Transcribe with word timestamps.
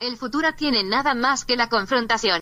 El 0.00 0.16
futuro 0.16 0.54
tiene 0.54 0.84
nada 0.84 1.14
más 1.14 1.44
que 1.44 1.56
la 1.56 1.68
confrontación. 1.68 2.40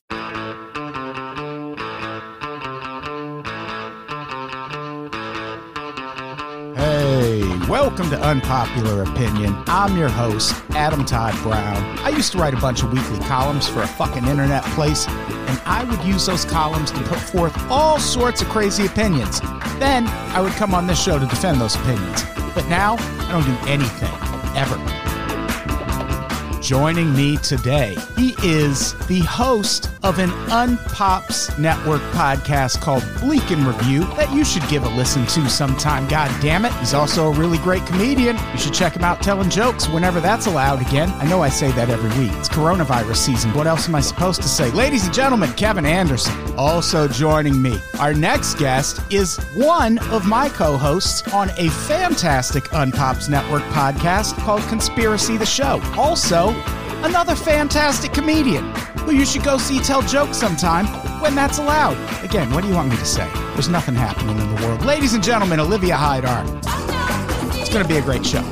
Hey, 6.76 7.42
welcome 7.66 8.10
to 8.10 8.30
Unpopular 8.30 9.04
Opinion. 9.04 9.56
I'm 9.68 9.96
your 9.96 10.10
host, 10.10 10.54
Adam 10.72 11.06
Todd 11.06 11.34
Brown. 11.42 11.82
I 12.00 12.10
used 12.10 12.32
to 12.32 12.38
write 12.38 12.52
a 12.52 12.60
bunch 12.60 12.82
of 12.82 12.92
weekly 12.92 13.20
columns 13.20 13.66
for 13.66 13.80
a 13.80 13.86
fucking 13.86 14.26
internet 14.26 14.62
place, 14.74 15.08
and 15.08 15.58
I 15.64 15.84
would 15.84 16.04
use 16.04 16.26
those 16.26 16.44
columns 16.44 16.90
to 16.90 17.00
put 17.04 17.18
forth 17.18 17.56
all 17.70 17.98
sorts 17.98 18.42
of 18.42 18.50
crazy 18.50 18.84
opinions. 18.84 19.40
Then 19.78 20.06
I 20.34 20.42
would 20.42 20.52
come 20.52 20.74
on 20.74 20.86
this 20.86 21.02
show 21.02 21.18
to 21.18 21.24
defend 21.24 21.58
those 21.62 21.74
opinions. 21.74 22.22
But 22.54 22.68
now, 22.68 22.96
I 22.98 23.32
don't 23.32 23.46
do 23.46 23.70
anything, 23.70 24.12
ever. 24.54 25.05
Joining 26.66 27.14
me 27.14 27.36
today, 27.36 27.96
he 28.16 28.34
is 28.42 28.94
the 29.06 29.20
host 29.20 29.88
of 30.02 30.18
an 30.18 30.30
Unpops 30.48 31.56
Network 31.60 32.00
podcast 32.10 32.80
called 32.80 33.04
Bleak 33.20 33.52
and 33.52 33.64
Review 33.64 34.00
that 34.16 34.34
you 34.34 34.44
should 34.44 34.66
give 34.68 34.82
a 34.82 34.88
listen 34.88 35.24
to 35.26 35.48
sometime. 35.48 36.08
God 36.08 36.28
damn 36.42 36.64
it. 36.64 36.72
He's 36.74 36.92
also 36.92 37.28
a 37.28 37.38
really 37.38 37.58
great 37.58 37.86
comedian. 37.86 38.36
You 38.50 38.58
should 38.58 38.74
check 38.74 38.96
him 38.96 39.04
out 39.04 39.22
telling 39.22 39.48
jokes 39.48 39.88
whenever 39.88 40.18
that's 40.18 40.46
allowed 40.46 40.84
again. 40.84 41.08
I 41.10 41.28
know 41.28 41.40
I 41.40 41.50
say 41.50 41.70
that 41.70 41.88
every 41.88 42.10
week. 42.18 42.32
It's 42.36 42.48
coronavirus 42.48 43.18
season. 43.18 43.54
What 43.54 43.68
else 43.68 43.88
am 43.88 43.94
I 43.94 44.00
supposed 44.00 44.42
to 44.42 44.48
say? 44.48 44.68
Ladies 44.72 45.04
and 45.04 45.14
gentlemen, 45.14 45.52
Kevin 45.52 45.86
Anderson. 45.86 46.34
Also 46.56 47.06
joining 47.06 47.62
me. 47.62 47.80
Our 48.00 48.12
next 48.12 48.58
guest 48.58 49.00
is 49.12 49.36
one 49.54 49.98
of 50.10 50.26
my 50.26 50.48
co 50.48 50.76
hosts 50.76 51.32
on 51.32 51.50
a 51.58 51.68
fantastic 51.68 52.64
Unpops 52.70 53.28
Network 53.28 53.62
podcast 53.64 54.36
called 54.38 54.62
Conspiracy 54.62 55.36
the 55.36 55.46
Show. 55.46 55.80
Also, 55.96 56.55
another 57.04 57.34
fantastic 57.34 58.12
comedian 58.12 58.64
who 59.00 59.12
you 59.12 59.24
should 59.24 59.44
go 59.44 59.58
see 59.58 59.78
tell 59.80 60.02
jokes 60.02 60.36
sometime 60.36 60.86
when 61.20 61.34
that's 61.34 61.58
allowed. 61.58 61.96
Again, 62.24 62.52
what 62.52 62.62
do 62.62 62.68
you 62.68 62.74
want 62.74 62.88
me 62.90 62.96
to 62.96 63.04
say? 63.04 63.28
There's 63.54 63.68
nothing 63.68 63.94
happening 63.94 64.38
in 64.38 64.54
the 64.54 64.62
world. 64.66 64.84
Ladies 64.84 65.14
and 65.14 65.22
gentlemen, 65.22 65.60
Olivia 65.60 65.96
Hydar. 65.96 66.44
It's 67.60 67.70
going 67.70 67.82
to 67.82 67.88
be 67.88 67.96
a 67.96 68.02
great 68.02 68.24
show. 68.24 68.42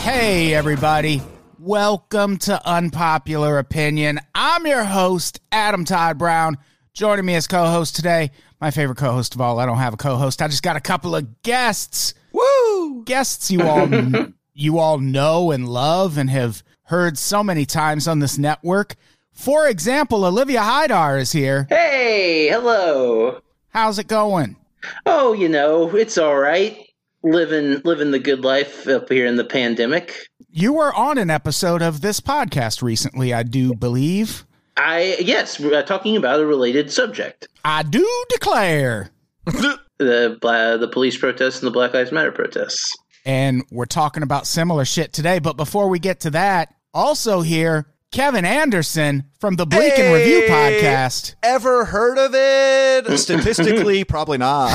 Hey, 0.00 0.54
everybody. 0.54 1.22
Welcome 1.58 2.36
to 2.38 2.60
Unpopular 2.68 3.58
Opinion. 3.58 4.20
I'm 4.34 4.66
your 4.66 4.84
host, 4.84 5.40
Adam 5.50 5.84
Todd 5.84 6.18
Brown. 6.18 6.58
Joining 6.92 7.24
me 7.24 7.34
as 7.34 7.46
co 7.48 7.66
host 7.66 7.96
today, 7.96 8.30
my 8.64 8.70
favorite 8.70 8.96
co 8.96 9.12
host 9.12 9.34
of 9.34 9.42
all. 9.42 9.60
I 9.60 9.66
don't 9.66 9.76
have 9.76 9.92
a 9.92 9.98
co 9.98 10.16
host, 10.16 10.40
I 10.40 10.48
just 10.48 10.62
got 10.62 10.74
a 10.74 10.80
couple 10.80 11.14
of 11.14 11.42
guests. 11.42 12.14
Woo! 12.32 13.04
Guests 13.04 13.50
you 13.50 13.60
all 13.60 13.86
you 14.54 14.78
all 14.78 14.96
know 14.98 15.50
and 15.50 15.68
love 15.68 16.16
and 16.16 16.30
have 16.30 16.62
heard 16.84 17.18
so 17.18 17.44
many 17.44 17.66
times 17.66 18.08
on 18.08 18.20
this 18.20 18.38
network. 18.38 18.96
For 19.32 19.68
example, 19.68 20.24
Olivia 20.24 20.60
Hydar 20.60 21.20
is 21.20 21.32
here. 21.32 21.66
Hey, 21.68 22.48
hello. 22.48 23.42
How's 23.68 23.98
it 23.98 24.06
going? 24.06 24.56
Oh, 25.04 25.34
you 25.34 25.50
know, 25.50 25.94
it's 25.94 26.16
all 26.16 26.38
right. 26.38 26.88
Living 27.22 27.82
living 27.84 28.12
the 28.12 28.18
good 28.18 28.44
life 28.44 28.88
up 28.88 29.10
here 29.10 29.26
in 29.26 29.36
the 29.36 29.44
pandemic. 29.44 30.26
You 30.48 30.72
were 30.72 30.94
on 30.94 31.18
an 31.18 31.28
episode 31.28 31.82
of 31.82 32.00
this 32.00 32.18
podcast 32.18 32.80
recently, 32.80 33.34
I 33.34 33.42
do 33.42 33.74
believe. 33.74 34.46
I 34.76 35.16
yes, 35.20 35.60
we're 35.60 35.82
talking 35.82 36.16
about 36.16 36.40
a 36.40 36.46
related 36.46 36.92
subject. 36.92 37.48
I 37.64 37.82
do 37.82 38.06
declare. 38.30 39.10
The 39.98 40.36
bla- 40.40 40.76
the 40.76 40.88
police 40.88 41.16
protests 41.16 41.60
and 41.60 41.68
the 41.68 41.70
Black 41.70 41.94
Lives 41.94 42.10
Matter 42.10 42.32
protests. 42.32 42.96
And 43.24 43.62
we're 43.70 43.84
talking 43.86 44.24
about 44.24 44.44
similar 44.44 44.84
shit 44.84 45.12
today. 45.12 45.38
But 45.38 45.56
before 45.56 45.88
we 45.88 46.00
get 46.00 46.18
to 46.20 46.30
that, 46.30 46.74
also 46.92 47.42
here, 47.42 47.86
Kevin 48.10 48.44
Anderson 48.44 49.24
from 49.38 49.54
the 49.54 49.66
Bleak 49.66 49.96
and 49.96 50.12
Review 50.12 50.42
podcast. 50.48 51.36
Ever 51.44 51.84
heard 51.84 52.18
of 52.18 52.32
it? 52.34 53.18
Statistically, 53.20 54.02
probably 54.02 54.38
not. 54.38 54.72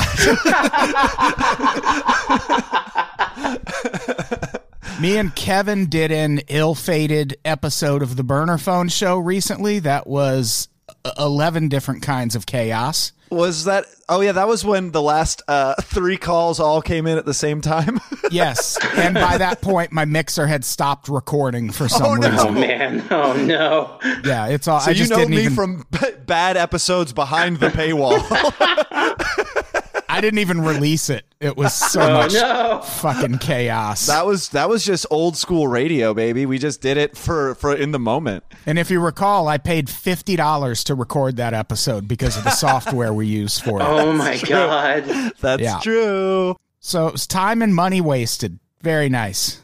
Me 5.00 5.16
and 5.16 5.34
Kevin 5.34 5.86
did 5.86 6.12
an 6.12 6.40
ill 6.48 6.74
fated 6.74 7.38
episode 7.44 8.02
of 8.02 8.16
the 8.16 8.22
Burner 8.22 8.58
Phone 8.58 8.88
show 8.88 9.16
recently 9.18 9.78
that 9.78 10.06
was 10.06 10.68
uh, 11.06 11.12
11 11.18 11.68
different 11.70 12.02
kinds 12.02 12.36
of 12.36 12.44
chaos. 12.44 13.12
Was 13.30 13.64
that? 13.64 13.86
Oh 14.08 14.20
yeah, 14.20 14.32
that 14.32 14.46
was 14.48 14.62
when 14.64 14.90
the 14.90 15.00
last 15.00 15.40
uh, 15.48 15.74
three 15.80 16.16
calls 16.18 16.58
all 16.60 16.82
came 16.82 17.06
in 17.06 17.16
at 17.16 17.24
the 17.24 17.34
same 17.34 17.60
time. 17.60 18.00
Yes. 18.32 18.78
and 18.96 19.14
by 19.16 19.38
that 19.38 19.60
point, 19.60 19.90
my 19.90 20.04
mixer 20.04 20.46
had 20.46 20.64
stopped 20.64 21.08
recording 21.08 21.72
for 21.72 21.88
some 21.88 22.02
Oh, 22.06 22.14
no. 22.14 22.32
Oh 22.38 22.52
man, 22.52 23.04
oh 23.10 23.32
no. 23.32 23.98
Yeah, 24.24 24.46
it's 24.46 24.68
all. 24.68 24.78
so 24.78 24.90
I 24.90 24.92
you 24.92 24.98
just 24.98 25.10
know 25.10 25.16
didn't 25.16 25.30
me 25.34 25.40
even. 25.42 25.54
from 25.56 25.86
b- 25.90 25.98
bad 26.26 26.56
episodes 26.56 27.12
behind 27.12 27.58
the 27.58 27.70
paywall. 27.70 28.20
I 30.10 30.20
didn't 30.20 30.40
even 30.40 30.60
release 30.60 31.08
it. 31.10 31.24
It 31.40 31.56
was 31.56 31.72
so 31.74 32.00
Oh 32.02 32.12
much 32.14 32.32
no. 32.34 32.80
fucking 32.82 33.38
chaos. 33.38 34.06
that 34.06 34.26
was 34.26 34.50
that 34.50 34.68
was 34.68 34.84
just 34.84 35.06
old 35.10 35.36
school 35.36 35.68
radio, 35.68 36.12
baby. 36.14 36.44
We 36.46 36.58
just 36.58 36.80
did 36.82 36.96
it 36.96 37.16
for 37.16 37.54
for 37.54 37.74
in 37.74 37.92
the 37.92 37.98
moment. 37.98 38.44
And 38.66 38.78
if 38.78 38.90
you 38.90 39.00
recall, 39.00 39.48
I 39.48 39.56
paid 39.58 39.88
fifty 39.88 40.36
dollars 40.36 40.84
to 40.84 40.94
record 40.94 41.36
that 41.36 41.54
episode 41.54 42.08
because 42.08 42.36
of 42.36 42.44
the 42.44 42.50
software 42.50 43.12
we 43.14 43.26
use 43.26 43.58
for 43.58 43.80
it. 43.80 43.84
Oh 43.84 44.12
my 44.12 44.36
god. 44.38 45.04
That's 45.40 45.62
Yeah. 45.62 45.78
true. 45.82 46.56
So 46.80 47.06
it 47.06 47.12
was 47.12 47.26
time 47.26 47.62
and 47.62 47.74
money 47.74 48.00
wasted. 48.00 48.58
Very 48.82 49.08
nice. 49.08 49.60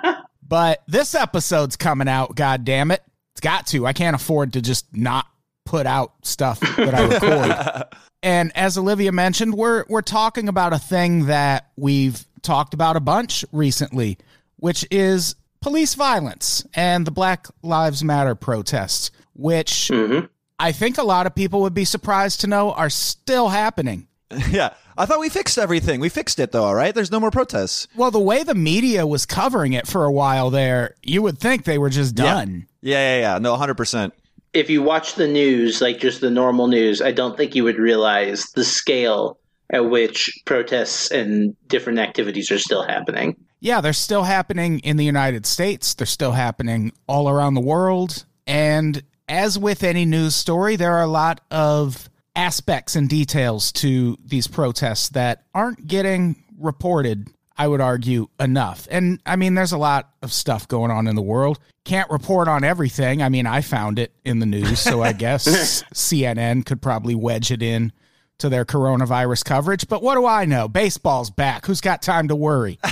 but 0.48 0.82
this 0.86 1.14
episode's 1.14 1.76
coming 1.76 2.08
out, 2.08 2.34
god 2.34 2.64
damn 2.64 2.90
it. 2.90 3.02
It's 3.32 3.40
got 3.40 3.66
to. 3.68 3.86
I 3.86 3.92
can't 3.92 4.14
afford 4.16 4.52
to 4.54 4.62
just 4.62 4.86
not 4.96 5.26
put 5.64 5.86
out 5.86 6.12
stuff 6.22 6.60
that 6.60 6.94
I 6.94 7.06
record. 7.06 7.84
and 8.24 8.50
as 8.56 8.76
Olivia 8.76 9.12
mentioned, 9.12 9.54
we're 9.54 9.84
we're 9.88 10.02
talking 10.02 10.48
about 10.48 10.72
a 10.72 10.78
thing 10.78 11.26
that 11.26 11.70
we've 11.76 12.24
talked 12.42 12.74
about 12.74 12.96
a 12.96 13.00
bunch 13.00 13.44
recently, 13.52 14.18
which 14.56 14.84
is 14.90 15.36
police 15.60 15.94
violence 15.94 16.64
and 16.74 17.06
the 17.06 17.10
Black 17.10 17.46
Lives 17.62 18.02
Matter 18.02 18.34
protests, 18.34 19.10
which 19.34 19.90
Mhm. 19.92 20.28
I 20.58 20.72
think 20.72 20.98
a 20.98 21.02
lot 21.02 21.26
of 21.26 21.34
people 21.34 21.60
would 21.62 21.74
be 21.74 21.84
surprised 21.84 22.40
to 22.40 22.46
know 22.46 22.72
are 22.72 22.90
still 22.90 23.48
happening. 23.50 24.08
Yeah, 24.50 24.70
I 24.98 25.06
thought 25.06 25.20
we 25.20 25.28
fixed 25.28 25.58
everything. 25.58 26.00
We 26.00 26.08
fixed 26.08 26.38
it 26.40 26.50
though, 26.50 26.64
all 26.64 26.74
right? 26.74 26.92
There's 26.94 27.10
no 27.12 27.20
more 27.20 27.30
protests. 27.30 27.86
Well, 27.94 28.10
the 28.10 28.18
way 28.20 28.42
the 28.42 28.54
media 28.54 29.06
was 29.06 29.26
covering 29.26 29.72
it 29.74 29.86
for 29.86 30.04
a 30.04 30.10
while 30.12 30.50
there, 30.50 30.94
you 31.04 31.22
would 31.22 31.38
think 31.38 31.64
they 31.64 31.78
were 31.78 31.90
just 31.90 32.14
done. 32.16 32.66
Yeah, 32.82 33.16
yeah, 33.16 33.20
yeah. 33.34 33.38
No, 33.38 33.54
100%. 33.56 34.12
If 34.54 34.70
you 34.70 34.82
watch 34.82 35.16
the 35.16 35.28
news, 35.28 35.80
like 35.80 35.98
just 35.98 36.20
the 36.20 36.30
normal 36.30 36.68
news, 36.68 37.02
I 37.02 37.12
don't 37.12 37.36
think 37.36 37.54
you 37.54 37.64
would 37.64 37.78
realize 37.78 38.46
the 38.54 38.64
scale 38.64 39.38
at 39.70 39.90
which 39.90 40.30
protests 40.44 41.10
and 41.10 41.56
different 41.66 41.98
activities 41.98 42.50
are 42.50 42.58
still 42.58 42.84
happening. 42.84 43.36
Yeah, 43.60 43.80
they're 43.80 43.92
still 43.92 44.22
happening 44.22 44.78
in 44.80 44.96
the 44.96 45.04
United 45.04 45.46
States. 45.46 45.94
They're 45.94 46.06
still 46.06 46.32
happening 46.32 46.92
all 47.08 47.28
around 47.28 47.54
the 47.54 47.60
world. 47.60 48.24
And 48.46 49.02
as 49.28 49.58
with 49.58 49.82
any 49.82 50.04
news 50.04 50.34
story, 50.34 50.76
there 50.76 50.94
are 50.94 51.02
a 51.02 51.08
lot 51.08 51.40
of 51.50 52.08
aspects 52.36 52.94
and 52.94 53.08
details 53.08 53.72
to 53.72 54.18
these 54.24 54.46
protests 54.46 55.08
that 55.10 55.44
aren't 55.54 55.86
getting 55.86 56.36
reported, 56.58 57.30
I 57.56 57.68
would 57.68 57.80
argue, 57.80 58.28
enough. 58.40 58.88
And 58.90 59.20
I 59.24 59.36
mean, 59.36 59.54
there's 59.54 59.72
a 59.72 59.78
lot 59.78 60.10
of 60.22 60.32
stuff 60.32 60.66
going 60.66 60.90
on 60.90 61.06
in 61.06 61.14
the 61.14 61.22
world. 61.22 61.58
Can't 61.84 62.10
report 62.10 62.48
on 62.48 62.64
everything. 62.64 63.22
I 63.22 63.28
mean, 63.28 63.46
I 63.46 63.60
found 63.60 63.98
it 63.98 64.12
in 64.24 64.38
the 64.40 64.46
news, 64.46 64.80
so 64.80 65.02
I 65.02 65.12
guess 65.12 65.46
CNN 65.94 66.66
could 66.66 66.82
probably 66.82 67.14
wedge 67.14 67.50
it 67.50 67.62
in 67.62 67.92
to 68.38 68.48
their 68.48 68.64
coronavirus 68.64 69.44
coverage. 69.44 69.86
But 69.88 70.02
what 70.02 70.16
do 70.16 70.26
I 70.26 70.44
know? 70.44 70.66
Baseball's 70.66 71.30
back. 71.30 71.66
Who's 71.66 71.80
got 71.80 72.02
time 72.02 72.28
to 72.28 72.36
worry? 72.36 72.78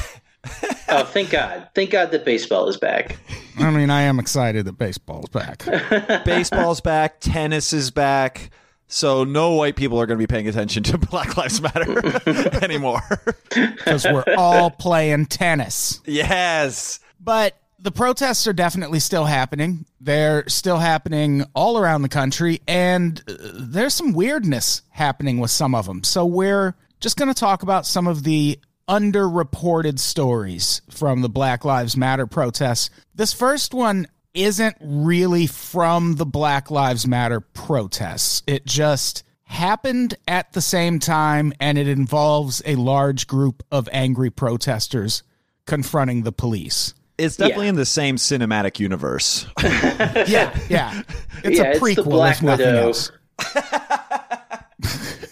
Oh, 0.89 1.05
thank 1.05 1.31
God. 1.31 1.69
Thank 1.75 1.91
God 1.91 2.11
that 2.11 2.25
baseball 2.25 2.69
is 2.69 2.77
back. 2.77 3.17
I 3.59 3.71
mean, 3.71 3.89
I 3.91 4.03
am 4.03 4.19
excited 4.19 4.67
that 4.67 4.77
baseball's 4.77 5.29
back. 5.29 5.65
Baseball's 6.25 6.81
back, 6.81 7.21
tennis 7.21 7.73
is 7.73 7.91
back. 7.91 8.51
So 8.93 9.25
no 9.25 9.55
white 9.55 9.75
people 9.75 9.99
are 9.99 10.05
going 10.05 10.19
to 10.19 10.23
be 10.23 10.27
paying 10.27 10.49
attention 10.49 10.83
to 10.85 10.99
Black 11.11 11.37
Lives 11.39 11.63
Matter 11.63 12.21
anymore. 12.63 13.01
because 13.49 14.05
we're 14.05 14.35
all 14.37 14.71
playing 14.71 15.27
tennis. 15.27 16.01
yes. 16.05 17.01
But 17.19 17.57
the 17.79 17.91
protests 17.91 18.47
are 18.47 18.53
definitely 18.53 19.01
still 19.01 19.25
happening. 19.25 19.87
They're 20.01 20.47
still 20.47 20.77
happening 20.77 21.45
all 21.55 21.79
around 21.79 22.03
the 22.03 22.11
country, 22.11 22.61
and 22.69 23.21
uh, 23.27 23.35
there's 23.55 23.95
some 23.95 24.13
weirdness 24.13 24.83
happening 24.91 25.39
with 25.39 25.51
some 25.51 25.75
of 25.75 25.87
them. 25.87 26.05
So 26.05 26.27
we're 26.27 26.75
just 27.01 27.17
going 27.17 27.33
to 27.33 27.35
talk 27.39 27.63
about 27.63 27.87
some 27.87 28.07
of 28.07 28.25
the 28.25 28.59
underreported 28.89 29.99
stories 30.01 30.83
from 30.91 31.23
the 31.23 31.31
Black 31.31 31.65
Lives 31.65 31.97
Matter 31.97 32.27
protests. 32.27 32.91
This 33.15 33.33
first 33.33 33.73
one 33.73 34.07
isn't 34.35 34.77
really 34.81 35.47
from 35.47 36.17
the 36.17 36.27
Black 36.27 36.71
Lives 36.71 37.07
Matter 37.07 37.41
protests. 37.41 38.43
It 38.47 38.65
just 38.67 39.23
happened 39.45 40.15
at 40.27 40.53
the 40.53 40.61
same 40.63 40.99
time 40.99 41.53
and 41.61 41.77
it 41.77 41.87
involves 41.89 42.63
a 42.65 42.75
large 42.77 43.27
group 43.27 43.63
of 43.71 43.89
angry 43.93 44.31
protesters 44.31 45.23
confronting 45.67 46.23
the 46.23 46.33
police. 46.33 46.95
It's 47.19 47.37
definitely 47.37 47.67
Yeah. 47.67 47.71
in 47.71 47.77
the 47.77 47.85
same 47.87 48.17
cinematic 48.17 48.81
universe. 48.81 49.47
Yeah, 49.63 50.59
yeah. 50.69 51.03
It's 51.45 51.59
Yeah, 51.59 51.65
a 51.65 51.71
it's 51.73 51.81
the 51.81 51.85
prequel, 52.03 52.05
Black 52.05 52.37
if 52.37 52.43
nothing 52.43 52.67
Widow. 52.67 52.87
else. 52.89 53.11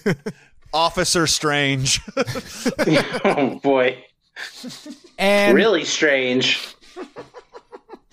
Officer 0.72 1.26
Strange. 1.26 2.00
oh 3.24 3.58
boy, 3.62 4.04
And 5.18 5.54
really 5.54 5.84
strange. 5.84 6.74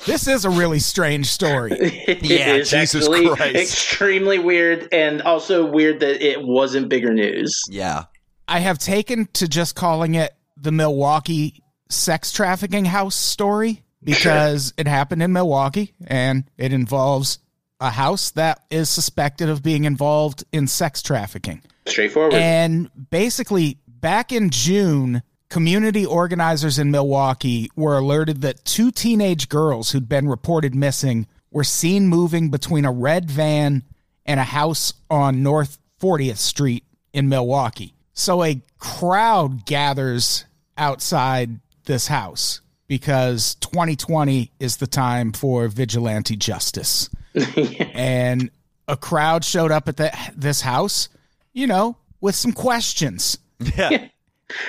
This 0.07 0.27
is 0.27 0.45
a 0.45 0.49
really 0.49 0.79
strange 0.79 1.27
story. 1.27 1.71
It 2.07 2.23
Yeah, 2.23 2.55
is 2.55 2.69
Jesus 2.71 3.07
Christ. 3.07 3.55
extremely 3.55 4.39
weird, 4.39 4.87
and 4.91 5.21
also 5.21 5.65
weird 5.65 5.99
that 5.99 6.25
it 6.25 6.41
wasn't 6.41 6.89
bigger 6.89 7.13
news. 7.13 7.61
yeah. 7.69 8.05
I 8.47 8.59
have 8.59 8.77
taken 8.79 9.27
to 9.33 9.47
just 9.47 9.75
calling 9.75 10.15
it 10.15 10.33
the 10.55 10.71
Milwaukee 10.71 11.61
sex 11.89 12.31
trafficking 12.31 12.85
house 12.85 13.15
story 13.15 13.83
because 14.03 14.73
it 14.77 14.87
happened 14.87 15.21
in 15.21 15.33
Milwaukee 15.33 15.93
and 16.07 16.45
it 16.57 16.71
involves 16.71 17.39
a 17.81 17.89
house 17.91 18.31
that 18.31 18.63
is 18.71 18.89
suspected 18.89 19.49
of 19.49 19.61
being 19.61 19.83
involved 19.83 20.43
in 20.53 20.65
sex 20.67 21.01
trafficking. 21.03 21.61
Straightforward. 21.85 22.33
And 22.35 22.89
basically, 23.11 23.79
back 23.87 24.31
in 24.31 24.49
June, 24.49 25.21
community 25.49 26.05
organizers 26.05 26.77
in 26.79 26.91
Milwaukee 26.91 27.69
were 27.75 27.97
alerted 27.97 28.41
that 28.41 28.65
two 28.65 28.91
teenage 28.91 29.49
girls 29.49 29.91
who'd 29.91 30.09
been 30.09 30.27
reported 30.27 30.75
missing 30.75 31.27
were 31.51 31.63
seen 31.63 32.07
moving 32.07 32.49
between 32.49 32.85
a 32.85 32.91
red 32.91 33.29
van 33.31 33.83
and 34.25 34.39
a 34.39 34.43
house 34.43 34.93
on 35.09 35.43
North 35.43 35.77
40th 36.01 36.37
Street 36.37 36.83
in 37.13 37.29
Milwaukee. 37.29 37.93
So 38.13 38.43
a 38.43 38.61
crowd 38.77 39.65
gathers 39.65 40.45
outside 40.77 41.59
this 41.85 42.07
house 42.07 42.61
because 42.87 43.55
2020 43.55 44.51
is 44.59 44.77
the 44.77 44.87
time 44.87 45.31
for 45.31 45.67
vigilante 45.67 46.35
justice. 46.35 47.09
And 47.93 48.49
a 48.87 48.97
crowd 48.97 49.43
showed 49.45 49.71
up 49.71 49.87
at 49.87 49.97
the, 49.97 50.11
this 50.35 50.61
house, 50.61 51.09
you 51.53 51.67
know, 51.67 51.97
with 52.21 52.35
some 52.35 52.51
questions, 52.51 53.37
Yeah. 53.59 54.07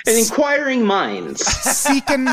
And 0.06 0.18
inquiring 0.18 0.84
minds. 0.84 1.44
seeking 1.46 2.28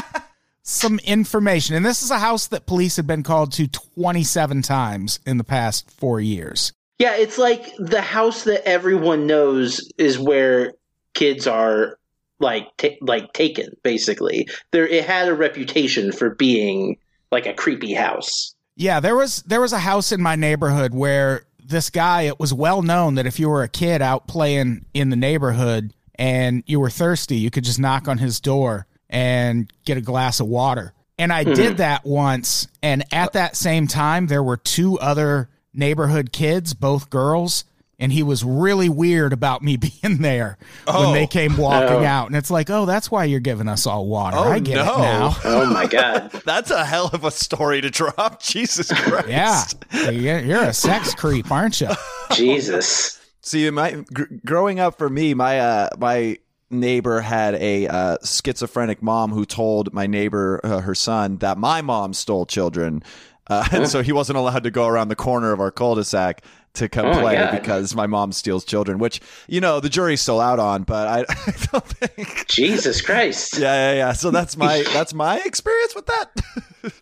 some 0.64 1.00
information. 1.00 1.76
And 1.76 1.86
this 1.86 2.02
is 2.02 2.12
a 2.12 2.20
house 2.20 2.48
that 2.48 2.66
police 2.66 2.96
had 2.96 3.08
been 3.08 3.24
called 3.24 3.52
to 3.54 3.68
27 3.68 4.62
times 4.64 5.20
in 5.26 5.38
the 5.38 5.44
past 5.44 5.90
four 5.92 6.20
years. 6.20 6.74
Yeah, 6.98 7.16
it's 7.16 7.38
like 7.38 7.74
the 7.78 8.02
house 8.02 8.44
that 8.46 8.68
everyone 8.68 9.28
knows 9.28 9.90
is 9.98 10.18
where 10.18 10.74
kids 11.14 11.46
are 11.46 11.98
like 12.40 12.68
ta- 12.78 12.98
like 13.02 13.34
taken. 13.34 13.76
Basically, 13.84 14.48
there 14.72 14.88
it 14.88 15.06
had 15.06 15.28
a 15.28 15.34
reputation 15.34 16.12
for 16.12 16.30
being 16.30 16.98
like 17.32 17.46
a 17.46 17.54
creepy 17.54 17.94
house. 17.94 18.56
Yeah, 18.78 19.02
there 19.02 19.16
was 19.16 19.44
there 19.44 19.62
was 19.62 19.74
a 19.74 19.80
house 19.80 20.14
in 20.14 20.22
my 20.22 20.36
neighborhood 20.36 20.94
where 20.94 21.46
this 21.68 21.90
guy, 21.90 22.24
it 22.24 22.40
was 22.40 22.54
well 22.54 22.82
known 22.82 23.16
that 23.16 23.26
if 23.26 23.40
you 23.40 23.50
were 23.50 23.64
a 23.64 23.68
kid 23.68 24.02
out 24.02 24.28
playing 24.28 24.86
in 24.94 25.10
the 25.10 25.16
neighborhood 25.16 25.94
and 26.16 26.64
you 26.66 26.80
were 26.80 26.90
thirsty, 26.90 27.38
you 27.38 27.52
could 27.52 27.64
just 27.64 27.80
knock 27.80 28.08
on 28.08 28.18
his 28.18 28.40
door 28.40 28.88
and 29.10 29.72
get 29.86 29.98
a 29.98 30.02
glass 30.02 30.40
of 30.40 30.48
water. 30.48 30.94
And 31.18 31.32
I 31.32 31.44
did 31.46 31.72
hmm. 31.72 31.78
that 31.78 32.06
once, 32.06 32.68
and 32.84 33.04
at 33.14 33.34
that 33.34 33.56
same 33.56 33.88
time 33.88 34.28
there 34.28 34.44
were 34.44 34.58
two 34.58 35.00
other 35.00 35.50
neighborhood 35.74 36.32
kids, 36.34 36.74
both 36.74 37.10
girls, 37.10 37.64
and 37.98 38.12
he 38.12 38.22
was 38.24 38.44
really 38.44 38.90
weird 38.90 39.32
about 39.32 39.62
me 39.62 39.78
being 40.02 40.18
there 40.18 40.58
when 40.86 40.96
Oh. 40.98 41.14
they 41.14 41.28
came 41.28 41.56
walking 41.56 42.04
Oh. 42.04 42.06
out. 42.06 42.28
And 42.28 42.36
it's 42.36 42.52
like, 42.52 42.70
"Oh, 42.70 42.86
that's 42.86 43.10
why 43.10 43.24
you're 43.24 43.40
giving 43.40 43.70
us 43.70 43.88
all 43.88 44.08
water." 44.08 44.36
Oh, 44.38 44.52
I 44.52 44.60
get 44.60 44.76
no. 44.76 44.96
it 44.96 44.98
now. 45.00 45.38
Oh 45.46 45.66
my 45.68 45.88
god! 45.88 46.32
That's 46.46 46.72
a 46.72 46.84
hell 46.84 47.10
of 47.14 47.24
a 47.24 47.32
story 47.32 47.80
to 47.80 47.90
drop. 47.90 48.42
Jesus 48.42 48.92
Christ. 48.92 49.78
Yeah. 49.94 50.10
You're 50.10 50.40
you're 50.40 50.64
a 50.64 50.74
sex 50.74 51.16
creep, 51.16 51.50
aren't 51.52 51.80
you? 51.80 51.90
Jesus. 52.34 53.20
See, 53.46 53.70
my 53.70 54.04
gr- 54.12 54.24
growing 54.44 54.80
up 54.80 54.98
for 54.98 55.08
me, 55.08 55.36
my 55.36 55.60
uh, 55.60 55.90
my 56.00 56.40
neighbor 56.72 57.22
had 57.22 57.54
a 57.54 57.88
uh, 57.88 58.18
schizophrenic 58.24 59.04
mom 59.04 59.32
who 59.32 59.46
told 59.46 59.94
my 59.94 60.08
neighbor, 60.08 60.60
uh, 60.64 60.82
her 60.82 60.96
son, 60.96 61.38
that 61.38 61.60
my 61.60 61.84
mom 61.84 62.14
stole 62.14 62.48
children, 62.48 63.04
uh, 63.48 63.68
and 63.72 63.88
so 63.88 64.02
he 64.02 64.12
wasn't 64.12 64.36
allowed 64.36 64.64
to 64.64 64.72
go 64.72 64.88
around 64.88 65.10
the 65.10 65.16
corner 65.16 65.52
of 65.52 65.60
our 65.60 65.70
cul-de-sac 65.70 66.44
to 66.76 66.90
come 66.90 67.06
Oh 67.06 67.20
play 67.20 67.36
God. 67.36 67.52
because 67.60 67.96
my 67.96 68.08
mom 68.08 68.32
steals 68.32 68.64
children. 68.66 68.98
Which 69.00 69.22
you 69.48 69.62
know 69.62 69.80
the 69.80 69.90
jury's 69.90 70.22
still 70.22 70.40
out 70.40 70.60
on, 70.60 70.84
but 70.84 71.08
I, 71.08 71.20
I 71.30 71.54
don't 71.72 71.86
think. 71.88 72.48
Jesus 72.48 73.02
Christ. 73.02 73.58
Yeah, 73.58 73.92
yeah, 73.92 73.98
yeah. 73.98 74.14
So 74.14 74.32
that's 74.32 74.56
my 74.58 74.84
that's 74.94 75.14
my 75.14 75.40
experience 75.40 75.96
with 75.96 76.06
that. 76.08 76.32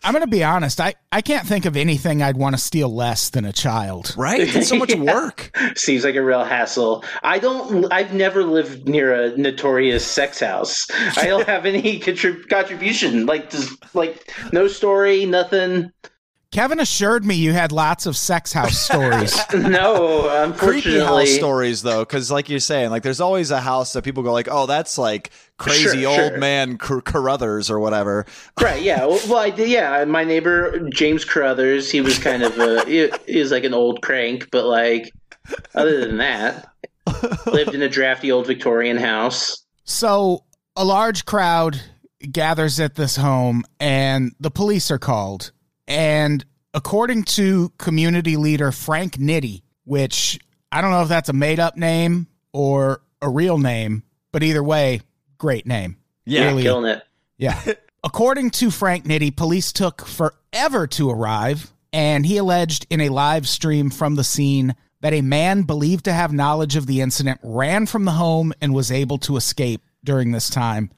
I'm 0.02 0.12
going 0.12 0.22
to 0.24 0.30
be 0.30 0.42
honest. 0.42 0.80
I, 0.80 0.94
I 1.12 1.20
can't 1.20 1.46
think 1.46 1.66
of 1.66 1.76
anything 1.76 2.22
I'd 2.22 2.38
want 2.38 2.56
to 2.56 2.60
steal 2.62 2.88
less 2.94 3.28
than 3.28 3.44
a 3.44 3.52
child. 3.52 4.14
right? 4.16 4.40
It's 4.40 4.68
so 4.68 4.76
much 4.76 4.94
work. 4.96 5.50
Seems 5.76 6.04
like 6.04 6.14
a 6.14 6.22
real 6.22 6.42
hassle. 6.44 7.04
I 7.22 7.38
don't. 7.38 7.92
I've 7.92 8.14
never 8.14 8.44
lived 8.44 8.88
near 8.88 9.12
a 9.14 9.36
notorious 9.36 10.06
sex 10.06 10.40
house. 10.40 10.86
I 11.18 11.26
don't 11.26 11.46
have 11.46 11.66
any 11.66 12.00
contrib- 12.00 12.48
contribution. 12.48 13.26
Like, 13.26 13.50
just, 13.50 13.94
like 13.94 14.30
no 14.52 14.68
story, 14.68 15.26
nothing. 15.26 15.92
Kevin 16.54 16.78
assured 16.80 17.24
me 17.24 17.34
you 17.34 17.52
had 17.52 17.72
lots 17.72 18.06
of 18.06 18.16
sex 18.16 18.52
house 18.52 18.78
stories. 18.78 19.36
No, 19.54 20.52
creepy 20.56 20.98
house 21.00 21.10
unfortunately. 21.20 21.26
stories 21.26 21.82
though 21.82 22.00
because 22.04 22.30
like 22.30 22.48
you're 22.48 22.60
saying 22.60 22.90
like 22.90 23.02
there's 23.02 23.20
always 23.20 23.50
a 23.50 23.60
house 23.60 23.92
that 23.94 24.02
people 24.04 24.22
go 24.22 24.32
like 24.32 24.48
oh 24.50 24.66
that's 24.66 24.96
like 24.96 25.30
crazy 25.58 26.02
Sure, 26.02 26.08
old 26.10 26.16
sure. 26.30 26.38
man 26.38 26.78
Car- 26.78 27.00
carruthers 27.02 27.70
or 27.70 27.80
whatever 27.80 28.24
Right? 28.60 28.80
Yeah. 28.82 29.04
Well, 29.04 29.20
well, 29.28 29.38
I 29.38 29.50
did. 29.50 29.68
Yeah, 29.68 30.04
my 30.04 30.22
neighbor 30.24 30.88
James 30.90 31.24
Carruthers. 31.24 31.90
He 31.90 32.00
was 32.00 32.18
kind 32.18 32.42
of 32.44 32.56
a. 32.58 32.84
he, 32.86 33.10
he 33.26 33.38
was 33.40 33.50
like 33.50 33.64
an 33.64 33.74
old 33.74 34.00
crank, 34.02 34.48
but 34.52 34.64
like, 34.64 35.12
other 35.74 36.00
than 36.00 36.16
that, 36.18 36.68
lived 37.46 37.74
in 37.74 37.82
a 37.82 37.88
drafty 37.88 38.30
old 38.32 38.46
Victorian 38.46 38.96
house. 38.96 39.64
so 39.84 40.44
a 40.76 40.84
large 40.84 41.24
crowd 41.24 41.80
gathers 42.30 42.78
at 42.80 42.94
this 42.94 43.16
home 43.16 43.64
and 43.80 44.32
the 44.40 44.50
police 44.50 44.90
are 44.90 44.98
called. 44.98 45.50
And 45.86 46.44
according 46.72 47.24
to 47.24 47.70
community 47.78 48.36
leader 48.36 48.72
Frank 48.72 49.14
Nitty, 49.18 49.62
which 49.84 50.38
I 50.72 50.80
don't 50.80 50.90
know 50.90 51.02
if 51.02 51.08
that's 51.08 51.28
a 51.28 51.32
made 51.34 51.60
up 51.60 51.76
name 51.76 52.26
or 52.52 53.02
a 53.22 53.28
real 53.28 53.58
name, 53.58 54.02
but 54.32 54.42
either 54.42 54.62
way, 54.62 55.00
great 55.38 55.66
name. 55.66 55.96
yeah 56.24 56.46
Really- 56.46 56.62
Killing 56.62 56.90
it. 56.90 57.02
Yeah. 57.36 57.60
According 58.04 58.50
to 58.50 58.70
Frank 58.70 59.04
Nitty, 59.06 59.34
police 59.34 59.72
took 59.72 60.04
forever 60.06 60.86
to 60.88 61.08
arrive, 61.10 61.72
and 61.92 62.26
he 62.26 62.36
alleged 62.36 62.86
in 62.90 63.00
a 63.00 63.08
live 63.08 63.48
stream 63.48 63.88
from 63.88 64.14
the 64.14 64.24
scene 64.24 64.74
that 65.00 65.14
a 65.14 65.22
man 65.22 65.62
believed 65.62 66.04
to 66.04 66.12
have 66.12 66.30
knowledge 66.32 66.76
of 66.76 66.86
the 66.86 67.00
incident 67.00 67.40
ran 67.42 67.86
from 67.86 68.04
the 68.04 68.10
home 68.12 68.52
and 68.60 68.74
was 68.74 68.92
able 68.92 69.16
to 69.18 69.36
escape 69.38 69.80
during 70.04 70.32
this 70.32 70.50
time. 70.50 70.90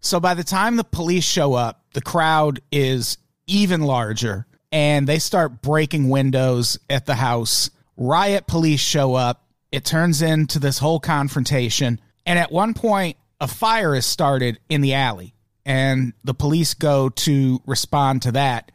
So 0.00 0.20
by 0.20 0.34
the 0.34 0.44
time 0.44 0.76
the 0.76 0.84
police 0.84 1.24
show 1.24 1.54
up, 1.54 1.84
the 1.94 2.00
crowd 2.02 2.60
is 2.70 3.16
even 3.50 3.82
larger 3.82 4.46
and 4.72 5.06
they 5.06 5.18
start 5.18 5.62
breaking 5.62 6.08
windows 6.08 6.78
at 6.88 7.06
the 7.06 7.16
house. 7.16 7.70
Riot 7.96 8.46
police 8.46 8.80
show 8.80 9.14
up. 9.14 9.44
It 9.72 9.84
turns 9.84 10.22
into 10.22 10.58
this 10.58 10.78
whole 10.78 11.00
confrontation. 11.00 12.00
And 12.26 12.38
at 12.38 12.52
one 12.52 12.74
point, 12.74 13.16
a 13.40 13.48
fire 13.48 13.94
is 13.94 14.06
started 14.06 14.58
in 14.68 14.80
the 14.80 14.94
alley. 14.94 15.34
And 15.64 16.12
the 16.24 16.34
police 16.34 16.74
go 16.74 17.08
to 17.10 17.60
respond 17.66 18.22
to 18.22 18.32
that. 18.32 18.72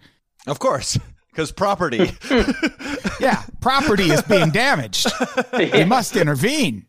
of 0.47 0.59
course 0.59 0.97
because 1.31 1.51
property 1.51 2.11
Yeah, 3.19 3.43
property 3.59 4.11
is 4.11 4.21
being 4.21 4.51
damaged. 4.51 5.07
We 5.53 5.83
must 5.85 6.15
intervene. 6.15 6.85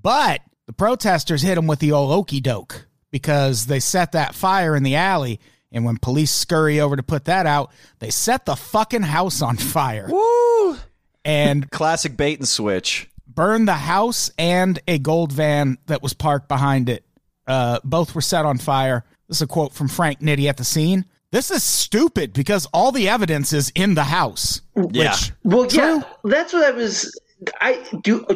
But 0.00 0.40
the 0.66 0.72
protesters 0.72 1.42
hit 1.42 1.56
them 1.56 1.66
with 1.66 1.78
the 1.78 1.92
old 1.92 2.12
okey 2.12 2.40
doke 2.40 2.86
because 3.10 3.66
they 3.66 3.80
set 3.80 4.12
that 4.12 4.34
fire 4.34 4.76
in 4.76 4.82
the 4.82 4.94
alley. 4.96 5.40
And 5.70 5.84
when 5.84 5.98
police 5.98 6.30
scurry 6.30 6.80
over 6.80 6.96
to 6.96 7.02
put 7.02 7.26
that 7.26 7.46
out, 7.46 7.72
they 7.98 8.10
set 8.10 8.46
the 8.46 8.56
fucking 8.56 9.02
house 9.02 9.42
on 9.42 9.56
fire 9.56 10.08
Woo! 10.10 10.76
and 11.24 11.70
classic 11.70 12.16
bait 12.16 12.38
and 12.38 12.48
switch 12.48 13.10
burned 13.38 13.68
the 13.68 13.74
house 13.74 14.32
and 14.36 14.80
a 14.88 14.98
gold 14.98 15.30
van 15.30 15.78
that 15.86 16.02
was 16.02 16.12
parked 16.12 16.48
behind 16.48 16.88
it. 16.88 17.04
Uh, 17.46 17.78
both 17.84 18.12
were 18.12 18.20
set 18.20 18.44
on 18.44 18.58
fire. 18.58 19.04
This 19.28 19.38
is 19.38 19.42
a 19.42 19.46
quote 19.46 19.72
from 19.72 19.86
Frank 19.86 20.18
Nitty 20.18 20.48
at 20.48 20.56
the 20.56 20.64
scene. 20.64 21.04
This 21.30 21.52
is 21.52 21.62
stupid 21.62 22.32
because 22.32 22.66
all 22.72 22.90
the 22.90 23.08
evidence 23.08 23.52
is 23.52 23.70
in 23.76 23.94
the 23.94 24.02
house. 24.02 24.62
Yeah. 24.74 25.12
Which 25.12 25.32
Well, 25.44 25.66
yeah, 25.70 26.02
that's 26.24 26.52
what 26.52 26.64
I 26.64 26.72
was. 26.72 27.16
I 27.60 27.80
do. 28.02 28.26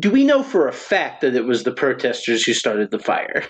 Do 0.00 0.10
we 0.10 0.24
know 0.24 0.42
for 0.42 0.66
a 0.66 0.72
fact 0.72 1.20
that 1.20 1.36
it 1.36 1.44
was 1.44 1.62
the 1.62 1.72
protesters 1.72 2.42
who 2.44 2.52
started 2.52 2.90
the 2.90 2.98
fire? 2.98 3.44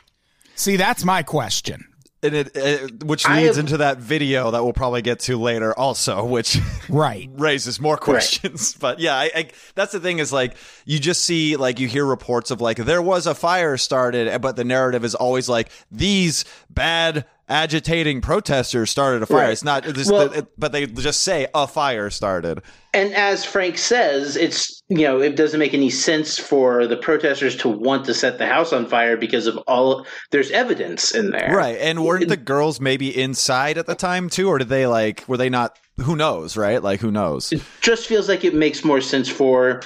See, 0.57 0.77
that's 0.77 1.07
my 1.07 1.23
question. 1.23 1.87
And 2.23 2.35
it, 2.35 2.57
it 2.57 3.05
which 3.05 3.29
leads 3.29 3.57
have- 3.57 3.59
into 3.59 3.77
that 3.77 3.99
video 3.99 4.51
that 4.51 4.65
we'll 4.65 4.73
probably 4.73 5.03
get 5.03 5.21
to 5.21 5.37
later 5.39 5.73
also 5.79 6.25
which 6.25 6.59
Right. 6.89 7.31
raises 7.35 7.81
more 7.81 7.97
questions 7.97 8.75
but 8.81 8.99
yeah 8.99 9.15
I, 9.15 9.31
I 9.35 9.49
that's 9.75 9.93
the 9.93 10.01
thing 10.01 10.19
is 10.19 10.33
like 10.33 10.57
you 10.85 10.99
just 10.99 11.25
see 11.25 11.57
like 11.57 11.79
you 11.79 11.87
hear 11.89 12.05
reports 12.05 12.51
of 12.51 12.61
like 12.61 12.79
there 12.79 13.03
was 13.03 13.27
a 13.27 13.35
fire 13.35 13.77
started 13.77 14.41
but 14.41 14.57
the 14.57 14.65
narrative 14.65 15.05
is 15.05 15.15
always 15.15 15.49
like 15.49 15.71
these 15.93 16.45
bad 16.71 17.25
agitating 17.49 18.21
protesters 18.21 18.91
started 18.91 19.23
a 19.23 19.27
fire 19.27 19.39
Right. 19.45 19.53
it's 19.53 19.65
not 19.65 19.87
it's, 19.87 20.11
Well- 20.11 20.33
it, 20.33 20.47
but 20.59 20.73
they 20.73 20.87
just 20.87 21.23
say 21.23 21.47
a 21.55 21.67
fire 21.67 22.11
started 22.11 22.63
And 22.95 23.15
as 23.15 23.45
Frank 23.45 23.77
says, 23.79 24.37
it's 24.37 24.83
you 24.89 25.03
know 25.07 25.21
it 25.21 25.37
doesn't 25.37 25.59
make 25.61 25.75
any 25.75 25.91
sense 25.91 26.39
for 26.39 26.87
the 26.87 26.97
protesters 26.97 27.55
to 27.57 27.69
want 27.69 28.05
to 28.07 28.15
set 28.15 28.39
the 28.39 28.47
house 28.47 28.73
on 28.73 28.87
fire 28.87 29.17
because 29.17 29.47
of 29.47 29.57
all 29.67 30.07
there's 30.31 30.51
evidence 30.51 31.15
in 31.15 31.31
there. 31.31 31.55
right 31.55 31.79
and 31.79 32.05
weren't 32.05 32.29
the 32.29 32.37
girls 32.37 32.81
maybe 32.81 33.09
inside 33.17 33.77
at 33.79 33.87
the 33.87 33.95
time 33.95 34.29
too 34.29 34.49
or 34.49 34.59
did 34.59 34.69
they 34.69 34.87
like 34.87 35.25
were 35.29 35.37
they 35.37 35.49
not 35.51 35.79
who 36.01 36.17
knows 36.17 36.57
right 36.57 36.83
like 36.83 37.01
who 37.01 37.11
knows 37.11 37.53
It 37.53 37.63
Just 37.81 38.07
feels 38.07 38.29
like 38.29 38.45
it 38.45 38.55
makes 38.55 38.85
more 38.85 39.01
sense 39.01 39.29
for 39.29 39.83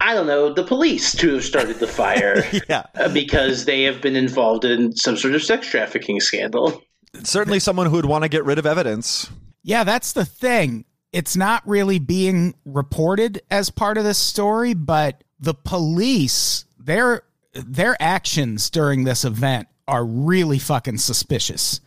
I 0.00 0.14
don't 0.14 0.26
know 0.26 0.52
the 0.52 0.64
police 0.64 1.14
to 1.16 1.34
have 1.34 1.44
started 1.44 1.78
the 1.78 1.86
fire 1.86 2.44
yeah 2.68 2.84
uh, 2.96 3.12
because 3.12 3.64
they 3.64 3.82
have 3.84 4.00
been 4.00 4.16
involved 4.16 4.64
in 4.64 4.94
some 4.96 5.16
sort 5.16 5.34
of 5.34 5.42
sex 5.42 5.66
trafficking 5.68 6.20
scandal. 6.20 6.82
certainly 7.22 7.58
someone 7.58 7.86
who 7.86 7.96
would 7.96 8.04
want 8.06 8.22
to 8.24 8.28
get 8.28 8.44
rid 8.44 8.58
of 8.58 8.66
evidence 8.66 9.30
Yeah, 9.62 9.84
that's 9.84 10.12
the 10.12 10.24
thing. 10.24 10.84
It's 11.12 11.36
not 11.36 11.66
really 11.66 11.98
being 11.98 12.54
reported 12.64 13.40
as 13.50 13.70
part 13.70 13.96
of 13.98 14.04
this 14.04 14.18
story, 14.18 14.74
but 14.74 15.24
the 15.40 15.54
police, 15.54 16.64
their 16.78 17.22
their 17.54 17.96
actions 18.00 18.70
during 18.70 19.04
this 19.04 19.24
event 19.24 19.68
are 19.86 20.04
really 20.04 20.58
fucking 20.58 20.98
suspicious. 20.98 21.80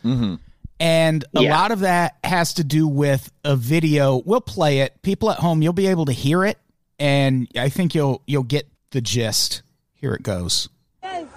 And 0.82 1.24
a 1.36 1.42
Yeah. 1.42 1.56
lot 1.56 1.70
of 1.70 1.80
that 1.80 2.16
has 2.24 2.54
to 2.54 2.64
do 2.64 2.88
with 2.88 3.30
a 3.44 3.54
video. 3.54 4.20
We'll 4.26 4.40
play 4.40 4.80
it. 4.80 5.00
People 5.02 5.30
at 5.30 5.38
home, 5.38 5.62
you'll 5.62 5.72
be 5.72 5.86
able 5.86 6.06
to 6.06 6.12
hear 6.12 6.44
it, 6.44 6.58
and 6.98 7.46
I 7.56 7.68
think 7.68 7.94
you'll 7.94 8.20
you'll 8.26 8.42
get 8.42 8.68
the 8.90 9.00
gist. 9.00 9.62
Here 9.94 10.12
it 10.12 10.24
goes. 10.24 10.68
Yes. 11.04 11.28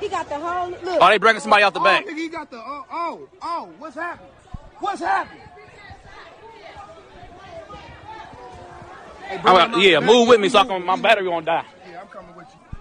He 0.00 0.08
got 0.08 0.30
the 0.30 0.38
whole 0.38 0.70
look. 0.70 0.98
Oh, 1.02 1.08
they 1.08 1.18
bringing 1.18 1.40
somebody 1.42 1.64
out 1.64 1.74
the 1.74 1.80
Oh, 1.80 1.84
back. 1.84 2.06
nigga, 2.06 2.16
he 2.16 2.28
got 2.28 2.50
the 2.50 2.56
oh 2.56 2.84
oh 2.90 3.28
oh. 3.42 3.68
What's 3.78 3.94
happening? 3.96 4.30
What's 4.80 5.00
happening? 5.02 5.42
Hey, 9.28 9.36
bring 9.38 9.54
I'm 9.56 9.66
him 9.70 9.72
like, 9.78 9.82
yeah, 9.86 10.00
move 10.00 10.26
back. 10.26 10.28
with 10.30 10.40
me 10.40 10.48
so 10.48 10.60
I 10.60 10.64
can, 10.64 10.84
my 10.84 10.96
battery 10.96 11.28
won't 11.28 11.44
die. 11.46 11.64
Yeah, 11.90 12.00
I'm 12.00 12.06
coming 12.08 12.34
with 12.36 12.46
you. 12.54 12.78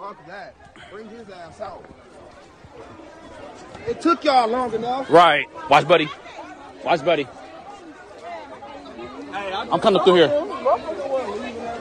Fuck 0.00 0.24
that. 0.28 0.54
Bring 0.92 1.08
his 1.08 1.28
ass 1.30 1.60
out. 1.60 1.84
It 3.88 4.00
took 4.00 4.24
y'all 4.24 4.48
long 4.48 4.72
enough. 4.74 5.10
Right. 5.10 5.46
Watch, 5.68 5.86
buddy. 5.88 6.08
Watch, 6.84 7.04
buddy. 7.04 7.26
I'm 9.32 9.80
coming 9.80 10.02
through 10.02 10.16
here. 10.16 10.46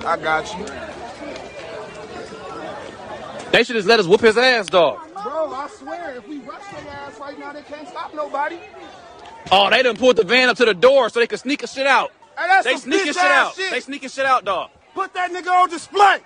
I 0.06 0.18
got 0.18 0.58
you, 0.58 0.65
They 3.51 3.63
should 3.63 3.75
just 3.75 3.88
let 3.88 4.00
us 4.00 4.08
whoop 4.08 4.22
his 4.22 4.38
ass, 4.38 4.68
dog. 4.68 5.00
bro. 5.13 5.51
I 5.53 5.68
swear, 5.68 6.15
if 6.15 6.27
we 6.27 6.38
rush 6.39 6.62
their 6.72 6.91
ass 6.94 7.20
right 7.20 7.38
now, 7.38 7.51
they 7.51 7.63
can't 7.63 7.88
stop 7.88 8.13
nobody. 8.13 8.58
Oh, 9.51 9.70
they 9.70 9.84
done 9.84 9.98
pulled 9.98 10.15
the 10.15 10.24
van 10.24 10.50
up 10.50 10.58
to 10.58 10.65
the 10.65 10.74
door 10.74 11.10
so 11.10 11.20
they 11.20 11.27
could 11.27 11.39
sneak 11.39 11.63
a 11.63 11.68
shit 11.68 11.86
out. 11.88 12.12
Hey, 12.38 12.62
They 12.63 12.77
sneaking 12.77 13.13
shit 13.13 13.18
out. 13.18 13.53
Shit. 13.56 13.72
They 13.72 13.79
sneaking 13.82 14.10
shit 14.10 14.25
out, 14.25 14.46
dog. 14.46 14.70
Put 14.94 15.13
that 15.13 15.32
nigga 15.32 15.48
on 15.63 15.70
display. 15.70 16.20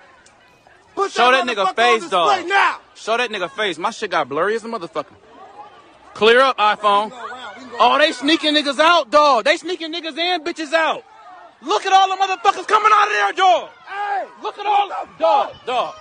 Put 0.95 1.11
Show 1.11 1.31
that 1.31 1.45
nigga 1.47 1.65
motherfucker 1.65 1.67
on 1.69 1.99
face, 2.01 2.09
dog. 2.09 2.47
Now. 2.47 2.79
Show 2.93 3.17
that 3.17 3.29
nigga 3.31 3.49
face. 3.49 3.77
My 3.79 3.89
shit 3.89 4.11
got 4.11 4.29
blurry 4.29 4.55
as 4.55 4.63
a 4.63 4.67
motherfucker. 4.67 5.15
Clear 6.13 6.39
up, 6.41 6.57
iPhone. 6.57 7.11
Oh, 7.79 7.97
they 7.97 8.11
sneaking 8.11 8.53
niggas 8.55 8.79
out, 8.79 9.09
dog. 9.09 9.45
They 9.45 9.57
sneaking 9.57 9.91
niggas 9.93 10.17
and 10.17 10.43
bitches 10.45 10.73
out. 10.73 11.03
Look 11.61 11.85
at 11.85 11.93
all 11.93 12.09
the 12.09 12.21
motherfuckers 12.21 12.67
coming 12.67 12.91
out 12.93 13.07
of 13.07 13.13
there, 13.13 13.33
dog. 13.33 13.69
Hey, 13.87 14.25
Look 14.41 14.57
at 14.59 14.65
all 14.65 14.89
dog, 15.17 15.53
dog. 15.65 15.95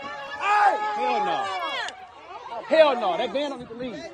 hey. 0.00 0.76
Hell 0.96 1.24
no. 1.24 1.46
Hell 2.66 3.00
no. 3.00 3.16
That 3.16 3.32
van 3.32 3.50
don't 3.50 3.60
need 3.60 3.68
to 3.68 3.74
leave. 3.74 4.04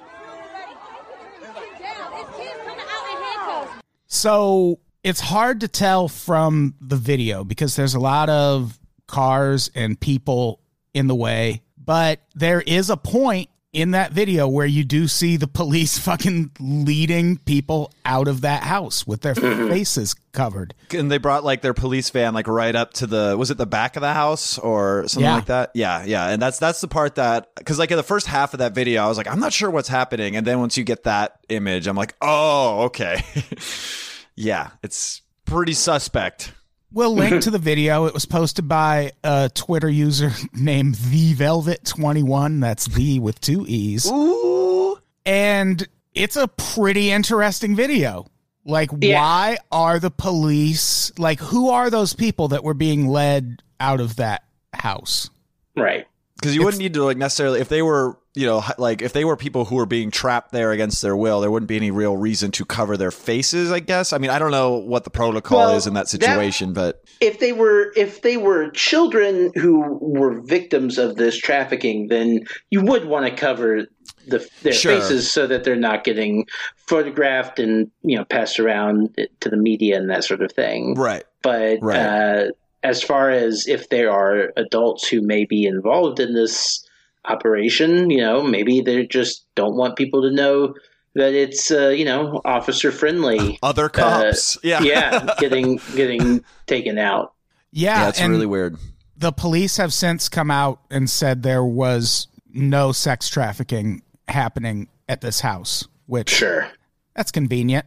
So 4.07 4.79
it's 5.03 5.21
hard 5.21 5.61
to 5.61 5.69
tell 5.69 6.09
from 6.09 6.75
the 6.81 6.97
video 6.97 7.45
because 7.45 7.77
there's 7.77 7.95
a 7.95 8.01
lot 8.01 8.29
of 8.29 8.79
cars 9.07 9.71
and 9.75 9.99
people 9.99 10.61
in 10.93 11.09
the 11.09 11.15
way. 11.15 11.63
But 11.77 12.21
there 12.35 12.61
is 12.61 12.91
a 12.91 12.97
point 12.97 13.51
in 13.75 13.91
that 13.91 14.13
video 14.13 14.47
where 14.49 14.67
you 14.67 14.85
do 14.85 15.07
see 15.09 15.37
the 15.37 15.49
police 15.49 15.99
fucking 16.05 16.53
leading 16.61 17.39
people 17.39 17.93
out 18.05 18.29
of 18.29 18.41
that 18.43 18.63
house 18.63 19.07
with 19.07 19.21
their 19.23 19.35
mm-hmm. 19.35 19.69
faces 19.69 20.15
covered. 20.33 20.75
and 20.93 21.11
they 21.11 21.19
brought 21.19 21.45
like 21.45 21.61
their 21.61 21.75
police 21.75 22.09
van 22.11 22.33
like 22.35 22.47
right 22.49 22.75
up 22.75 22.93
to 22.95 23.07
the 23.07 23.37
was 23.37 23.51
it 23.51 23.59
the 23.59 23.67
back 23.67 23.97
of 23.97 24.01
the 24.01 24.13
house 24.13 24.59
or 24.59 25.07
something 25.09 25.25
Yeah. 25.25 25.35
like 25.35 25.47
that? 25.47 25.71
Yeah 25.75 26.05
yeah. 26.05 26.29
And 26.31 26.41
that's 26.41 26.59
that's 26.59 26.81
the 26.81 26.89
part 26.89 27.17
that 27.17 27.55
because 27.57 27.79
like 27.79 27.91
in 27.91 27.97
the 27.97 28.03
first 28.03 28.27
half 28.27 28.55
of 28.55 28.59
that 28.59 28.75
video 28.75 29.05
i 29.05 29.09
was 29.09 29.17
like 29.19 29.29
i'm 29.29 29.41
not 29.41 29.53
sure 29.53 29.71
what's 29.71 29.89
happening. 29.89 30.37
And 30.37 30.47
then 30.47 30.61
once 30.61 30.77
you 30.77 30.85
get 30.85 31.03
that 31.05 31.39
image 31.49 31.87
i'm 31.87 31.97
like 31.97 32.15
oh 32.23 32.83
okay. 32.85 33.23
Yeah 34.37 34.71
it's 34.83 35.23
pretty 35.45 35.75
suspect 35.75 36.53
We'll 36.95 37.15
link 37.15 37.43
to 37.43 37.51
the 37.51 37.59
video. 37.59 38.07
It 38.07 38.15
was 38.15 38.25
posted 38.25 38.69
by 38.69 39.13
a 39.23 39.51
Twitter 39.53 39.89
user 39.91 40.31
named 40.55 40.95
The 40.95 41.35
Velvet 41.35 41.85
21. 41.85 42.61
That's 42.61 42.87
the 42.87 43.19
with 43.19 43.41
two 43.41 43.67
E's. 43.69 44.11
Ooh. 44.11 44.99
and 45.27 45.87
it's 46.15 46.37
a 46.37 46.47
pretty 46.49 47.11
interesting 47.11 47.75
video. 47.75 48.27
Like, 48.65 48.91
Yeah. 49.01 49.21
why 49.21 49.59
are 49.73 49.99
the 49.99 50.11
police 50.11 51.13
like? 51.19 51.41
Who 51.41 51.69
are 51.71 51.91
those 51.91 52.15
people 52.15 52.49
that 52.49 52.65
were 52.65 52.73
being 52.75 53.09
led 53.09 53.63
out 53.81 54.01
of 54.01 54.17
that 54.17 54.45
house? 54.73 55.29
Right. 55.77 56.07
because 56.37 56.55
you 56.55 56.65
wouldn't 56.65 56.81
need 56.81 56.95
to 56.95 57.05
like 57.05 57.17
necessarily 57.17 57.61
if 57.61 57.69
they 57.69 57.83
were 57.83 58.17
you 58.35 58.47
know 58.47 58.63
like 58.79 59.01
if 59.03 59.13
they 59.13 59.25
were 59.25 59.37
people 59.37 59.65
who 59.65 59.77
were 59.77 59.87
being 59.87 60.11
trapped 60.11 60.51
there 60.53 60.73
against 60.73 61.01
their 61.03 61.17
will 61.17 61.41
there 61.41 61.51
wouldn't 61.51 61.69
be 61.69 61.77
any 61.77 61.91
real 61.91 62.17
reason 62.17 62.51
to 62.51 62.65
cover 62.65 62.97
their 62.97 63.11
faces 63.11 63.71
i 63.71 63.81
guess 63.81 64.13
i 64.13 64.19
mean 64.19 64.31
i 64.31 64.39
don't 64.39 64.51
know 64.51 64.73
what 64.73 65.05
the 65.05 65.11
protocol 65.11 65.59
Well, 65.59 65.77
is 65.77 65.87
in 65.87 65.95
that 65.95 66.01
that- 66.01 66.09
situation 66.09 66.73
but 66.73 67.03
if 67.21 67.39
they 67.39 67.53
were 67.53 67.93
if 67.97 68.23
they 68.23 68.37
were 68.37 68.71
children 68.71 69.51
who 69.55 69.81
were 70.01 70.41
victims 70.43 70.99
of 70.99 71.15
this 71.17 71.39
trafficking, 71.39 72.09
then 72.09 72.41
you 72.71 72.83
would 72.83 73.07
want 73.07 73.25
to 73.25 73.35
cover 73.35 73.87
the, 74.27 74.47
their 74.63 74.73
Sure. 74.73 74.97
faces 75.01 75.31
so 75.31 75.47
that 75.47 75.63
they're 75.65 75.77
not 75.77 76.03
getting 76.05 76.45
photographed 76.89 77.59
and 77.61 77.91
you 78.03 78.17
know 78.19 78.25
passed 78.25 78.59
around 78.59 79.17
to 79.41 79.49
the 79.49 79.57
media 79.57 79.97
and 79.97 80.11
that 80.11 80.25
sort 80.25 80.43
of 80.43 80.51
thing. 80.53 80.95
right 80.95 81.25
But 81.43 81.79
Right. 81.81 81.99
uh, 82.01 82.45
as 82.83 83.03
far 83.03 83.31
as 83.31 83.67
if 83.69 83.89
there 83.89 84.11
are 84.11 84.53
adults 84.57 85.07
who 85.09 85.23
may 85.23 85.45
be 85.45 85.65
involved 85.65 86.19
in 86.21 86.35
this 86.35 86.85
operation, 87.27 88.11
you 88.11 88.19
know, 88.19 88.43
maybe 88.43 88.81
they 88.81 89.07
just 89.07 89.47
don't 89.55 89.77
want 89.77 89.97
people 89.97 90.23
to 90.23 90.31
know 90.31 90.75
that 91.15 91.33
it's 91.33 91.71
uh, 91.71 91.89
you 91.89 92.05
know 92.05 92.41
officer 92.45 92.91
friendly. 92.91 93.59
other 93.63 93.89
cops 93.89 94.59
yeah 94.65 94.81
yeah, 94.83 95.35
getting 95.39 95.79
getting 95.95 96.45
taken 96.67 96.99
out. 96.99 97.33
Yeah, 97.71 98.03
yeah 98.03 98.09
it's 98.09 98.21
really 98.21 98.47
weird 98.47 98.77
the 99.17 99.31
police 99.33 99.77
have 99.77 99.93
since 99.93 100.29
come 100.29 100.51
out 100.51 100.81
and 100.91 101.09
said 101.09 101.43
there 101.45 101.65
was 101.65 102.27
no 102.53 102.91
sex 102.93 103.29
trafficking 103.29 104.03
happening 104.29 104.89
at 105.09 105.21
this 105.21 105.41
house, 105.41 105.87
which 106.07 106.31
Sure. 106.31 106.69
that's 107.15 107.31
convenient. 107.31 107.87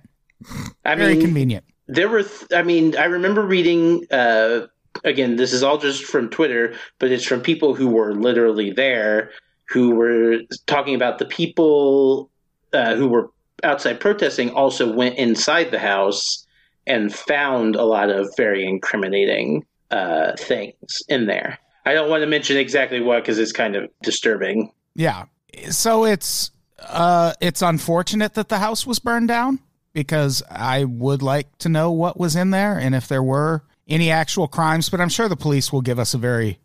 I 0.85 0.95
Very 0.95 1.13
mean, 1.15 1.21
convenient. 1.21 1.65
there 1.87 2.07
were. 2.07 2.23
Th- 2.23 2.45
I 2.53 2.63
mean, 2.63 2.95
I 2.95 3.05
remember 3.05 3.41
reading. 3.41 4.05
Uh, 4.11 4.67
again, 5.07 5.37
this 5.37 5.53
is 5.53 5.63
all 5.63 5.77
just 5.77 6.03
from 6.03 6.29
Twitter, 6.29 6.75
but 6.99 7.11
it's 7.11 7.23
from 7.23 7.41
people 7.41 7.73
who 7.73 7.87
were 7.87 8.13
literally 8.13 8.71
there, 8.71 9.31
who 9.69 9.91
were 9.95 10.39
talking 10.67 10.93
about 10.93 11.17
the 11.17 11.25
people 11.25 12.29
uh, 12.73 12.95
who 12.95 13.07
were 13.07 13.31
outside 13.63 13.99
protesting 13.99 14.51
also 14.51 14.93
went 14.93 15.17
inside 15.17 15.71
the 15.71 15.79
house 15.79 16.45
and 16.85 17.13
found 17.13 17.75
a 17.75 17.83
lot 17.83 18.09
of 18.09 18.31
very 18.37 18.65
incriminating 18.65 19.65
uh, 19.89 20.33
things 20.37 21.01
in 21.07 21.25
there. 21.25 21.57
I 21.85 21.93
don't 21.93 22.09
want 22.09 22.21
to 22.21 22.27
mention 22.27 22.57
exactly 22.57 22.99
what 22.99 23.23
because 23.23 23.39
it's 23.39 23.53
kind 23.53 23.75
of 23.75 23.89
disturbing. 24.03 24.71
Yeah. 24.95 25.25
So 25.69 26.05
it's 26.05 26.51
uh 26.79 27.33
it's 27.41 27.61
unfortunate 27.61 28.35
that 28.35 28.49
the 28.49 28.59
house 28.59 28.85
was 28.85 28.99
burned 28.99 29.29
down 29.29 29.59
because 29.93 30.43
I 30.51 30.83
would 30.83 31.23
like 31.23 31.57
to 31.59 31.69
know 31.69 31.89
what 31.89 32.19
was 32.19 32.35
in 32.35 32.51
there 32.51 32.77
and 32.77 32.93
if 32.93 33.07
there 33.07 33.23
were 33.23 33.63
any 33.87 34.11
actual 34.11 34.47
crimes, 34.47 34.89
but 34.89 34.99
I'm 35.01 35.09
sure 35.09 35.27
the 35.29 35.35
police 35.35 35.71
will 35.71 35.81
give 35.81 35.99
us 35.99 36.13
a 36.13 36.17
very 36.17 36.59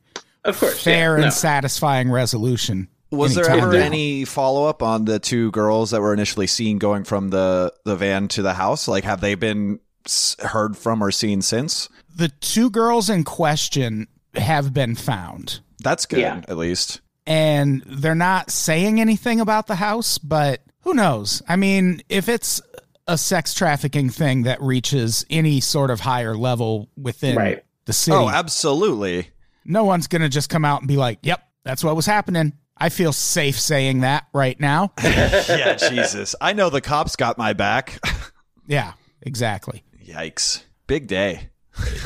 Of 0.45 0.59
course, 0.59 0.83
fair 0.83 1.13
yeah, 1.15 1.19
no. 1.19 1.23
and 1.25 1.33
satisfying 1.33 2.11
resolution. 2.11 2.89
Was 3.11 3.35
there 3.35 3.49
ever 3.51 3.73
now. 3.73 3.79
any 3.79 4.25
follow 4.25 4.65
up 4.67 4.83
on 4.83 5.05
the 5.05 5.19
two 5.19 5.51
girls 5.51 5.91
that 5.91 6.01
were 6.01 6.15
initially 6.15 6.47
seen 6.47 6.79
going 6.79 7.05
from 7.05 7.29
the 7.31 7.73
the 7.85 7.95
van 7.97 8.29
to 8.29 8.43
the 8.43 8.55
house? 8.55 8.89
Like, 8.89 9.05
have 9.05 9.21
they 9.21 9.35
been 9.35 9.81
s- 10.07 10.35
heard 10.41 10.77
from 10.79 11.03
or 11.05 11.11
seen 11.11 11.43
since? 11.43 11.89
The 12.17 12.29
two 12.41 12.71
girls 12.71 13.11
in 13.11 13.25
question 13.25 14.09
have 14.35 14.73
been 14.73 14.95
found. 14.95 15.61
That's 15.83 16.07
good, 16.07 16.21
Yeah. 16.21 16.41
at 16.49 16.57
least. 16.57 17.01
and 17.27 17.83
they're 17.87 18.15
not 18.17 18.51
saying 18.51 19.01
anything 19.01 19.41
about 19.41 19.67
the 19.69 19.77
house, 19.77 20.17
but 20.19 20.61
who 20.81 20.93
knows? 20.95 21.41
I 21.49 21.55
mean, 21.57 22.03
if 22.09 22.29
it's 22.29 22.61
a 23.07 23.19
sex 23.19 23.55
trafficking 23.55 24.09
thing 24.11 24.43
that 24.45 24.61
reaches 24.63 25.25
any 25.31 25.61
sort 25.61 25.91
of 25.91 26.01
higher 26.01 26.37
level 26.37 26.89
within 26.97 27.37
Right. 27.37 27.65
the 27.87 27.93
city, 27.93 28.17
Oh, 28.17 28.29
absolutely. 28.29 29.29
no 29.65 29.85
one's 29.85 30.07
going 30.07 30.23
to 30.23 30.29
just 30.29 30.49
come 30.49 30.65
out 30.65 30.81
and 30.83 30.89
be 30.89 30.97
like, 30.97 31.19
yep, 31.23 31.43
that's 31.65 31.83
what 31.83 31.97
was 31.97 32.07
happening. 32.07 32.53
I 32.77 32.89
feel 32.89 33.13
safe 33.13 33.59
saying 33.61 34.01
that 34.01 34.27
right 34.33 34.59
now. 34.59 34.93
yeah, 35.03 35.75
Jesus. 35.77 36.35
I 36.41 36.53
know 36.53 36.71
the 36.71 36.81
cops 36.81 37.17
got 37.17 37.39
my 37.39 37.53
back. 37.53 38.01
yeah, 38.67 38.93
exactly. 39.21 39.85
Yikes. 40.05 40.63
Big 40.87 41.07
day. 41.07 41.51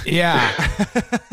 Yeah. 0.05 0.53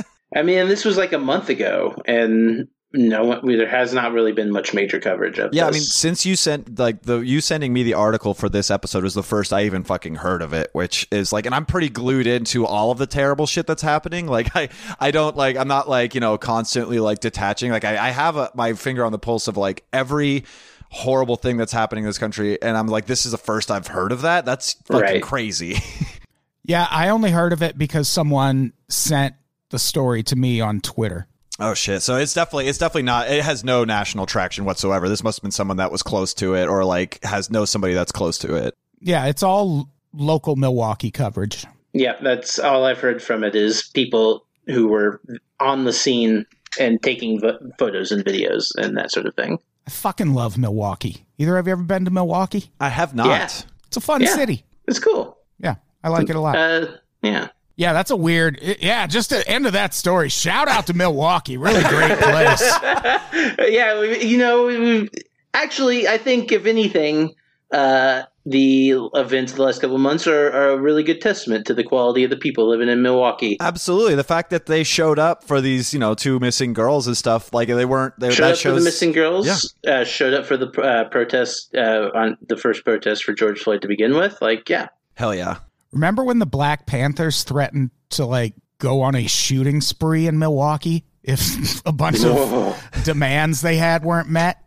I 0.35 0.41
mean, 0.43 0.67
this 0.67 0.85
was 0.85 0.97
like 0.97 1.13
a 1.13 1.19
month 1.19 1.49
ago, 1.49 1.95
and 2.05 2.67
no, 2.93 3.23
one- 3.23 3.45
there 3.47 3.67
has 3.67 3.93
not 3.93 4.11
really 4.13 4.31
been 4.31 4.51
much 4.51 4.73
major 4.73 4.99
coverage 4.99 5.39
of 5.39 5.53
Yeah, 5.53 5.67
I 5.67 5.71
mean, 5.71 5.81
since 5.81 6.25
you 6.25 6.35
sent 6.35 6.77
like 6.77 7.01
the 7.01 7.19
you 7.19 7.41
sending 7.41 7.73
me 7.73 7.81
the 7.83 7.95
article 7.95 8.33
for 8.33 8.49
this 8.49 8.69
episode 8.69 9.03
was 9.03 9.15
the 9.15 9.23
first 9.23 9.51
I 9.51 9.63
even 9.63 9.83
fucking 9.83 10.15
heard 10.15 10.41
of 10.41 10.53
it, 10.53 10.69
which 10.73 11.07
is 11.11 11.33
like, 11.33 11.45
and 11.47 11.55
I'm 11.55 11.65
pretty 11.65 11.89
glued 11.89 12.27
into 12.27 12.65
all 12.65 12.91
of 12.91 12.97
the 12.99 13.07
terrible 13.07 13.47
shit 13.47 13.65
that's 13.67 13.81
happening. 13.81 14.27
Like, 14.27 14.55
I 14.55 14.69
I 14.99 15.11
don't 15.11 15.35
like 15.35 15.57
I'm 15.57 15.67
not 15.67 15.89
like 15.89 16.13
you 16.13 16.21
know 16.21 16.37
constantly 16.37 16.99
like 16.99 17.19
detaching. 17.19 17.71
Like, 17.71 17.83
I, 17.85 18.07
I 18.07 18.09
have 18.11 18.37
a, 18.37 18.51
my 18.53 18.73
finger 18.73 19.03
on 19.03 19.11
the 19.11 19.19
pulse 19.19 19.47
of 19.47 19.57
like 19.57 19.83
every 19.91 20.43
horrible 20.89 21.35
thing 21.35 21.57
that's 21.57 21.71
happening 21.73 22.03
in 22.03 22.07
this 22.09 22.19
country, 22.19 22.61
and 22.61 22.77
I'm 22.77 22.85
like, 22.87 23.07
this 23.07 23.25
is 23.25 23.31
the 23.31 23.37
first 23.39 23.71
I've 23.71 23.87
heard 23.87 24.11
of 24.11 24.21
that. 24.21 24.45
That's 24.45 24.73
fucking 24.85 25.01
Right. 25.01 25.23
crazy. 25.23 25.77
yeah, 26.63 26.87
I 26.91 27.09
only 27.09 27.31
heard 27.31 27.51
of 27.53 27.63
it 27.63 27.77
because 27.77 28.07
someone 28.07 28.73
sent 28.89 29.33
the 29.71 29.79
story 29.79 30.21
to 30.23 30.35
me 30.35 30.61
on 30.61 30.79
Twitter. 30.81 31.25
Oh 31.59 31.73
shit! 31.75 32.01
So 32.01 32.15
it's 32.17 32.33
definitely 32.33 32.67
it's 32.67 32.77
definitely 32.79 33.03
not. 33.03 33.29
It 33.29 33.43
has 33.43 33.63
no 33.63 33.83
national 33.85 34.25
traction 34.25 34.65
whatsoever. 34.65 35.07
This 35.07 35.23
must 35.23 35.37
have 35.39 35.43
been 35.43 35.51
someone 35.51 35.77
that 35.77 35.91
was 35.91 36.01
close 36.01 36.33
to 36.35 36.55
it, 36.55 36.65
or 36.67 36.83
like 36.83 37.23
has 37.23 37.49
knows 37.51 37.69
somebody 37.69 37.93
that's 37.93 38.11
close 38.11 38.37
to 38.39 38.55
it. 38.55 38.73
Yeah, 38.99 39.25
it's 39.27 39.43
all 39.43 39.89
local 40.13 40.55
Milwaukee 40.55 41.11
coverage. 41.11 41.65
yeah, 41.93 42.13
that's 42.21 42.57
all 42.59 42.85
I've 42.85 42.99
heard 42.99 43.21
from 43.21 43.43
it 43.43 43.55
is 43.55 43.83
people 43.93 44.45
who 44.67 44.87
were 44.87 45.21
on 45.59 45.83
the 45.83 45.93
scene 45.93 46.45
and 46.79 47.01
taking 47.03 47.39
vo- 47.39 47.59
photos 47.77 48.11
and 48.11 48.23
videos 48.25 48.69
and 48.77 48.97
that 48.97 49.11
sort 49.11 49.25
of 49.27 49.35
thing. 49.35 49.59
I 49.85 49.91
fucking 49.91 50.33
love 50.33 50.57
Milwaukee. 50.57 51.25
Either 51.37 51.55
have 51.57 51.67
you 51.67 51.73
ever 51.73 51.83
been 51.83 52.05
to 52.05 52.11
Milwaukee? 52.11 52.71
I 52.79 52.89
have 52.89 53.13
not. 53.13 53.27
Yeah. 53.27 53.49
It's 53.87 53.97
a 53.97 54.01
fun 54.01 54.21
Yeah. 54.21 54.33
city. 54.33 54.63
It's 54.87 54.97
cool. 54.99 55.37
Yeah, 55.59 55.75
I 56.03 56.09
like 56.09 56.29
it 56.29 56.35
a 56.35 56.39
lot. 56.39 56.55
Uh, 56.55 56.87
yeah. 57.21 57.49
Yeah, 57.75 57.93
that's 57.93 58.11
a 58.11 58.15
weird. 58.15 58.59
Yeah, 58.61 59.07
just 59.07 59.31
the 59.31 59.47
end 59.47 59.65
of 59.65 59.73
that 59.73 59.93
story. 59.93 60.29
Shout 60.29 60.67
out 60.67 60.87
to 60.87 60.93
Milwaukee. 60.93 61.57
Really 61.57 61.83
great 61.83 62.19
place. 62.19 62.61
yeah, 63.71 64.01
you 64.01 64.37
know, 64.37 65.07
actually, 65.53 66.07
I 66.07 66.17
think 66.17 66.51
if 66.51 66.67
anything, 66.67 67.33
uh, 67.71 68.23
the 68.45 68.91
events 69.15 69.53
of 69.53 69.57
the 69.57 69.63
last 69.63 69.81
couple 69.81 69.95
of 69.95 70.01
months 70.01 70.27
are, 70.27 70.51
are 70.51 70.69
a 70.71 70.77
really 70.77 71.01
good 71.01 71.21
testament 71.21 71.65
to 71.65 71.73
the 71.73 71.83
quality 71.83 72.23
of 72.23 72.29
the 72.29 72.37
people 72.37 72.69
living 72.69 72.89
in 72.89 73.01
Milwaukee. 73.01 73.57
Absolutely. 73.59 74.15
The 74.15 74.23
fact 74.23 74.49
that 74.51 74.65
they 74.67 74.83
showed 74.83 75.17
up 75.17 75.43
for 75.43 75.61
these, 75.61 75.93
you 75.93 75.99
know, 75.99 76.13
two 76.13 76.39
missing 76.39 76.73
girls 76.73 77.07
and 77.07 77.17
stuff, 77.17 77.53
like 77.53 77.69
they 77.69 77.85
weren't. 77.85 78.19
They, 78.19 78.31
Showed 78.31 78.43
that 78.43 78.53
up 78.53 78.59
for 78.59 78.71
the 78.71 78.81
missing 78.81 79.13
girls. 79.13 79.73
Uh, 79.87 80.03
showed 80.03 80.33
up 80.33 80.45
for 80.45 80.57
the 80.57 80.69
uh, 80.79 81.05
protest 81.09 81.73
uh, 81.73 82.11
on 82.13 82.37
the 82.47 82.57
first 82.57 82.83
protest 82.83 83.23
for 83.23 83.33
George 83.33 83.59
Floyd 83.61 83.81
to 83.81 83.87
begin 83.87 84.15
with. 84.15 84.39
Like, 84.41 84.69
yeah, 84.69 84.89
Hell 85.15 85.33
yeah. 85.33 85.57
Remember 85.93 86.23
when 86.23 86.39
the 86.39 86.45
Black 86.45 86.85
Panthers 86.85 87.43
threatened 87.43 87.91
to 88.11 88.25
like 88.25 88.53
go 88.79 89.01
on 89.01 89.15
a 89.15 89.27
shooting 89.27 89.79
spree 89.79 90.27
in 90.27 90.37
Milwaukee 90.39 91.05
if 91.23 91.81
a 91.85 91.91
bunch 91.93 92.19
Whoa. 92.23 92.69
of 92.93 93.03
demands 93.03 93.61
they 93.61 93.77
had 93.77 94.03
weren't 94.03 94.29
met? 94.29 94.57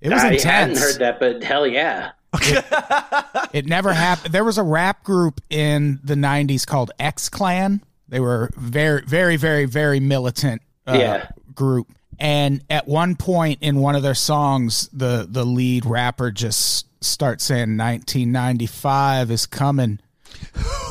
It 0.00 0.10
was 0.10 0.22
I 0.22 0.32
intense. 0.32 0.44
hadn't 0.44 0.78
heard 0.78 0.98
that, 1.00 1.20
but 1.20 1.42
hell 1.42 1.66
yeah. 1.66 2.12
It 3.52 3.66
never 3.66 3.92
happened. 3.92 4.32
There 4.32 4.44
was 4.44 4.56
a 4.58 4.62
rap 4.62 5.02
group 5.04 5.40
in 5.50 5.98
the 6.04 6.14
90s 6.14 6.66
called 6.66 6.90
X 6.98 7.28
Clan. 7.28 7.82
They 8.08 8.20
were 8.20 8.50
very, 8.56 9.02
very, 9.02 9.36
very, 9.36 9.64
very 9.66 10.00
militant 10.00 10.62
uh, 10.86 10.96
Yeah. 10.98 11.28
group. 11.54 11.88
And 12.18 12.62
at 12.70 12.86
one 12.86 13.16
point 13.16 13.58
in 13.62 13.76
one 13.78 13.94
of 13.96 14.02
their 14.02 14.14
songs, 14.14 14.88
the, 14.92 15.26
the 15.28 15.44
lead 15.44 15.84
rapper 15.86 16.30
just 16.30 16.86
starts 17.02 17.44
saying 17.44 17.76
1995 17.76 19.30
is 19.30 19.46
coming. 19.46 20.00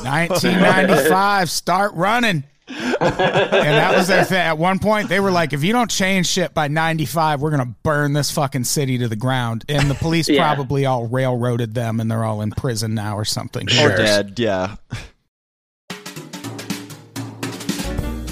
1995, 0.03 1.49
start 1.49 1.93
running. 1.95 2.43
and 2.67 2.97
that 3.01 3.95
was 3.97 4.07
their 4.07 4.23
thing. 4.23 4.37
At 4.37 4.57
one 4.59 4.77
point, 4.79 5.09
they 5.09 5.19
were 5.19 5.31
like, 5.31 5.53
if 5.53 5.63
you 5.63 5.73
don't 5.73 5.89
change 5.89 6.27
shit 6.27 6.53
by 6.53 6.67
95, 6.67 7.41
we're 7.41 7.49
going 7.49 7.65
to 7.67 7.73
burn 7.83 8.13
this 8.13 8.29
fucking 8.31 8.63
city 8.65 8.99
to 8.99 9.07
the 9.07 9.15
ground. 9.15 9.65
And 9.67 9.89
the 9.89 9.95
police 9.95 10.29
Yeah. 10.29 10.53
probably 10.53 10.85
all 10.85 11.07
railroaded 11.07 11.73
them 11.73 11.99
and 11.99 12.11
they're 12.11 12.23
all 12.23 12.41
in 12.41 12.51
prison 12.51 12.93
now 12.93 13.17
or 13.17 13.25
something. 13.25 13.67
Or 13.81 13.95
dead. 13.95 14.37
Yeah. 14.37 14.75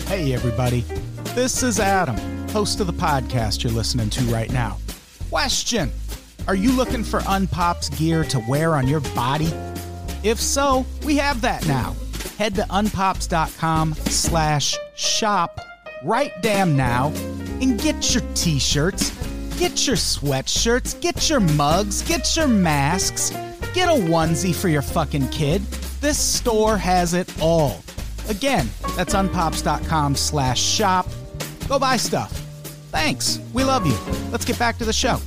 Hey, 0.08 0.34
everybody. 0.34 0.82
This 1.36 1.64
is 1.64 1.80
Adam, 1.80 2.16
host 2.50 2.80
of 2.80 2.88
the 2.88 2.94
podcast 2.94 3.64
you're 3.64 3.74
listening 3.74 4.10
to 4.12 4.22
right 4.26 4.52
now. 4.52 4.78
Question 5.30 5.92
Are 6.48 6.56
you 6.56 6.72
looking 6.72 7.04
for 7.04 7.20
Unpops 7.22 7.96
gear 7.98 8.24
to 8.26 8.40
wear 8.48 8.76
on 8.76 8.88
your 8.88 9.02
body? 9.02 9.52
If 10.28 10.42
so, 10.42 10.86
we 11.06 11.16
have 11.16 11.40
that 11.40 11.66
now. 11.70 11.96
Head 12.38 12.56
to 12.56 12.64
unpops.com 12.64 13.94
slash 13.94 14.78
shop 14.98 15.62
right 16.04 16.34
damn 16.42 16.76
now 16.76 17.14
and 17.62 17.80
get 17.80 18.14
your 18.14 18.24
t 18.36 18.60
shirts, 18.60 19.12
get 19.58 19.88
your 19.88 19.96
sweatshirts, 19.96 21.00
get 21.00 21.30
your 21.30 21.40
mugs, 21.40 22.02
get 22.02 22.36
your 22.36 22.50
masks, 22.50 23.30
get 23.74 23.88
a 23.88 23.94
onesie 23.94 24.54
for 24.54 24.68
your 24.68 24.82
fucking 24.82 25.30
kid. 25.30 25.62
This 26.02 26.20
store 26.20 26.76
has 26.76 27.14
it 27.14 27.34
all. 27.42 27.82
Again, 28.28 28.70
that's 28.98 29.14
unpops.com 29.14 30.14
slash 30.18 30.62
shop. 30.62 31.08
Go 31.70 31.80
buy 31.80 31.96
stuff. 31.96 32.34
Thanks. 32.92 33.40
We 33.54 33.64
love 33.64 33.88
you. 33.88 33.98
Let's 34.30 34.44
get 34.44 34.60
back 34.60 34.78
to 34.80 34.84
the 34.84 34.92
show. 34.92 35.22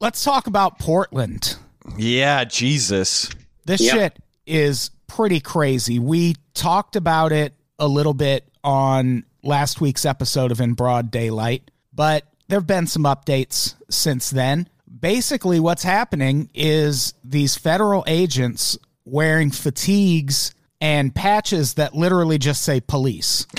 Let's 0.00 0.22
talk 0.24 0.46
about 0.46 0.78
Portland. 0.78 1.56
Yeah. 1.96 2.44
Jesus. 2.44 3.30
This 3.64 3.80
Yeah. 3.80 3.92
shit 3.92 4.18
is 4.46 4.90
pretty 5.06 5.40
crazy. 5.40 5.98
We 5.98 6.36
talked 6.54 6.96
about 6.96 7.32
it 7.32 7.54
a 7.78 7.88
little 7.88 8.14
bit 8.14 8.44
on 8.62 9.24
last 9.42 9.80
week's 9.80 10.04
episode 10.04 10.50
of 10.52 10.60
In 10.60 10.74
Broad 10.74 11.10
Daylight, 11.10 11.70
but 11.94 12.24
there 12.48 12.58
have 12.58 12.66
been 12.66 12.86
some 12.86 13.04
updates 13.04 13.74
since 13.90 14.30
then. 14.30 14.68
Basically, 15.00 15.60
what's 15.60 15.82
happening 15.82 16.50
is 16.54 17.14
these 17.24 17.56
federal 17.56 18.04
agents 18.06 18.78
wearing 19.04 19.50
fatigues 19.50 20.52
and 20.80 21.14
patches 21.14 21.74
that 21.74 21.94
literally 21.94 22.38
just 22.38 22.62
say 22.62 22.80
police. 22.80 23.46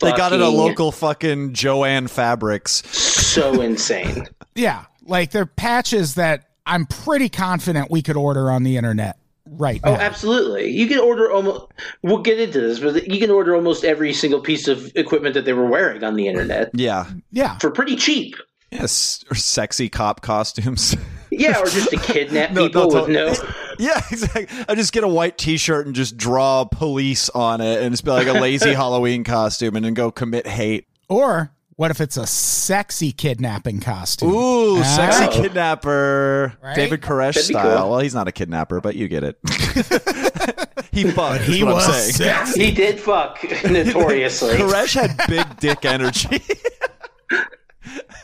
They 0.00 0.12
got 0.12 0.32
it 0.32 0.36
at 0.36 0.40
Fucking 0.40 0.56
local 0.56 0.92
fucking 0.92 1.52
Jo-Ann 1.52 2.06
Fabrics. 2.06 2.82
So 2.96 3.60
insane. 3.60 4.26
Yeah, 4.54 4.84
like 5.10 5.30
they're 5.32 5.46
patches 5.46 6.14
that 6.14 6.46
I'm 6.66 6.86
pretty 6.86 7.28
confident 7.28 7.90
we 7.90 8.00
could 8.02 8.16
order 8.16 8.50
on 8.50 8.62
the 8.62 8.76
internet 8.76 9.18
right 9.46 9.80
Oh, 9.84 9.92
now. 9.94 10.00
absolutely. 10.00 10.70
You 10.70 10.86
can 10.86 10.98
order 11.00 11.30
almost. 11.30 11.66
We'll 12.02 12.18
get 12.22 12.38
into 12.38 12.60
this, 12.60 12.78
but 12.78 13.08
you 13.08 13.18
can 13.18 13.30
order 13.30 13.54
almost 13.56 13.84
every 13.84 14.12
single 14.12 14.40
piece 14.40 14.68
of 14.68 14.92
equipment 14.94 15.34
that 15.34 15.44
they 15.44 15.52
were 15.52 15.66
wearing 15.66 16.04
on 16.04 16.14
the 16.16 16.28
internet 16.28 16.70
Yeah. 16.74 17.06
yeah. 17.32 17.58
for 17.58 17.70
pretty 17.70 17.96
cheap. 17.96 18.36
Yes. 18.70 19.24
Or 19.30 19.34
sexy 19.34 19.88
cop 19.88 20.20
costumes. 20.20 20.96
Yeah, 21.32 21.58
or 21.60 21.66
just 21.66 21.90
to 21.90 21.96
kidnap 22.02 22.52
No, 22.52 22.66
people 22.68 22.88
with 22.92 23.08
no. 23.08 23.34
yeah, 23.80 24.00
exactly. 24.12 24.46
I 24.68 24.74
just 24.76 24.92
get 24.92 25.02
a 25.02 25.08
white 25.08 25.38
T-shirt 25.38 25.86
and 25.86 25.94
just 25.94 26.16
draw 26.16 26.64
police 26.64 27.28
on 27.30 27.60
it, 27.60 27.82
and 27.82 27.92
it's 27.92 28.02
be 28.02 28.10
like 28.12 28.28
a 28.28 28.32
lazy 28.34 28.72
Halloween 28.74 29.24
costume, 29.24 29.74
and 29.74 29.84
then 29.84 29.94
go 29.94 30.10
commit 30.12 30.46
hate. 30.46 30.86
Or 31.08 31.50
what 31.80 31.90
if 31.90 31.98
it's 32.02 32.18
a 32.18 32.26
sexy 32.26 33.10
kidnapping 33.10 33.80
costume? 33.80 34.30
Ooh, 34.34 34.80
ah. 34.80 34.82
sexy 34.82 35.24
Oh. 35.24 35.42
kidnapper, 35.42 36.52
Right? 36.62 36.76
David 36.76 37.00
Koresh 37.00 37.36
That'd 37.36 37.44
style. 37.44 37.78
cool. 37.78 37.90
Well, 37.92 38.00
he's 38.00 38.14
not 38.14 38.28
a 38.28 38.32
kidnapper, 38.32 38.82
but 38.82 38.96
you 38.96 39.08
get 39.08 39.24
it. 39.24 39.38
he 40.92 41.04
fucked. 41.10 41.44
he 41.44 41.64
was 41.64 42.14
sexy. 42.14 42.66
He 42.66 42.72
did 42.72 43.00
fuck 43.00 43.42
notoriously. 43.64 44.56
Koresh 44.58 44.94
had 44.94 45.26
big 45.26 45.56
dick 45.58 45.82
energy. 45.86 46.42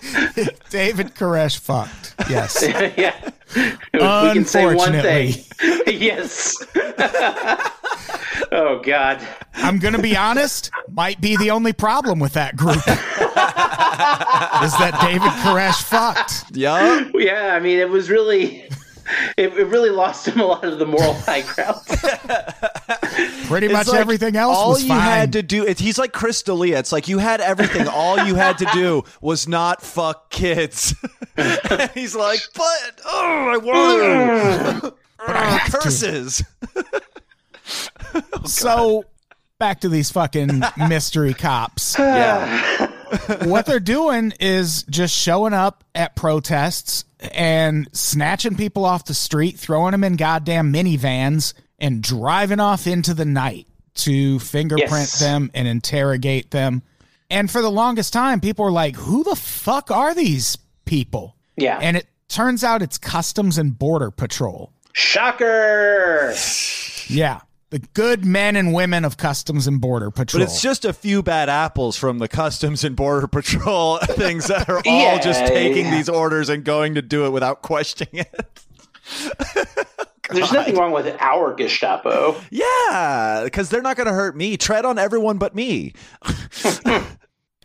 David 0.70 1.14
Koresh 1.14 1.58
fucked. 1.58 2.14
Yes. 2.28 2.62
yeah. 2.96 3.14
We 3.92 4.00
can 4.00 4.44
say 4.44 4.74
one 4.74 4.92
thing. 4.92 5.34
Yes. 5.86 6.54
oh 8.52 8.80
God. 8.84 9.26
I'm 9.54 9.78
going 9.78 9.94
to 9.94 10.02
be 10.02 10.16
honest, 10.16 10.70
might 10.90 11.20
be 11.20 11.36
the 11.36 11.50
only 11.50 11.72
problem 11.72 12.18
with 12.18 12.34
that 12.34 12.56
group. 12.56 12.76
is 12.76 12.84
that 14.76 14.98
David 15.00 15.30
Koresh 15.42 15.82
fucked. 15.82 16.44
yeah. 16.54 17.08
Yeah, 17.14 17.54
I 17.54 17.60
mean, 17.60 17.78
it 17.78 17.88
was 17.88 18.10
really. 18.10 18.68
It, 19.36 19.52
it 19.56 19.66
really 19.66 19.90
lost 19.90 20.26
him 20.26 20.40
a 20.40 20.46
lot 20.46 20.64
of 20.64 20.78
the 20.78 20.86
moral 20.86 21.14
high 21.14 21.42
ground. 21.42 21.80
Pretty 23.46 23.66
It's 23.66 23.72
much 23.72 23.86
like 23.88 24.00
everything 24.00 24.34
else 24.36 24.56
all 24.56 24.70
was 24.70 24.82
you 24.82 24.88
fine. 24.88 25.00
had 25.00 25.32
to 25.34 25.42
do 25.42 25.64
it, 25.64 25.78
he's 25.78 25.98
like 25.98 26.12
Chris 26.12 26.42
D'Elia. 26.42 26.78
It's 26.78 26.90
like 26.90 27.06
you 27.06 27.18
had 27.18 27.40
everything 27.40 27.86
all 27.86 28.18
you 28.26 28.34
had 28.34 28.58
to 28.58 28.66
do 28.72 29.04
was 29.20 29.46
not 29.46 29.80
fuck 29.82 30.30
kids 30.30 30.94
And 31.36 31.90
he's 31.94 32.16
like 32.16 32.40
but 32.54 33.00
oh 33.04 33.50
i 33.52 33.56
want 33.58 34.82
to 34.82 34.94
but 35.18 35.36
I 35.36 35.58
to. 35.66 35.70
curses 35.78 36.42
oh, 38.14 38.22
So 38.44 39.04
back 39.58 39.80
to 39.80 39.88
these 39.88 40.10
fucking 40.10 40.62
mystery 40.88 41.34
cops. 41.34 41.96
yeah 41.98 42.90
what 43.44 43.66
they're 43.66 43.80
doing 43.80 44.32
is 44.40 44.82
just 44.84 45.14
showing 45.14 45.52
up 45.52 45.84
at 45.94 46.16
protests 46.16 47.04
and 47.32 47.88
snatching 47.92 48.56
people 48.56 48.84
off 48.84 49.04
the 49.06 49.14
street, 49.14 49.58
throwing 49.58 49.92
them 49.92 50.04
in 50.04 50.16
goddamn 50.16 50.72
minivans, 50.72 51.54
and 51.78 52.02
driving 52.02 52.60
off 52.60 52.86
into 52.86 53.14
the 53.14 53.24
night 53.24 53.66
to 53.94 54.38
fingerprint 54.40 54.90
Yes. 54.90 55.18
them 55.18 55.50
and 55.54 55.66
interrogate 55.66 56.50
them. 56.50 56.82
And 57.30 57.50
for 57.50 57.60
the 57.62 57.70
longest 57.70 58.12
time, 58.12 58.40
people 58.40 58.64
were 58.64 58.70
like, 58.72 58.94
who 58.96 59.24
the 59.24 59.34
fuck 59.36 59.90
are 59.90 60.14
these 60.14 60.56
people? 60.84 61.34
Yeah. 61.56 61.78
And 61.80 61.96
it 61.96 62.06
turns 62.28 62.62
out 62.62 62.82
it's 62.82 62.98
Customs 62.98 63.58
and 63.58 63.76
Border 63.78 64.10
Patrol. 64.10 64.70
Shocker. 64.92 66.34
Yeah. 67.08 67.40
The 67.70 67.80
good 67.80 68.24
men 68.24 68.54
and 68.54 68.72
women 68.72 69.04
of 69.04 69.16
Customs 69.16 69.66
and 69.66 69.80
Border 69.80 70.10
Patrol. 70.12 70.40
but 70.40 70.48
it's 70.48 70.62
just 70.62 70.84
a 70.84 70.92
few 70.92 71.20
bad 71.22 71.48
apples 71.48 71.96
from 71.96 72.18
the 72.18 72.28
customs 72.28 72.84
and 72.84 72.94
border 72.94 73.26
patrol 73.26 73.98
things 74.02 74.46
that 74.46 74.68
are 74.68 74.76
all 74.76 74.82
Yeah, 74.84 75.18
just 75.20 75.44
taking 75.46 75.86
yeah. 75.86 75.96
these 75.96 76.08
orders 76.08 76.48
and 76.48 76.62
going 76.64 76.94
to 76.94 77.02
do 77.02 77.26
it 77.26 77.30
without 77.30 77.62
questioning 77.62 78.24
it 78.24 78.60
There's 80.30 80.52
nothing 80.52 80.76
wrong 80.76 80.92
with 80.92 81.06
our 81.20 81.54
Gestapo. 81.54 82.36
yeah 82.50 83.42
because 83.44 83.68
they're 83.68 83.82
not 83.82 83.96
going 83.96 84.06
to 84.08 84.12
hurt 84.12 84.36
me 84.36 84.56
tread 84.56 84.84
on 84.84 84.96
everyone 84.98 85.38
but 85.38 85.54
me 85.56 85.92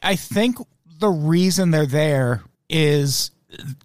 I 0.02 0.16
think 0.16 0.58
the 1.00 1.10
reason 1.10 1.70
they're 1.72 1.86
there 1.86 2.44
is 2.70 3.30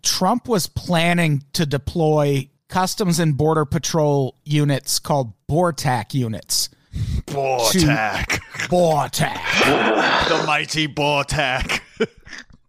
Trump 0.02 0.48
was 0.48 0.66
planning 0.66 1.42
to 1.54 1.66
deploy 1.66 2.48
Customs 2.68 3.18
and 3.20 3.36
Border 3.36 3.64
Patrol 3.64 4.36
units 4.44 4.98
called 4.98 5.32
BORTAC 5.48 6.14
units. 6.14 6.68
Bortak. 7.26 8.40
BORTAC. 8.68 10.28
the 10.28 10.46
mighty 10.46 10.88
BORTAC. 10.88 11.80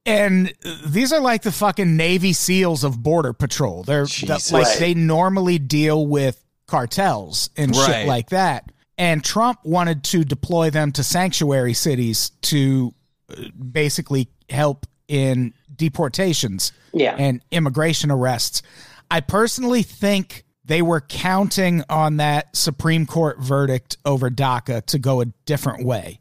And 0.06 0.54
these 0.86 1.12
are 1.12 1.20
like 1.20 1.42
the 1.44 1.52
fucking 1.52 1.98
Navy 1.98 2.34
SEALs 2.34 2.84
of 2.84 3.02
Border 3.02 3.34
Patrol. 3.34 3.84
They're 3.84 4.06
the- 4.06 4.50
like 4.52 4.66
Right. 4.66 4.80
they 4.80 4.94
normally 4.94 5.60
deal 5.60 6.06
with 6.06 6.44
cartels 6.68 7.50
and 7.58 7.76
Right. 7.76 7.86
shit 7.88 8.08
like 8.08 8.30
that. 8.30 8.72
And 8.98 9.24
Trump 9.24 9.60
wanted 9.64 10.04
to 10.06 10.24
deploy 10.24 10.70
them 10.70 10.92
to 10.94 11.04
sanctuary 11.04 11.74
cities 11.74 12.32
to 12.44 12.94
uh, 13.32 13.44
basically 13.72 14.30
help 14.50 14.86
in 15.08 15.54
deportations 15.76 16.72
Yeah. 16.94 17.16
and 17.18 17.42
immigration 17.52 18.10
arrests. 18.12 18.62
I 19.10 19.22
personally 19.22 19.84
think 19.84 20.44
they 20.66 20.82
were 20.82 21.00
counting 21.02 21.84
on 21.90 22.18
that 22.18 22.56
Supreme 22.56 23.06
Court 23.06 23.40
verdict 23.40 23.98
over 24.06 24.30
DACA 24.30 24.86
to 24.88 25.00
go 25.00 25.22
a 25.22 25.26
different 25.46 25.86
way. 25.86 26.20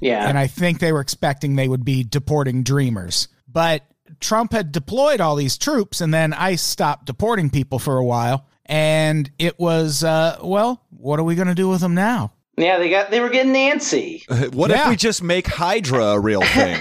yeah. 0.00 0.28
And 0.28 0.38
I 0.38 0.46
think 0.46 0.80
they 0.80 0.92
were 0.92 1.00
expecting 1.00 1.56
they 1.56 1.68
would 1.68 1.84
be 1.84 2.04
deporting 2.04 2.62
dreamers. 2.62 3.28
But 3.48 3.84
Trump 4.20 4.52
had 4.52 4.70
deployed 4.70 5.20
all 5.20 5.34
these 5.34 5.56
troops, 5.56 6.02
and 6.02 6.12
then 6.12 6.34
ICE 6.34 6.60
stopped 6.60 7.06
deporting 7.06 7.48
people 7.48 7.78
for 7.78 7.96
a 7.96 8.04
while. 8.04 8.46
And 8.66 9.30
it 9.38 9.58
was, 9.58 10.04
uh, 10.04 10.38
well, 10.42 10.84
what 10.90 11.18
are 11.18 11.24
we 11.24 11.34
going 11.34 11.48
to 11.48 11.54
do 11.54 11.68
with 11.68 11.80
them 11.80 11.94
now? 11.94 12.32
Yeah, 12.56 12.78
they 12.78 12.88
got 12.90 13.10
they 13.10 13.20
were 13.20 13.28
getting 13.28 13.52
antsy. 13.52 14.22
What 14.54 14.70
if 14.70 14.88
we 14.88 14.96
just 14.96 15.22
make 15.22 15.46
Hydra 15.46 16.02
a 16.04 16.20
real 16.20 16.40
thing? 16.54 16.80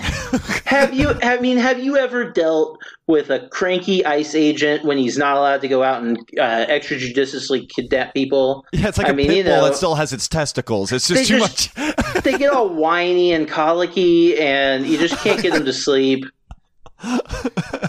Have 0.66 0.94
you 0.94 1.10
I 1.24 1.40
mean, 1.40 1.58
have 1.58 1.80
you 1.80 1.98
ever 1.98 2.30
dealt 2.32 2.80
with 3.08 3.30
a 3.30 3.48
cranky 3.50 4.04
ICE 4.06 4.34
agent 4.36 4.84
when 4.86 4.98
he's 4.98 5.18
not 5.18 5.38
allowed 5.38 5.62
to 5.62 5.68
go 5.68 5.84
out 5.84 6.02
and 6.02 6.18
uh, 6.40 6.66
extrajudiciously 6.68 7.70
kidnap 7.70 8.14
people? 8.14 8.66
yeah, 8.72 8.88
it's 8.88 8.98
like 8.98 9.08
I 9.08 9.12
a 9.12 9.14
mean, 9.14 9.28
pit 9.28 9.38
you 9.38 9.44
bull 9.44 9.58
know, 9.62 9.66
that 9.66 9.76
still 9.76 9.96
has 9.96 10.12
its 10.14 10.28
testicles. 10.28 10.92
It's 10.92 11.08
just 11.08 11.28
too 11.28 11.40
just- 11.40 11.78
much. 11.78 12.24
they 12.24 12.38
get 12.38 12.52
all 12.52 12.70
whiny 12.70 13.32
and 13.34 13.48
colicky, 13.48 14.38
and 14.40 14.86
you 14.88 14.98
just 14.98 15.18
can't 15.24 15.42
get 15.42 15.54
them 15.54 15.66
to 15.66 15.74
sleep. 15.74 16.26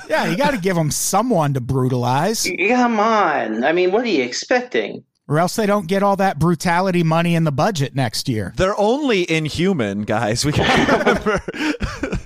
Yeah, 0.09 0.27
you 0.31 0.37
got 0.37 0.51
to 0.53 0.59
give 0.59 0.77
them 0.77 0.91
someone 0.91 1.55
to 1.55 1.61
brutalize, 1.61 2.49
Come 2.69 3.01
on. 3.01 3.65
I 3.65 3.73
mean, 3.73 3.93
what 3.93 4.05
are 4.05 4.09
you 4.09 4.23
expecting? 4.23 5.05
Or 5.29 5.39
else 5.39 5.57
they 5.57 5.67
don't 5.67 5.87
get 5.89 6.03
all 6.03 6.17
that 6.17 6.39
brutality 6.39 7.03
money 7.03 7.35
in 7.35 7.45
the 7.45 7.53
budget 7.53 7.95
next 7.95 8.29
year. 8.29 8.53
They're 8.57 8.79
only 8.79 9.29
inhuman, 9.31 10.03
guys. 10.03 10.45
We 10.45 10.53
can 10.53 10.67
remember. 10.99 11.43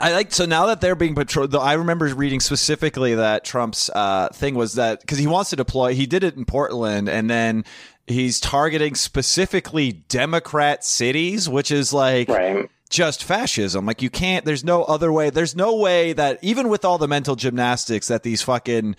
I 0.00 0.12
like 0.12 0.32
so 0.32 0.44
now 0.44 0.66
that 0.66 0.80
they're 0.80 0.96
being 0.96 1.14
patrolled. 1.14 1.52
Though 1.52 1.60
I 1.60 1.74
remember 1.74 2.06
reading 2.14 2.40
specifically 2.40 3.14
that 3.14 3.44
Trump's 3.44 3.88
uh, 3.94 4.28
thing 4.32 4.54
was 4.56 4.74
that 4.74 5.00
because 5.00 5.18
he 5.18 5.26
wants 5.28 5.50
to 5.50 5.56
deploy, 5.56 5.94
he 5.94 6.06
did 6.06 6.24
it 6.24 6.36
in 6.36 6.44
Portland, 6.44 7.08
and 7.08 7.30
then 7.30 7.64
he's 8.06 8.40
targeting 8.40 8.96
specifically 8.96 9.92
Democrat 9.92 10.84
cities, 10.84 11.48
which 11.48 11.70
is 11.70 11.92
like 11.92 12.28
Right. 12.28 12.68
just 12.90 13.22
fascism. 13.22 13.86
Like 13.86 14.02
you 14.02 14.10
can't. 14.10 14.44
There's 14.44 14.64
no 14.64 14.82
other 14.82 15.12
way. 15.12 15.30
There's 15.30 15.54
no 15.54 15.76
way 15.76 16.12
that 16.12 16.40
even 16.42 16.68
with 16.68 16.84
all 16.84 16.98
the 16.98 17.08
mental 17.08 17.36
gymnastics 17.36 18.08
that 18.08 18.24
these 18.24 18.42
fucking 18.42 18.96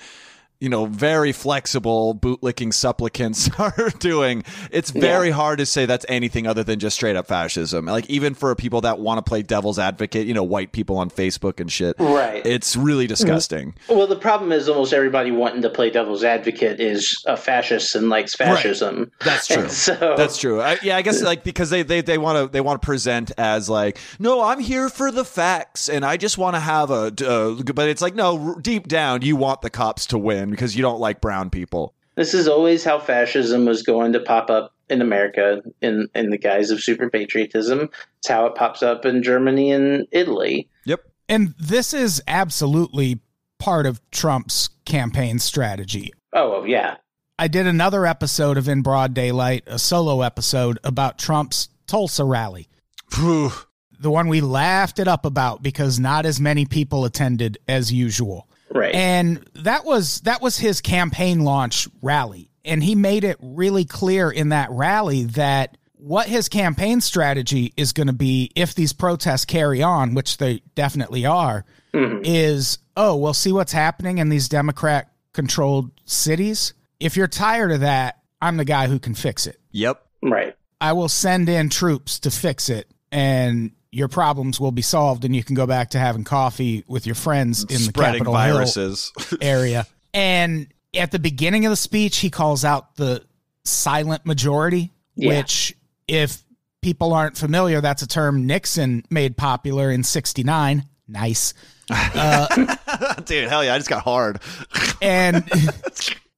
you 0.65 0.69
know, 0.69 0.87
very 0.87 1.31
flexible 1.31 2.15
bootlicking 2.15 2.73
supplicants 2.73 3.51
are 3.59 3.91
doing, 3.99 4.43
it's 4.71 4.89
very 4.89 5.29
hard 5.29 5.59
to 5.59 5.65
say 5.65 5.85
that's 5.85 6.07
anything 6.09 6.47
other 6.47 6.63
than 6.63 6.79
just 6.79 6.95
straight 6.95 7.15
up 7.15 7.27
fascism. 7.27 7.85
Like 7.85 8.09
even 8.09 8.33
for 8.33 8.55
people 8.55 8.81
that 8.81 8.97
want 8.97 9.23
to 9.23 9.29
play 9.29 9.43
devil's 9.43 9.77
advocate, 9.77 10.25
you 10.25 10.33
know, 10.33 10.41
white 10.41 10.71
people 10.71 10.97
on 10.97 11.11
Facebook 11.11 11.59
and 11.59 11.71
shit. 11.71 11.97
Right. 11.99 12.43
It's 12.43 12.75
really 12.75 13.05
disgusting. 13.05 13.75
Well, 13.87 14.07
the 14.07 14.15
problem 14.15 14.51
is 14.51 14.67
almost 14.67 14.91
everybody 14.91 15.29
wanting 15.29 15.61
to 15.61 15.69
play 15.69 15.91
devil's 15.91 16.23
advocate 16.23 16.79
is 16.79 17.23
a 17.27 17.37
fascist 17.37 17.93
and 17.93 18.09
likes 18.09 18.33
fascism. 18.33 19.11
That's 19.23 19.45
true. 19.53 19.61
And 19.61 19.71
so 19.71 20.15
That's 20.17 20.39
true. 20.39 20.61
I, 20.61 20.79
yeah, 20.81 20.97
I 20.97 21.03
guess 21.03 21.21
like 21.21 21.43
because 21.43 21.69
they 21.69 21.83
they 21.83 22.01
they 22.01 22.17
want 22.17 22.43
to 22.43 22.51
they 22.51 22.61
want 22.61 22.81
to 22.81 22.85
present 22.87 23.31
as 23.37 23.69
like 23.69 23.99
no, 24.17 24.41
I'm 24.41 24.59
here 24.59 24.89
for 24.89 25.11
the 25.11 25.25
facts 25.25 25.89
and 25.89 26.03
I 26.03 26.17
just 26.17 26.39
want 26.39 26.55
to 26.55 26.59
have 26.59 26.89
a. 26.89 27.13
Uh, 27.23 27.61
but 27.71 27.87
it's 27.87 28.01
like 28.01 28.15
no, 28.15 28.47
r- 28.47 28.59
deep 28.59 28.87
down 28.87 29.21
you 29.21 29.35
want 29.35 29.61
the 29.61 29.69
cops 29.69 30.07
to 30.07 30.17
win 30.17 30.54
because 30.55 30.75
you 30.75 30.81
don't 30.81 30.99
like 30.99 31.21
brown 31.21 31.49
people. 31.49 31.93
This 32.15 32.33
is 32.33 32.47
always 32.47 32.83
how 32.83 32.99
fascism 32.99 33.65
was 33.65 33.83
going 33.83 34.13
to 34.13 34.19
pop 34.19 34.49
up 34.49 34.73
in 34.89 35.01
America 35.01 35.61
in, 35.81 36.07
in 36.15 36.29
the 36.29 36.37
guise 36.37 36.71
of 36.71 36.81
super 36.81 37.09
patriotism. 37.09 37.89
It's 38.19 38.27
how 38.27 38.45
it 38.45 38.55
pops 38.55 38.83
up 38.83 39.05
in 39.05 39.23
Germany 39.23 39.71
and 39.71 40.07
Italy. 40.11 40.69
Yep. 40.85 41.01
And 41.27 41.53
this 41.59 41.93
is 41.93 42.21
absolutely 42.27 43.19
part 43.59 43.85
of 43.85 43.99
Trump's 44.11 44.69
campaign 44.85 45.39
strategy. 45.39 46.13
Oh, 46.33 46.61
oh 46.61 46.63
yeah. 46.65 46.97
I 47.37 47.47
did 47.49 47.67
another 47.67 48.05
episode 48.05 48.57
of 48.57 48.69
In 48.69 48.81
Broad 48.81 49.13
Daylight, 49.13 49.63
a 49.67 49.77
solo 49.77 50.21
episode 50.21 50.79
about 50.83 51.17
Trump's 51.17 51.67
Tulsa 51.85 52.23
rally. 52.23 52.69
The 53.11 54.11
one 54.11 54.27
we 54.27 54.39
laughed 54.41 54.99
it 54.99 55.07
up 55.07 55.25
about 55.25 55.61
because 55.61 55.99
not 55.99 56.25
as 56.25 56.39
many 56.39 56.65
people 56.65 57.05
attended 57.05 57.57
as 57.67 57.91
usual. 57.91 58.47
Right. 58.75 58.93
And 58.93 59.47
that 59.53 59.85
was 59.85 60.19
that 60.21 60.41
was 60.41 60.57
his 60.57 60.81
campaign 60.81 61.45
launch 61.45 61.87
rally. 62.01 62.49
And 62.65 62.83
he 62.83 62.93
made 62.93 63.23
it 63.23 63.37
really 63.41 63.85
clear 63.85 64.29
in 64.29 64.49
that 64.49 64.69
rally 64.69 65.23
that 65.25 65.77
what 65.95 66.27
his 66.27 66.49
campaign 66.49 66.99
strategy 66.99 67.73
is 67.77 67.93
going 67.93 68.07
to 68.07 68.13
be 68.13 68.51
if 68.53 68.75
these 68.75 68.91
protests 68.91 69.45
carry 69.45 69.81
on, 69.81 70.13
which 70.13 70.37
they 70.37 70.61
definitely 70.75 71.25
are, 71.25 71.63
mm-hmm. 71.93 72.21
is 72.25 72.79
oh, 72.97 73.15
we'll 73.15 73.33
see 73.33 73.53
what's 73.53 73.71
happening 73.71 74.17
in 74.17 74.27
these 74.27 74.49
Democrat 74.49 75.09
controlled 75.31 75.91
cities. 76.03 76.73
If 76.99 77.15
you're 77.15 77.27
tired 77.27 77.71
of 77.71 77.79
that, 77.79 78.19
I'm 78.41 78.57
the 78.57 78.65
guy 78.65 78.87
who 78.87 78.99
can 78.99 79.15
fix 79.15 79.47
it. 79.47 79.59
Yep. 79.71 80.05
right. 80.21 80.55
I 80.81 80.91
will 80.91 81.09
send 81.09 81.47
in 81.47 81.69
troops 81.69 82.19
to 82.19 82.31
fix 82.31 82.69
it 82.69 82.91
and 83.15 83.71
your 83.91 84.09
problems 84.09 84.59
will 84.59 84.73
be 84.73 84.81
solved 84.81 85.23
and 85.23 85.33
you 85.33 85.41
can 85.41 85.55
go 85.55 85.65
back 85.65 85.91
to 85.91 85.99
having 85.99 86.25
coffee 86.25 86.83
with 86.85 87.05
your 87.05 87.15
friends 87.15 87.61
in 87.63 87.67
the 87.69 87.75
Spreading 87.77 88.19
Capitol 88.25 88.35
Hill 88.35 88.53
viruses. 88.55 89.13
area. 89.41 89.87
And 90.13 90.67
at 90.93 91.11
the 91.11 91.19
beginning 91.19 91.65
of 91.65 91.69
the 91.69 91.77
speech, 91.77 92.17
he 92.17 92.29
calls 92.29 92.65
out 92.65 92.97
the 92.97 93.23
silent 93.63 94.25
majority, 94.25 94.91
Yeah. 95.15 95.37
which, 95.37 95.73
if 96.09 96.43
people 96.81 97.13
aren't 97.13 97.37
familiar, 97.37 97.79
that's 97.79 98.01
a 98.01 98.07
term 98.07 98.45
Nixon 98.45 99.03
made 99.09 99.37
popular 99.37 99.89
in 99.89 100.03
69. 100.03 100.83
Nice. 101.07 101.53
Dude, 101.89 103.47
hell 103.47 103.63
yeah, 103.63 103.75
I 103.75 103.77
just 103.77 103.89
got 103.89 104.03
hard. 104.03 104.39
And 105.01 105.47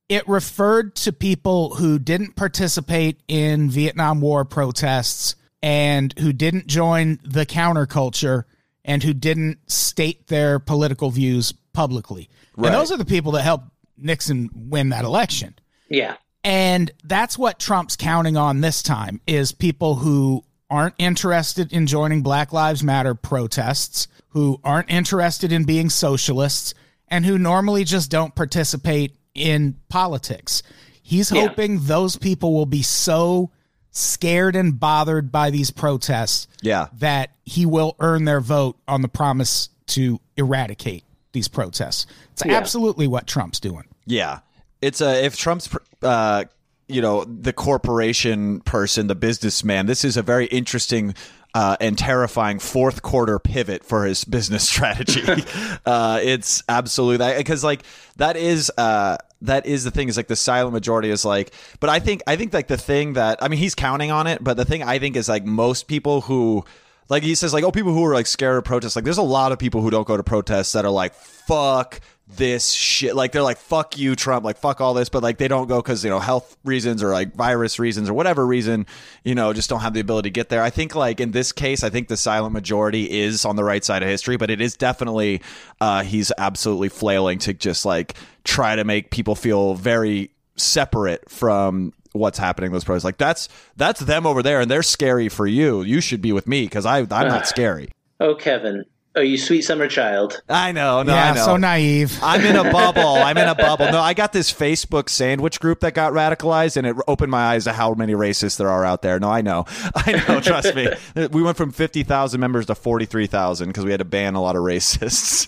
it 0.10 0.28
referred 0.28 0.96
to 0.98 1.14
people 1.14 1.76
who 1.76 2.00
didn't 2.00 2.36
participate 2.36 3.20
in 3.28 3.70
Vietnam 3.70 4.20
War 4.22 4.46
protests 4.46 5.36
and 5.62 6.14
who 6.20 6.34
didn't 6.34 6.68
join 6.68 7.20
the 7.24 7.46
counterculture 7.46 8.44
and 8.86 9.04
who 9.04 9.14
didn't 9.14 9.60
state 9.70 10.28
their 10.28 10.60
political 10.60 11.10
views 11.10 11.52
publicly. 11.74 12.30
Right. 12.56 12.68
And 12.68 12.76
those 12.76 12.92
are 12.92 12.98
the 12.98 13.06
people 13.06 13.34
that 13.34 13.42
helped 13.42 13.68
Nixon 13.98 14.50
win 14.54 14.90
that 14.90 15.04
election. 15.06 15.56
Yeah. 15.90 16.16
And 16.44 16.92
that's 17.04 17.38
what 17.38 17.60
Trump's 17.60 17.96
counting 17.96 18.38
on 18.38 18.62
this 18.62 18.82
time 18.82 19.20
is 19.28 19.52
people 19.52 19.96
who 19.96 20.44
aren't 20.70 20.96
interested 20.98 21.74
in 21.74 21.88
joining 21.88 22.22
Black 22.22 22.54
Lives 22.54 22.84
Matter 22.84 23.16
protests, 23.16 24.08
who 24.30 24.60
aren't 24.64 24.90
interested 24.90 25.52
in 25.52 25.64
being 25.64 25.90
socialists, 25.90 26.74
and 27.08 27.26
who 27.26 27.38
normally 27.38 27.84
just 27.84 28.12
don't 28.12 28.36
participate 28.36 29.16
in 29.34 29.76
politics. 29.90 30.64
He's 31.02 31.32
Yeah. 31.32 31.48
hoping 31.48 31.80
those 31.86 32.18
people 32.18 32.54
will 32.54 32.66
be 32.66 32.82
so 32.82 33.52
scared 33.98 34.56
and 34.56 34.80
bothered 34.80 35.32
by 35.32 35.50
these 35.50 35.72
protests 35.72 36.48
Yeah. 36.62 36.88
that 37.00 37.32
he 37.46 37.66
will 37.66 37.96
earn 38.00 38.26
their 38.26 38.40
vote 38.40 38.78
on 38.88 39.02
the 39.02 39.08
promise 39.08 39.70
to 39.88 40.20
eradicate 40.36 41.04
these 41.32 41.48
protests. 41.48 42.06
It's 42.34 42.46
absolutely 42.46 43.08
what 43.08 43.26
Trump's 43.28 43.60
doing. 43.60 43.86
Yeah, 44.06 44.40
it's 44.82 45.02
a 45.02 45.24
if 45.26 45.36
Trump's 45.36 45.70
uh, 46.02 46.46
you 46.88 47.02
know 47.02 47.24
the 47.26 47.54
corporation 47.54 48.62
person, 48.62 49.08
the 49.08 49.16
businessman. 49.16 49.86
This 49.88 50.04
is 50.06 50.18
a 50.18 50.22
very 50.22 50.46
interesting. 50.46 51.14
Uh, 51.54 51.76
and 51.80 51.98
terrifying 51.98 52.60
fourth 52.60 53.02
quarter 53.02 53.40
pivot 53.40 53.84
for 53.84 54.06
his 54.06 54.24
business 54.26 54.68
strategy. 54.70 55.24
uh, 55.88 56.20
it's 56.22 56.62
absolutely 56.70 57.36
because 57.36 57.64
like 57.64 57.82
that 58.18 58.38
is 58.38 58.72
uh, 58.78 59.18
that 59.42 59.66
is 59.66 59.84
the 59.84 59.92
thing 59.92 60.10
is 60.10 60.18
like 60.18 60.28
the 60.28 60.36
silent 60.36 60.74
majority 60.74 61.10
is 61.10 61.26
like. 61.26 61.52
But 61.80 61.90
I 61.90 62.00
think 62.00 62.22
I 62.28 62.36
think 62.36 62.54
like 62.54 62.68
the 62.68 62.78
thing 62.78 63.14
that 63.14 63.42
I 63.42 63.48
mean 63.48 63.60
he's 63.60 63.76
counting 63.76 64.12
on 64.12 64.28
it, 64.28 64.44
but 64.44 64.58
the 64.58 64.66
thing 64.66 64.84
I 64.84 65.00
think 65.00 65.16
is 65.16 65.30
like 65.30 65.46
most 65.46 65.88
people 65.88 66.22
who 66.22 66.66
like 67.10 67.24
he 67.24 67.36
says 67.36 67.54
like 67.54 67.64
oh 67.64 67.72
people 67.72 67.94
who 67.94 68.06
are 68.06 68.14
like 68.14 68.28
scared 68.28 68.58
of 68.58 68.64
protests 68.64 68.96
like 68.96 69.06
there's 69.06 69.18
a 69.18 69.24
lot 69.24 69.52
of 69.52 69.60
people 69.60 69.82
who 69.82 69.90
don't 69.90 70.08
go 70.08 70.18
to 70.18 70.24
protests 70.24 70.74
that 70.74 70.86
are 70.86 70.92
like 70.92 71.14
fuck 71.14 72.02
this 72.28 72.72
shit. 72.72 73.16
Like 73.16 73.32
they're 73.32 73.42
like 73.42 73.58
fuck 73.58 73.98
you 73.98 74.16
trump. 74.16 74.44
Like 74.44 74.58
fuck 74.58 74.82
all 74.82 74.94
this. 74.94 75.10
But 75.10 75.24
like 75.24 75.38
they 75.38 75.48
don't 75.48 75.68
go 75.68 75.82
because 75.82 76.04
you 76.04 76.10
know 76.10 76.20
health 76.20 76.58
reasons 76.66 77.02
or 77.02 77.12
like 77.12 77.34
virus 77.36 77.80
reasons 77.80 78.10
or 78.10 78.14
whatever 78.14 78.46
reason 78.46 78.86
you 79.24 79.36
know 79.36 79.54
just 79.54 79.70
don't 79.70 79.80
have 79.80 79.94
the 79.94 80.00
ability 80.00 80.30
to 80.30 80.34
get 80.34 80.50
there. 80.50 80.62
I 80.62 80.70
think 80.70 80.96
like 80.96 81.20
in 81.20 81.32
this 81.32 81.52
case 81.52 81.84
i 81.84 81.90
think 81.90 82.08
the 82.08 82.18
silent 82.18 82.54
majority 82.54 83.10
is 83.10 83.46
on 83.46 83.56
the 83.56 83.64
right 83.64 83.84
side 83.84 84.04
of 84.04 84.10
history 84.10 84.38
but 84.38 84.50
it 84.50 84.62
is 84.62 84.76
definitely 84.76 85.42
uh 85.82 86.04
he's 86.04 86.32
absolutely 86.38 86.90
flailing 86.90 87.40
to 87.40 87.54
just 87.54 87.86
like 87.86 88.16
try 88.44 88.76
to 88.76 88.84
make 88.84 89.12
people 89.12 89.36
feel 89.36 89.76
very 89.76 90.32
separate 90.56 91.30
from 91.30 91.94
what's 92.14 92.38
happening 92.38 92.72
those 92.72 92.84
protests. 92.84 93.04
Like 93.04 93.18
that's 93.18 93.48
that's 93.76 94.00
them 94.00 94.26
over 94.26 94.42
there 94.44 94.62
and 94.62 94.70
they're 94.70 94.84
scary 94.84 95.30
for 95.30 95.48
you. 95.48 95.82
You 95.82 96.02
should 96.02 96.22
be 96.22 96.32
with 96.32 96.48
me 96.48 96.64
because 96.64 96.86
i 96.86 97.00
i'm 97.00 97.08
not 97.08 97.48
scary. 97.56 97.90
Oh, 98.20 98.34
Kevin. 98.36 98.84
Oh, 99.18 99.22
you 99.22 99.38
sweet 99.38 99.64
summer 99.64 99.88
child. 99.88 100.42
i 100.48 100.72
know 100.72 101.02
no 101.02 101.12
yeah, 101.12 101.32
i 101.32 101.36
know 101.36 101.44
so 101.44 101.58
naive. 101.58 102.20
I'm 102.24 102.42
in 102.46 102.56
a 102.56 102.72
bubble. 102.72 103.02
I'm 103.02 103.36
in 103.38 103.48
a 103.50 103.56
bubble. 103.68 103.92
No, 103.92 104.00
I 104.00 104.14
got 104.14 104.32
this 104.32 104.54
Facebook 104.54 105.10
sandwich 105.10 105.60
group 105.60 105.80
that 105.80 105.96
got 105.96 106.14
radicalized, 106.14 106.78
and 106.78 106.86
it 106.86 106.96
opened 107.08 107.32
my 107.32 107.48
eyes 107.48 107.64
to 107.64 107.74
how 107.74 107.94
many 107.96 108.14
racists 108.14 108.58
there 108.58 108.70
are 108.70 108.86
out 108.86 109.02
there. 109.02 109.20
No, 109.20 109.30
I 109.30 109.42
know. 109.42 109.66
I 109.96 110.24
know. 110.28 110.40
Trust 110.40 110.76
me. 110.76 110.88
We 111.32 111.42
went 111.42 111.58
from 111.58 111.72
50,000 111.72 112.40
members 112.40 112.68
to 112.68 112.76
43,000 112.76 113.68
because 113.70 113.84
we 113.86 113.92
had 113.92 114.02
to 114.02 114.06
ban 114.06 114.36
a 114.36 114.42
lot 114.42 114.56
of 114.56 114.62
racists. 114.62 115.48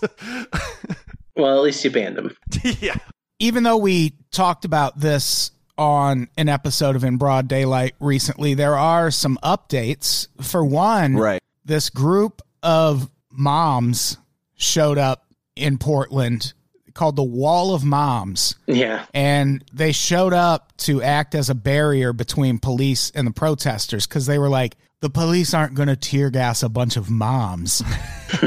Well, 1.35 1.55
at 1.55 1.61
least 1.63 1.85
you 1.85 1.91
banned 1.91 2.17
them. 2.17 2.35
yeah. 2.81 2.95
even 3.39 3.63
though 3.63 3.77
we 3.77 4.13
talked 4.31 4.65
about 4.65 4.99
this 4.99 5.51
on 5.77 6.27
an 6.37 6.49
episode 6.49 6.95
of 6.97 7.03
In 7.03 7.17
Broad 7.17 7.47
Daylight 7.47 7.93
recently, 7.99 8.55
there 8.55 8.75
are 8.75 9.11
some 9.11 9.37
updates. 9.43 10.27
For 10.41 10.65
one, 10.65 11.15
Right. 11.15 11.41
this 11.63 11.89
group 11.89 12.41
of 12.63 13.09
moms 13.31 14.17
showed 14.55 14.97
up 14.97 15.25
in 15.55 15.77
Portland 15.77 16.53
called 16.93 17.15
the 17.15 17.23
Wall 17.23 17.73
of 17.73 17.83
Moms. 17.83 18.55
Yeah. 18.67 19.05
And 19.13 19.63
they 19.71 19.91
showed 19.91 20.33
up 20.33 20.75
to 20.77 21.01
act 21.01 21.33
as 21.33 21.49
a 21.49 21.55
barrier 21.55 22.11
between 22.11 22.59
police 22.59 23.11
and 23.15 23.25
the 23.25 23.31
protesters 23.31 24.05
because 24.05 24.25
they 24.25 24.37
were 24.37 24.49
like, 24.49 24.75
the 25.01 25.09
police 25.09 25.53
aren't 25.53 25.75
going 25.75 25.87
to 25.87 25.95
tear 25.95 26.29
gas 26.29 26.61
a 26.61 26.69
bunch 26.69 26.97
of 26.97 27.09
moms. 27.09 27.81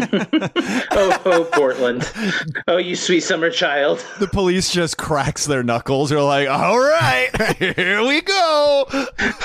Oh, 0.94 1.22
oh, 1.24 1.48
Portland. 1.52 2.08
Oh, 2.68 2.76
you 2.76 2.94
sweet 2.94 3.20
summer 3.20 3.50
child. 3.50 4.04
The 4.20 4.28
police 4.28 4.70
just 4.70 4.96
cracks 4.98 5.46
their 5.46 5.62
knuckles. 5.62 6.10
They're 6.10 6.22
like, 6.22 6.48
all 6.48 6.78
right, 6.78 7.30
here 7.58 8.06
we 8.06 8.20
go. 8.20 8.86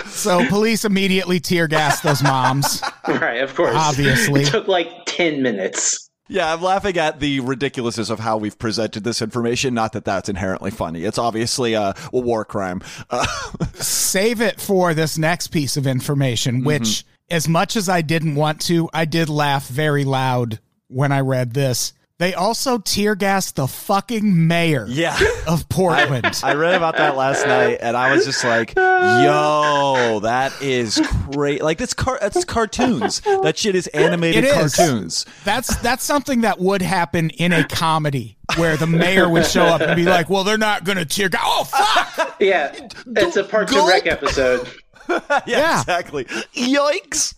so 0.05 0.45
police 0.47 0.85
immediately 0.85 1.39
tear 1.39 1.67
gas 1.67 2.01
those 2.01 2.21
moms. 2.21 2.83
Right, 3.07 3.41
of 3.41 3.55
course. 3.55 3.75
Obviously. 3.75 4.41
It 4.41 4.47
took 4.47 4.67
like 4.67 4.87
10 5.05 5.41
minutes. 5.41 6.06
Yeah, 6.29 6.53
I'm 6.53 6.61
laughing 6.61 6.97
at 6.97 7.19
the 7.19 7.39
ridiculousness 7.39 8.09
of 8.09 8.19
how 8.19 8.37
we've 8.37 8.57
presented 8.57 9.03
this 9.03 9.21
information. 9.21 9.73
Not 9.73 9.93
that 9.93 10.05
that's 10.05 10.29
inherently 10.29 10.71
funny. 10.71 11.03
It's 11.03 11.17
obviously 11.17 11.73
a, 11.73 11.95
a 12.11 12.19
war 12.19 12.43
crime. 12.43 12.81
Uh, 13.09 13.25
save 13.75 14.41
it 14.41 14.59
for 14.59 14.93
this 14.93 15.17
next 15.17 15.47
piece 15.47 15.77
of 15.77 15.87
information, 15.87 16.63
which, 16.63 17.05
as 17.29 17.47
much 17.47 17.75
as 17.75 17.87
I 17.87 18.01
didn't 18.01 18.35
want 18.35 18.61
to, 18.61 18.89
I 18.93 19.05
did 19.05 19.29
laugh 19.29 19.67
very 19.67 20.03
loud 20.03 20.59
when 20.87 21.11
I 21.11 21.21
read 21.21 21.53
this. 21.53 21.93
They 22.19 22.33
also 22.33 22.79
tear 22.79 23.13
gassed 23.13 23.57
the 23.57 23.67
fucking 23.67 24.47
mayor 24.47 24.87
yeah. 24.89 25.15
of 25.47 25.69
Portland. 25.69 26.39
I 26.43 26.55
read 26.55 26.73
about 26.73 26.97
that 26.97 27.15
last 27.15 27.45
night, 27.47 27.77
and 27.79 27.95
I 27.95 28.11
was 28.11 28.25
just 28.25 28.43
like, 28.43 28.73
"Yo, 28.75 30.19
that 30.23 30.51
is 30.61 30.99
crazy. 31.31 31.61
Like 31.61 31.77
that's 31.77 31.93
car- 31.93 32.17
that's 32.19 32.43
cartoons. 32.43 33.19
That 33.21 33.55
shit 33.57 33.75
is 33.75 33.85
animated 33.87 34.45
It 34.45 34.47
is. 34.57 34.75
cartoons. 34.75 35.25
that's 35.43 35.75
that's 35.77 36.03
something 36.03 36.41
that 36.41 36.59
would 36.59 36.81
happen 36.81 37.29
in 37.31 37.53
a 37.53 37.63
comedy 37.67 38.37
where 38.55 38.77
the 38.77 38.87
mayor 38.87 39.29
would 39.29 39.45
show 39.45 39.65
up 39.65 39.81
and 39.81 39.95
be 39.95 40.05
like, 40.05 40.27
"Well, 40.29 40.43
they're 40.43 40.57
not 40.57 40.85
going 40.85 40.97
to 40.97 41.05
tear 41.05 41.29
gas." 41.29 41.41
Oh 41.45 41.63
fuck! 41.65 42.35
Yeah. 42.39 42.73
It's 43.15 43.35
a 43.35 43.43
Parks 43.43 43.73
and 43.75 43.87
Rec 43.87 44.07
episode. 44.07 44.67
Yeah, 45.09 45.41
Yeah. 45.45 45.79
exactly. 45.81 46.25
Yikes! 46.25 47.36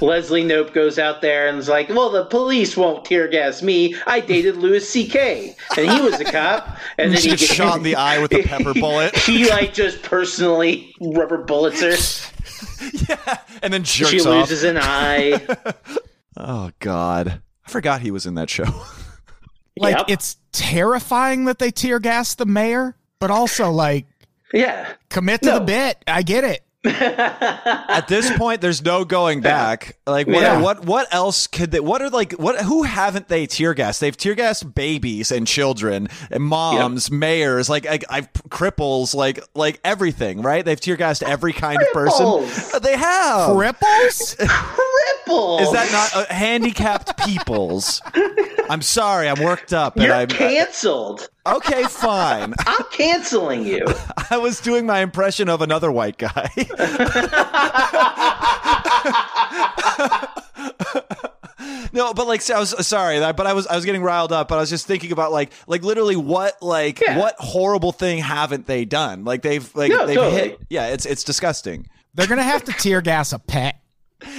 Leslie 0.00 0.44
Knope 0.44 0.72
goes 0.72 0.98
out 0.98 1.20
there 1.22 1.48
and 1.48 1.58
is 1.58 1.68
like, 1.68 1.88
"Well, 1.88 2.10
the 2.10 2.24
police 2.26 2.76
won't 2.76 3.04
tear 3.04 3.28
gas 3.28 3.62
me. 3.62 3.94
I 4.06 4.20
dated 4.20 4.56
Louis 4.56 4.86
C.K. 4.88 5.54
and 5.76 5.90
he 5.90 6.00
was 6.00 6.20
a 6.20 6.24
cop." 6.24 6.76
And 6.98 7.12
then 7.12 7.20
She 7.20 7.30
he 7.30 7.36
gets 7.36 7.52
shot 7.52 7.76
in 7.76 7.82
the 7.82 7.96
eye 7.96 8.18
with 8.20 8.32
a 8.32 8.42
pepper 8.42 8.74
bullet. 8.74 9.16
he 9.18 9.48
like 9.50 9.74
just 9.74 10.02
personally 10.02 10.94
rubber 11.00 11.38
bullets 11.38 11.80
her. 11.82 11.96
Yeah, 13.08 13.38
and 13.62 13.72
then 13.72 13.84
jerks 13.84 14.10
She 14.10 14.20
off. 14.20 14.26
loses 14.26 14.64
an 14.64 14.78
eye. 14.78 15.40
Oh 16.36 16.70
God, 16.78 17.42
I 17.66 17.70
forgot 17.70 18.00
he 18.00 18.10
was 18.10 18.24
in 18.24 18.34
that 18.36 18.48
show. 18.48 18.64
Like 19.76 19.96
Yep. 19.96 20.06
it's 20.08 20.36
terrifying 20.52 21.44
that 21.46 21.58
they 21.58 21.70
tear 21.70 21.98
gas 21.98 22.34
the 22.34 22.46
mayor, 22.46 22.96
but 23.18 23.30
also 23.30 23.70
like 23.70 24.06
Yeah. 24.52 24.92
commit 25.10 25.42
to 25.42 25.48
No. 25.50 25.58
the 25.58 25.64
bit. 25.64 25.98
I 26.06 26.22
get 26.22 26.44
it. 26.44 26.62
At 26.84 28.08
this 28.08 28.34
point, 28.38 28.62
there's 28.62 28.82
no 28.82 29.04
going 29.04 29.42
back. 29.42 29.98
Like 30.06 30.26
what? 30.26 30.40
Yeah. 30.40 30.62
What? 30.62 30.86
What 30.86 31.12
else 31.12 31.46
could 31.46 31.72
they? 31.72 31.80
What 31.80 32.00
are 32.00 32.08
like? 32.08 32.32
What? 32.32 32.58
Who 32.62 32.84
haven't 32.84 33.28
they 33.28 33.46
tear 33.46 33.74
gassed? 33.74 34.00
They've 34.00 34.16
tear 34.16 34.34
gassed 34.34 34.74
babies 34.74 35.30
and 35.30 35.46
children 35.46 36.08
and 36.30 36.42
moms, 36.42 37.10
mayors, 37.10 37.68
like 37.68 37.86
I, 37.86 37.98
I've 38.08 38.32
cripples, 38.48 39.14
like 39.14 39.40
like 39.54 39.78
everything. 39.84 40.40
Right? 40.40 40.64
They've 40.64 40.80
tear 40.80 40.96
gassed 40.96 41.22
every 41.22 41.52
kind 41.52 41.82
of 41.82 41.88
person. 41.92 42.24
Uh, 42.26 42.78
They 42.78 42.96
have. 42.96 43.50
Cripples? 43.50 44.36
cripples. 44.38 45.60
Is 45.60 45.72
that 45.72 45.92
not 45.92 46.16
uh, 46.16 46.32
handicapped 46.32 47.18
peoples? 47.18 48.00
I'm 48.70 48.80
sorry, 48.80 49.28
I'm 49.28 49.42
worked 49.42 49.74
up. 49.74 49.96
And 49.96 50.04
You're 50.06 50.14
I'm, 50.14 50.28
canceled. 50.28 51.28
Okay, 51.46 51.84
fine. 51.84 52.54
I'm 52.66 52.84
canceling 52.92 53.64
you. 53.66 53.84
I 54.30 54.36
was 54.38 54.60
doing 54.60 54.86
my 54.86 55.00
impression 55.00 55.48
of 55.48 55.62
another 55.62 55.90
white 55.92 56.18
guy. 56.18 56.50
no, 61.92 62.14
but 62.14 62.26
like 62.26 62.48
I 62.50 62.58
was 62.58 62.86
sorry, 62.86 63.18
but 63.20 63.46
I 63.46 63.52
was 63.52 63.66
I 63.66 63.76
was 63.76 63.84
getting 63.84 64.02
riled 64.02 64.32
up. 64.32 64.48
But 64.48 64.56
I 64.56 64.60
was 64.60 64.70
just 64.70 64.86
thinking 64.86 65.12
about 65.12 65.32
like 65.32 65.52
like 65.66 65.82
literally 65.82 66.16
what 66.16 66.60
like 66.62 67.00
Yeah. 67.00 67.18
what 67.18 67.36
horrible 67.38 67.92
thing 67.92 68.18
haven't 68.18 68.66
they 68.66 68.84
done? 68.84 69.24
Like 69.24 69.42
they've 69.42 69.74
like 69.74 69.90
No, 69.90 70.06
they've 70.06 70.16
totally. 70.16 70.40
hit. 70.50 70.60
Yeah, 70.70 70.88
it's 70.88 71.06
it's 71.06 71.24
disgusting. 71.24 71.88
They're 72.14 72.26
gonna 72.26 72.42
have 72.42 72.64
to 72.64 72.72
tear 72.72 73.00
gas 73.00 73.32
a 73.32 73.38
pet 73.38 73.79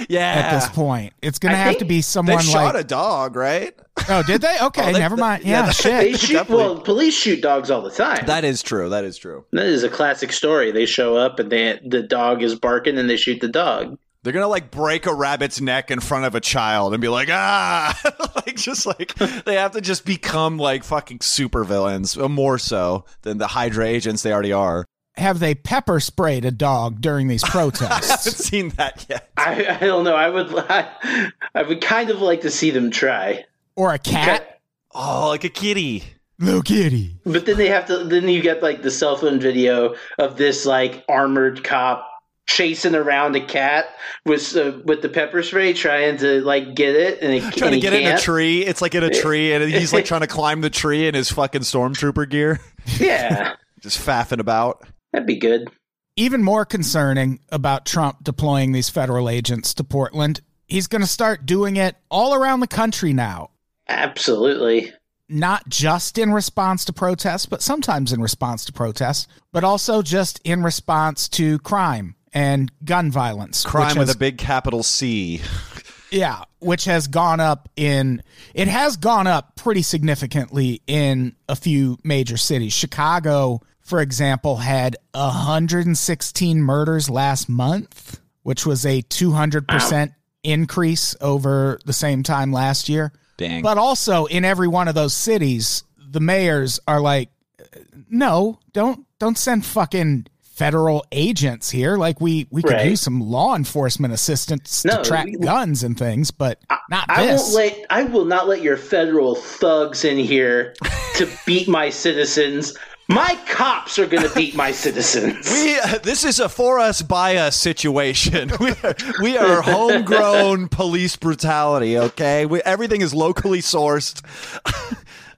Yeah, 0.08 0.20
at 0.26 0.54
this 0.54 0.68
point. 0.68 1.12
It's 1.22 1.38
gonna 1.38 1.54
I 1.54 1.58
have 1.58 1.78
to 1.78 1.84
be 1.84 2.02
someone 2.02 2.36
they 2.36 2.42
someone 2.42 2.66
shot 2.68 2.74
like. 2.74 2.84
a 2.84 2.86
dog, 2.86 3.36
right? 3.36 3.74
oh, 4.08 4.22
did 4.22 4.40
they? 4.40 4.56
Okay, 4.62 4.90
Oh, 4.90 4.92
they- 4.92 4.98
never 4.98 5.16
mind. 5.16 5.44
yeah, 5.44 5.60
Yeah, 5.60 5.66
they- 5.66 5.72
shit. 5.72 6.12
They 6.12 6.18
shoot. 6.18 6.48
Well, 6.48 6.80
police 6.80 7.14
shoot 7.14 7.40
dogs 7.42 7.70
all 7.70 7.82
the 7.82 7.90
time. 7.90 8.26
That 8.26 8.44
is 8.44 8.62
true. 8.62 8.88
That 8.88 9.04
is 9.04 9.16
true. 9.18 9.44
that 9.52 9.66
is 9.66 9.82
a 9.84 9.88
classic 9.88 10.32
story. 10.32 10.70
They 10.72 10.86
show 10.86 11.16
up 11.16 11.38
and 11.38 11.50
they, 11.50 11.80
the 11.86 12.02
dog 12.02 12.42
is 12.42 12.54
barking 12.54 12.98
and 12.98 13.08
they 13.10 13.16
shoot 13.16 13.40
the 13.40 13.48
dog. 13.48 13.98
They're 14.24 14.32
gonna 14.32 14.46
like 14.46 14.70
break 14.70 15.06
a 15.06 15.12
rabbit's 15.14 15.60
neck 15.60 15.90
in 15.90 15.98
front 15.98 16.26
of 16.26 16.36
a 16.36 16.40
child 16.40 16.94
and 16.94 17.00
be 17.00 17.08
like, 17.08 17.28
ah, 17.28 17.98
like 18.46 18.54
just 18.54 18.86
like 18.86 19.14
they 19.16 19.56
have 19.56 19.72
to 19.72 19.80
just 19.80 20.04
become 20.04 20.58
like 20.58 20.84
fucking 20.84 21.22
super 21.22 21.64
villains, 21.64 22.16
uh, 22.16 22.28
more 22.28 22.56
so 22.56 23.04
than 23.22 23.38
the 23.38 23.48
Hydra 23.48 23.84
agents 23.84 24.22
they 24.22 24.32
already 24.32 24.52
are. 24.52 24.84
Have 25.16 25.40
they 25.40 25.54
pepper 25.54 26.00
sprayed 26.00 26.44
a 26.44 26.50
dog 26.50 27.00
during 27.00 27.28
these 27.28 27.42
protests? 27.44 28.10
I 28.10 28.16
haven't 28.16 28.32
seen 28.32 28.68
that 28.70 29.06
yet. 29.08 29.30
I, 29.36 29.76
I 29.76 29.78
don't 29.80 30.04
know. 30.04 30.14
I 30.14 30.28
would. 30.30 30.48
I, 30.56 31.30
I 31.54 31.62
would 31.62 31.80
kind 31.80 32.10
of 32.10 32.20
like 32.20 32.40
to 32.42 32.50
see 32.50 32.70
them 32.70 32.90
try. 32.90 33.44
or 33.76 33.92
a 33.92 33.98
cat? 33.98 34.60
Oh, 34.94 35.28
like 35.28 35.44
a 35.44 35.48
kitty. 35.50 36.04
Little 36.38 36.62
kitty. 36.62 37.16
But 37.24 37.46
then 37.46 37.56
they 37.56 37.68
have 37.68 37.86
to. 37.86 38.04
Then 38.04 38.28
you 38.28 38.40
get 38.42 38.62
like 38.62 38.82
the 38.82 38.90
cell 38.90 39.16
phone 39.16 39.38
video 39.38 39.94
of 40.18 40.36
this 40.38 40.64
like 40.66 41.04
armored 41.08 41.62
cop 41.62 42.08
chasing 42.46 42.94
around 42.94 43.36
a 43.36 43.40
cat 43.40 43.86
with 44.24 44.56
uh, 44.56 44.78
with 44.84 45.02
the 45.02 45.08
pepper 45.08 45.42
spray, 45.42 45.72
trying 45.72 46.16
to 46.18 46.40
like 46.42 46.74
get 46.74 46.96
it, 46.96 47.20
and 47.22 47.32
he, 47.34 47.40
Trying 47.40 47.52
and 47.52 47.58
to 47.58 47.70
he 47.76 47.80
get 47.80 47.92
in 47.92 48.06
a 48.06 48.18
tree. 48.18 48.64
It's 48.64 48.82
like 48.82 48.94
in 48.94 49.04
a 49.04 49.10
tree, 49.10 49.52
and 49.52 49.62
he's 49.70 49.92
like 49.92 50.04
trying 50.04 50.22
to 50.22 50.26
climb 50.26 50.62
the 50.62 50.70
tree 50.70 51.06
in 51.06 51.14
his 51.14 51.30
fucking 51.30 51.62
stormtrooper 51.62 52.28
gear, 52.28 52.60
Yeah, 52.98 53.54
just 53.80 54.04
faffing 54.04 54.40
about. 54.40 54.86
That'd 55.12 55.26
be 55.26 55.36
good. 55.38 55.68
Even 56.16 56.42
more 56.42 56.64
concerning 56.64 57.40
about 57.50 57.86
Trump 57.86 58.22
deploying 58.22 58.72
these 58.72 58.90
federal 58.90 59.28
agents 59.30 59.72
to 59.74 59.84
Portland, 59.84 60.40
he's 60.66 60.86
going 60.86 61.00
to 61.00 61.06
start 61.06 61.46
doing 61.46 61.76
it 61.76 61.96
all 62.10 62.34
around 62.34 62.60
the 62.60 62.66
country 62.66 63.12
now. 63.12 63.50
Absolutely. 63.88 64.92
not 65.28 65.66
just 65.68 66.18
in 66.18 66.32
response 66.32 66.84
to 66.84 66.92
protests, 66.92 67.46
but 67.46 67.62
sometimes 67.62 68.12
in 68.12 68.20
response 68.20 68.64
to 68.66 68.72
protests, 68.72 69.26
but 69.52 69.64
also 69.64 70.02
just 70.02 70.40
in 70.44 70.62
response 70.62 71.28
to 71.28 71.58
crime 71.60 72.14
and 72.34 72.70
gun 72.84 73.10
violence. 73.10 73.64
Crime 73.64 73.96
with 73.98 74.08
has- 74.08 74.14
a 74.14 74.18
big 74.18 74.36
capital 74.38 74.82
C. 74.82 75.40
yeah, 76.10 76.42
which 76.58 76.84
has 76.84 77.06
gone 77.06 77.40
up 77.40 77.68
in 77.76 78.22
it 78.54 78.68
has 78.68 78.96
gone 78.98 79.26
up 79.26 79.56
pretty 79.56 79.82
significantly 79.82 80.82
in 80.86 81.34
a 81.48 81.56
few 81.56 81.98
major 82.04 82.36
cities. 82.36 82.72
Chicago, 82.74 83.60
for 83.92 84.00
example, 84.00 84.56
had 84.56 84.96
116 85.12 86.62
murders 86.62 87.10
last 87.10 87.46
month, 87.46 88.20
which 88.42 88.64
was 88.64 88.86
a 88.86 89.02
200% 89.02 90.14
increase 90.42 91.14
over 91.20 91.78
the 91.84 91.92
same 91.92 92.22
time 92.22 92.52
last 92.54 92.88
year. 92.88 93.12
Dang. 93.36 93.60
But 93.62 93.76
also 93.76 94.24
in 94.24 94.46
every 94.46 94.66
one 94.66 94.88
of 94.88 94.94
those 94.94 95.12
cities, 95.12 95.84
the 95.98 96.20
mayors 96.20 96.80
are 96.88 97.00
like, 97.02 97.28
uh, 97.60 97.80
no, 98.08 98.58
don't 98.72 99.04
don't 99.18 99.36
send 99.36 99.66
fucking 99.66 100.26
federal 100.40 101.04
agents 101.12 101.68
here. 101.70 101.96
Like 101.98 102.18
we 102.20 102.46
we 102.50 102.62
could 102.62 102.72
Right. 102.72 102.86
use 102.90 103.00
some 103.02 103.20
law 103.20 103.54
enforcement 103.56 104.14
assistance 104.14 104.84
No, 104.86 105.02
to 105.02 105.04
track 105.04 105.26
we- 105.26 105.36
guns 105.36 105.82
and 105.82 105.98
things, 105.98 106.30
but 106.30 106.60
not 106.90 107.04
I 107.10 107.26
this. 107.26 107.42
won't 107.42 107.54
let. 107.54 107.86
I 107.90 108.02
will 108.04 108.24
not 108.24 108.48
let 108.48 108.62
your 108.62 108.76
federal 108.78 109.34
thugs 109.34 110.04
in 110.06 110.16
here 110.18 110.74
to 111.16 111.28
beat 111.46 111.68
my 111.68 111.90
citizens. 111.90 112.74
My 113.08 113.38
cops 113.48 113.98
are 113.98 114.06
going 114.06 114.26
to 114.26 114.34
beat 114.34 114.54
my 114.54 114.72
citizens. 114.72 115.50
We, 115.50 115.78
uh, 115.78 115.98
this 115.98 116.24
is 116.24 116.40
a 116.40 116.48
for 116.48 116.78
us 116.78 117.02
by 117.02 117.36
us 117.36 117.56
situation. 117.56 118.50
We 118.60 118.70
are, 118.82 118.94
we 119.20 119.36
are 119.36 119.60
homegrown 119.62 120.68
police 120.70 121.16
brutality. 121.16 121.98
Okay, 121.98 122.46
we, 122.46 122.62
everything 122.62 123.00
is 123.02 123.12
locally 123.12 123.58
sourced. 123.60 124.22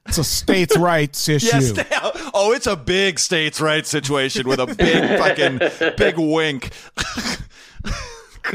it's 0.05 0.17
a 0.17 0.23
states' 0.23 0.77
rights 0.77 1.27
issue. 1.29 1.47
Yes. 1.47 1.73
Oh, 2.33 2.53
it's 2.53 2.67
a 2.67 2.75
big 2.75 3.19
states' 3.19 3.59
rights 3.59 3.89
situation 3.89 4.47
with 4.47 4.59
a 4.59 4.67
big 4.67 5.19
fucking 5.19 5.95
big 5.97 6.17
wink. 6.17 6.71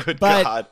Good 0.05 0.21
But- 0.21 0.45
God. 0.45 0.67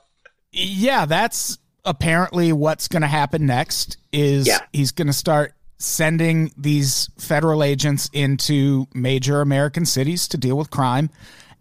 yeah, 0.52 1.04
that's 1.06 1.58
apparently 1.84 2.52
what's 2.52 2.86
going 2.88 3.02
to 3.02 3.08
happen 3.08 3.46
next 3.46 3.96
is 4.12 4.46
Yeah. 4.46 4.60
he's 4.72 4.92
going 4.92 5.06
to 5.08 5.12
start 5.12 5.54
sending 5.78 6.52
these 6.56 7.08
federal 7.18 7.62
agents 7.62 8.10
into 8.12 8.86
major 8.94 9.40
American 9.40 9.86
cities 9.86 10.28
to 10.28 10.36
deal 10.36 10.56
with 10.56 10.70
crime. 10.70 11.10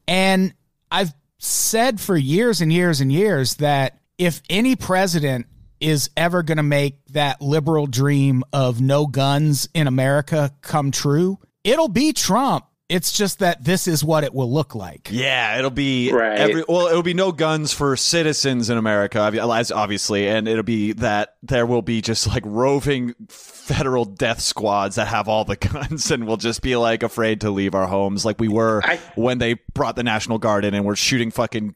And 0.08 0.53
I've 0.91 1.13
said 1.38 1.99
for 1.99 2.17
years 2.17 2.62
and 2.62 2.73
years 2.73 2.99
and 2.99 3.12
years 3.12 3.56
that 3.56 3.99
if 4.17 4.41
any 4.49 4.75
president 4.75 5.45
is 5.80 6.10
ever 6.17 6.41
going 6.41 6.58
to 6.58 6.63
make 6.63 7.06
that 7.12 7.41
liberal 7.41 7.86
dream 7.86 8.43
of 8.51 8.82
no 8.82 9.06
guns 9.06 9.69
in 9.73 9.86
America 9.86 10.51
come 10.62 10.91
true, 10.91 11.38
it'll 11.63 11.88
be 11.88 12.13
Trump. 12.13 12.65
It's 12.89 13.12
just 13.12 13.39
that 13.39 13.65
this 13.65 13.86
is 13.86 14.02
what 14.02 14.23
it 14.23 14.34
will 14.34 14.50
look 14.52 14.73
like. 14.73 15.10
Yeah, 15.12 15.58
it'll 15.60 15.69
be 15.71 16.10
Right. 16.13 16.38
every 16.39 16.63
well, 16.69 16.88
it'll 16.88 17.04
be 17.04 17.13
no 17.13 17.34
guns 17.34 17.73
for 17.73 17.97
citizens 17.97 18.69
in 18.69 18.78
America, 18.78 19.19
obviously, 19.19 20.28
and 20.30 20.47
it'll 20.47 20.63
be 20.63 20.93
that 20.93 21.36
there 21.43 21.65
will 21.65 21.82
be 21.82 22.02
just 22.02 22.28
like 22.28 22.43
roving 22.45 23.13
federal 23.28 24.06
death 24.06 24.39
squads 24.39 24.95
that 24.95 25.08
have 25.10 25.28
all 25.28 25.43
the 25.43 25.56
guns 25.73 26.12
and 26.12 26.26
will 26.26 26.38
just 26.38 26.62
be 26.62 26.78
like 26.78 27.04
afraid 27.04 27.41
to 27.41 27.52
leave 27.52 27.76
our 27.76 27.88
homes, 27.88 28.23
like 28.23 28.39
we 28.39 28.47
were 28.47 28.82
I- 28.86 29.00
when 29.15 29.39
they 29.39 29.56
brought 29.73 29.97
the 29.97 30.04
National 30.04 30.38
Guard 30.38 30.63
in 30.63 30.73
and 30.73 30.86
were 30.86 30.95
shooting 30.95 31.30
fucking 31.30 31.76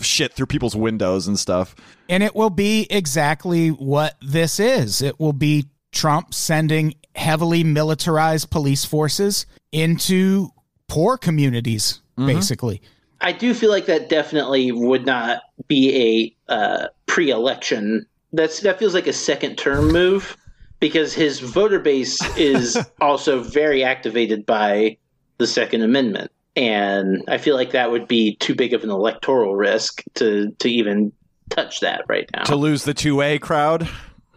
shit 0.00 0.32
through 0.32 0.46
people's 0.46 0.74
windows 0.74 1.28
and 1.28 1.38
stuff. 1.38 1.76
And 2.08 2.20
it 2.24 2.34
will 2.34 2.50
be 2.50 2.88
exactly 2.90 3.68
what 3.68 4.16
this 4.20 4.58
is. 4.58 5.02
It 5.02 5.20
will 5.20 5.32
be 5.32 5.66
Trump 5.92 6.34
sending 6.34 6.94
heavily 7.14 7.62
militarized 7.62 8.50
police 8.50 8.84
forces 8.84 9.46
into 9.72 10.50
poor 10.88 11.16
communities, 11.16 12.00
basically. 12.16 12.80
I 13.20 13.32
do 13.32 13.54
feel 13.54 13.70
like 13.70 13.86
that 13.86 14.08
definitely 14.08 14.72
would 14.72 15.06
not 15.06 15.42
be 15.68 16.36
a 16.48 16.52
uh, 16.52 16.86
pre-election. 17.06 18.06
That's 18.32 18.60
that 18.60 18.78
feels 18.78 18.94
like 18.94 19.06
a 19.06 19.12
second 19.12 19.56
term 19.56 19.88
move 19.92 20.36
because 20.80 21.14
his 21.14 21.40
voter 21.40 21.78
base 21.78 22.20
is 22.36 22.78
also 23.00 23.40
very 23.42 23.84
activated 23.84 24.44
by 24.44 24.96
the 25.38 25.46
Second 25.46 25.82
Amendment, 25.82 26.30
and 26.56 27.22
I 27.28 27.38
feel 27.38 27.56
like 27.56 27.70
that 27.72 27.90
would 27.90 28.06
be 28.06 28.36
too 28.36 28.54
big 28.54 28.74
of 28.74 28.84
an 28.84 28.90
electoral 28.90 29.54
risk 29.54 30.02
to 30.14 30.50
to 30.58 30.70
even 30.70 31.12
touch 31.50 31.80
that 31.80 32.04
right 32.08 32.28
now. 32.34 32.42
To 32.44 32.56
lose 32.56 32.84
the 32.84 32.94
2A 32.94 33.40
crowd. 33.40 33.88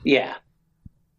yeah, 0.04 0.36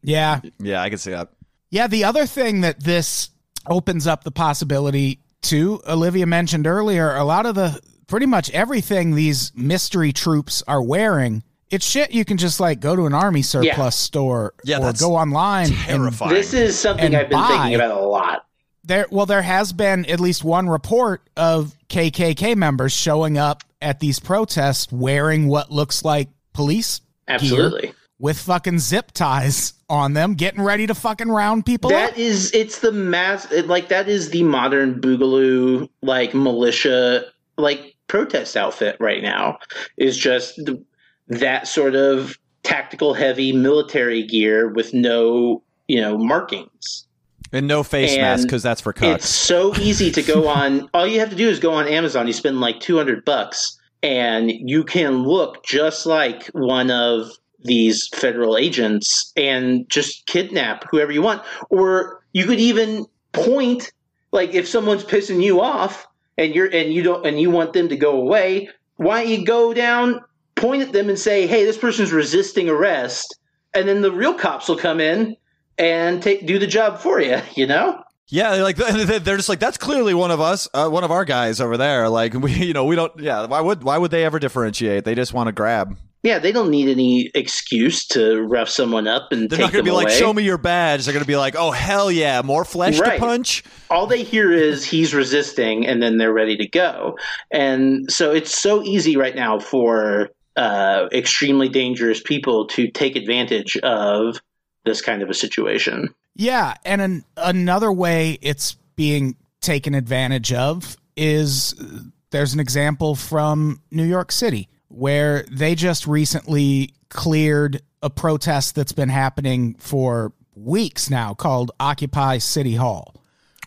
Yeah. 0.02 0.40
Yeah, 0.58 0.82
I 0.82 0.88
can 0.88 0.98
see 0.98 1.10
that. 1.10 1.30
Yeah. 1.70 1.86
The 1.86 2.04
other 2.04 2.26
thing 2.26 2.60
that 2.60 2.82
this 2.82 3.30
opens 3.68 4.06
up 4.06 4.24
the 4.24 4.30
possibility 4.30 5.20
to, 5.42 5.80
Olivia 5.88 6.26
mentioned 6.26 6.66
earlier, 6.66 7.14
a 7.14 7.24
lot 7.24 7.46
of 7.46 7.54
the 7.54 7.80
pretty 8.06 8.26
much 8.26 8.50
everything 8.50 9.14
these 9.14 9.52
mystery 9.54 10.12
troops 10.12 10.62
are 10.66 10.82
wearing. 10.82 11.42
It's 11.70 11.84
shit 11.84 12.12
you 12.12 12.24
can 12.24 12.36
just 12.36 12.60
like 12.60 12.78
go 12.80 12.94
to 12.94 13.06
an 13.06 13.14
army 13.14 13.42
surplus 13.42 13.76
Yeah. 13.76 13.88
store 13.90 14.54
Yeah, 14.64 14.78
or 14.78 14.80
that's 14.84 15.00
go 15.00 15.16
online 15.16 15.66
and 15.66 15.76
Terrifying. 15.76 16.32
this 16.34 16.54
is 16.54 16.78
something 16.78 17.14
I've 17.14 17.28
been 17.28 17.38
buy- 17.38 17.48
thinking 17.48 17.74
about 17.74 17.90
a 17.90 18.00
lot. 18.06 18.44
there 18.84 19.06
well 19.10 19.26
there 19.26 19.42
has 19.42 19.72
been 19.72 20.06
at 20.06 20.20
least 20.20 20.44
one 20.44 20.68
report 20.68 21.28
of 21.36 21.74
KKK 21.88 22.54
members 22.56 22.92
showing 22.92 23.36
up 23.36 23.62
at 23.82 23.98
these 23.98 24.20
protests 24.20 24.92
wearing 24.92 25.48
what 25.48 25.72
looks 25.72 26.04
like 26.04 26.28
police 26.52 27.00
gear 27.26 27.34
Absolutely. 27.34 27.92
With 28.18 28.38
fucking 28.38 28.78
zip 28.78 29.12
ties 29.12 29.74
on 29.88 30.14
them 30.14 30.34
getting 30.34 30.62
ready 30.62 30.86
to 30.86 30.94
fucking 30.94 31.28
round 31.28 31.66
people 31.66 31.90
up. 31.92 32.10
That 32.10 32.18
is, 32.18 32.52
it's 32.54 32.80
the 32.80 32.92
mass, 32.92 33.50
it, 33.52 33.66
like 33.68 33.88
that 33.88 34.08
is 34.08 34.30
the 34.30 34.42
modern 34.42 35.00
Boogaloo 35.00 35.88
like 36.02 36.34
militia 36.34 37.24
like 37.58 37.94
protest 38.08 38.56
outfit 38.56 38.96
right 39.00 39.22
now. 39.22 39.58
Is 39.96 40.16
just 40.16 40.56
the, 40.56 40.82
that 41.28 41.68
sort 41.68 41.94
of 41.94 42.38
tactical 42.62 43.14
heavy 43.14 43.52
military 43.52 44.22
gear 44.26 44.68
with 44.68 44.92
no 44.92 45.62
you 45.88 46.00
know 46.00 46.18
markings. 46.18 47.06
and 47.52 47.68
no 47.68 47.82
face 47.84 48.12
And 48.12 48.22
mask 48.22 48.42
because 48.48 48.62
that's 48.62 48.80
for 48.80 48.92
It's 48.96 49.28
so 49.28 49.74
easy 49.76 50.10
to 50.10 50.22
go 50.22 50.48
on. 50.62 50.88
all 50.94 51.06
you 51.06 51.20
have 51.20 51.30
to 51.30 51.36
do 51.36 51.48
is 51.48 51.60
go 51.60 51.72
on 51.74 51.86
Amazon. 51.86 52.26
You 52.26 52.32
spend 52.32 52.60
like 52.60 52.80
two 52.80 52.96
hundred 52.96 53.24
bucks, 53.24 53.78
and 54.02 54.50
you 54.50 54.82
can 54.84 55.22
look 55.24 55.64
just 55.64 56.06
like 56.06 56.46
one 56.48 56.90
of 56.90 57.30
these 57.66 58.08
federal 58.14 58.56
agents 58.56 59.32
and 59.36 59.88
just 59.88 60.26
kidnap 60.26 60.84
whoever 60.90 61.12
you 61.12 61.22
want. 61.22 61.42
Or 61.70 62.22
you 62.32 62.44
could 62.44 62.60
even 62.60 63.06
point, 63.32 63.92
like 64.32 64.54
if 64.54 64.68
someone's 64.68 65.04
pissing 65.04 65.42
you 65.42 65.60
off 65.60 66.06
and 66.38 66.54
you're 66.54 66.66
and 66.66 66.92
you 66.92 67.02
don't 67.02 67.26
and 67.26 67.40
you 67.40 67.50
want 67.50 67.72
them 67.72 67.88
to 67.88 67.96
go 67.96 68.20
away, 68.20 68.68
why 68.96 69.22
don't 69.22 69.32
you 69.32 69.44
go 69.44 69.74
down, 69.74 70.20
point 70.54 70.82
at 70.82 70.92
them, 70.92 71.08
and 71.08 71.18
say, 71.18 71.46
"Hey, 71.46 71.64
this 71.64 71.78
person's 71.78 72.12
resisting 72.12 72.68
arrest," 72.68 73.36
and 73.74 73.88
then 73.88 74.00
the 74.02 74.12
real 74.12 74.34
cops 74.34 74.68
will 74.68 74.76
come 74.76 75.00
in 75.00 75.36
and 75.78 76.22
take 76.22 76.46
do 76.46 76.58
the 76.58 76.66
job 76.66 76.98
for 76.98 77.20
you. 77.20 77.40
You 77.54 77.66
know. 77.66 78.02
Yeah, 78.28 78.54
like 78.54 78.76
they're 78.76 79.36
just 79.36 79.48
like 79.48 79.60
that's 79.60 79.78
clearly 79.78 80.14
one 80.14 80.30
of 80.30 80.40
us, 80.40 80.68
uh, 80.74 80.88
one 80.88 81.04
of 81.04 81.10
our 81.10 81.24
guys 81.24 81.60
over 81.60 81.76
there. 81.76 82.08
Like 82.08 82.34
we, 82.42 82.52
you 82.52 82.72
know, 82.72 82.84
we 82.84 82.96
don't. 82.96 83.18
Yeah, 83.20 83.46
why 83.46 83.60
would 83.60 83.82
why 83.82 83.98
would 83.98 84.10
they 84.10 84.24
ever 84.24 84.38
differentiate? 84.38 85.04
They 85.04 85.14
just 85.14 85.32
want 85.32 85.46
to 85.48 85.52
grab. 85.52 85.96
Yeah, 86.26 86.40
they 86.40 86.50
don't 86.50 86.70
need 86.70 86.88
any 86.88 87.30
excuse 87.36 88.04
to 88.08 88.42
rough 88.42 88.68
someone 88.68 89.06
up 89.06 89.30
and 89.30 89.48
They're 89.48 89.58
take 89.58 89.66
not 89.66 89.72
going 89.72 89.84
them 89.84 89.94
to 89.94 90.00
be 90.00 90.04
like, 90.04 90.08
"Show 90.08 90.32
me 90.32 90.42
your 90.42 90.58
badge." 90.58 91.04
They're 91.04 91.12
going 91.12 91.22
to 91.22 91.26
be 91.26 91.36
like, 91.36 91.54
"Oh 91.56 91.70
hell 91.70 92.10
yeah, 92.10 92.42
more 92.42 92.64
flesh 92.64 92.98
to 92.98 93.16
punch." 93.16 93.62
All 93.90 94.08
they 94.08 94.24
hear 94.24 94.50
is 94.50 94.84
he's 94.84 95.14
resisting, 95.14 95.86
and 95.86 96.02
then 96.02 96.18
they're 96.18 96.32
ready 96.32 96.56
to 96.56 96.66
go. 96.66 97.16
And 97.52 98.10
so 98.10 98.32
it's 98.32 98.58
so 98.58 98.82
easy 98.82 99.16
right 99.16 99.36
now 99.36 99.60
for 99.60 100.30
uh, 100.56 101.06
extremely 101.12 101.68
dangerous 101.68 102.20
people 102.20 102.66
to 102.68 102.90
take 102.90 103.14
advantage 103.14 103.76
of 103.84 104.40
this 104.84 105.00
kind 105.00 105.22
of 105.22 105.30
a 105.30 105.34
situation. 105.34 106.12
Yeah, 106.34 106.74
and 106.84 107.00
an, 107.00 107.24
another 107.36 107.92
way 107.92 108.40
it's 108.42 108.74
being 108.96 109.36
taken 109.60 109.94
advantage 109.94 110.52
of 110.52 110.96
is 111.16 111.76
uh, 111.80 112.00
there's 112.32 112.52
an 112.52 112.58
example 112.58 113.14
from 113.14 113.80
New 113.92 114.02
York 114.02 114.32
City 114.32 114.68
where 114.96 115.44
they 115.50 115.74
just 115.74 116.06
recently 116.06 116.94
cleared 117.10 117.82
a 118.02 118.08
protest 118.08 118.74
that's 118.74 118.92
been 118.92 119.10
happening 119.10 119.74
for 119.78 120.32
weeks 120.54 121.10
now 121.10 121.34
called 121.34 121.70
Occupy 121.78 122.38
City 122.38 122.74
Hall, 122.76 123.14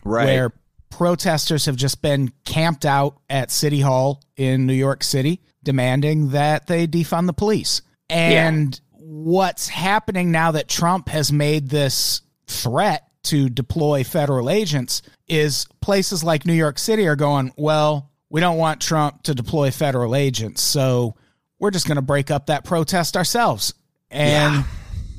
Right. 0.04 0.24
where 0.24 0.52
protesters 0.90 1.66
have 1.66 1.76
just 1.76 2.02
been 2.02 2.32
camped 2.44 2.84
out 2.84 3.18
at 3.30 3.52
City 3.52 3.80
Hall 3.80 4.22
in 4.36 4.66
New 4.66 4.74
York 4.74 5.04
City 5.04 5.40
demanding 5.62 6.30
that 6.30 6.66
they 6.66 6.86
defund 6.88 7.26
the 7.26 7.32
police. 7.32 7.82
And 8.08 8.78
what's 8.92 9.68
happening 9.68 10.32
now 10.32 10.50
that 10.52 10.68
Trump 10.68 11.08
has 11.10 11.32
made 11.32 11.68
this 11.68 12.22
threat 12.48 13.06
to 13.22 13.48
deploy 13.48 14.02
federal 14.02 14.50
agents 14.50 15.02
is 15.28 15.66
places 15.80 16.24
like 16.24 16.44
New 16.44 16.54
York 16.54 16.78
City 16.78 17.06
are 17.06 17.14
going, 17.14 17.52
well, 17.56 18.10
we 18.30 18.40
don't 18.40 18.56
want 18.56 18.80
Trump 18.80 19.22
to 19.24 19.34
deploy 19.34 19.70
federal 19.70 20.16
agents, 20.16 20.60
so 20.62 21.14
we're 21.60 21.70
just 21.70 21.86
going 21.86 21.96
to 21.96 22.02
break 22.02 22.32
up 22.32 22.46
that 22.46 22.64
protest 22.64 23.16
ourselves. 23.16 23.74
And 24.10 24.64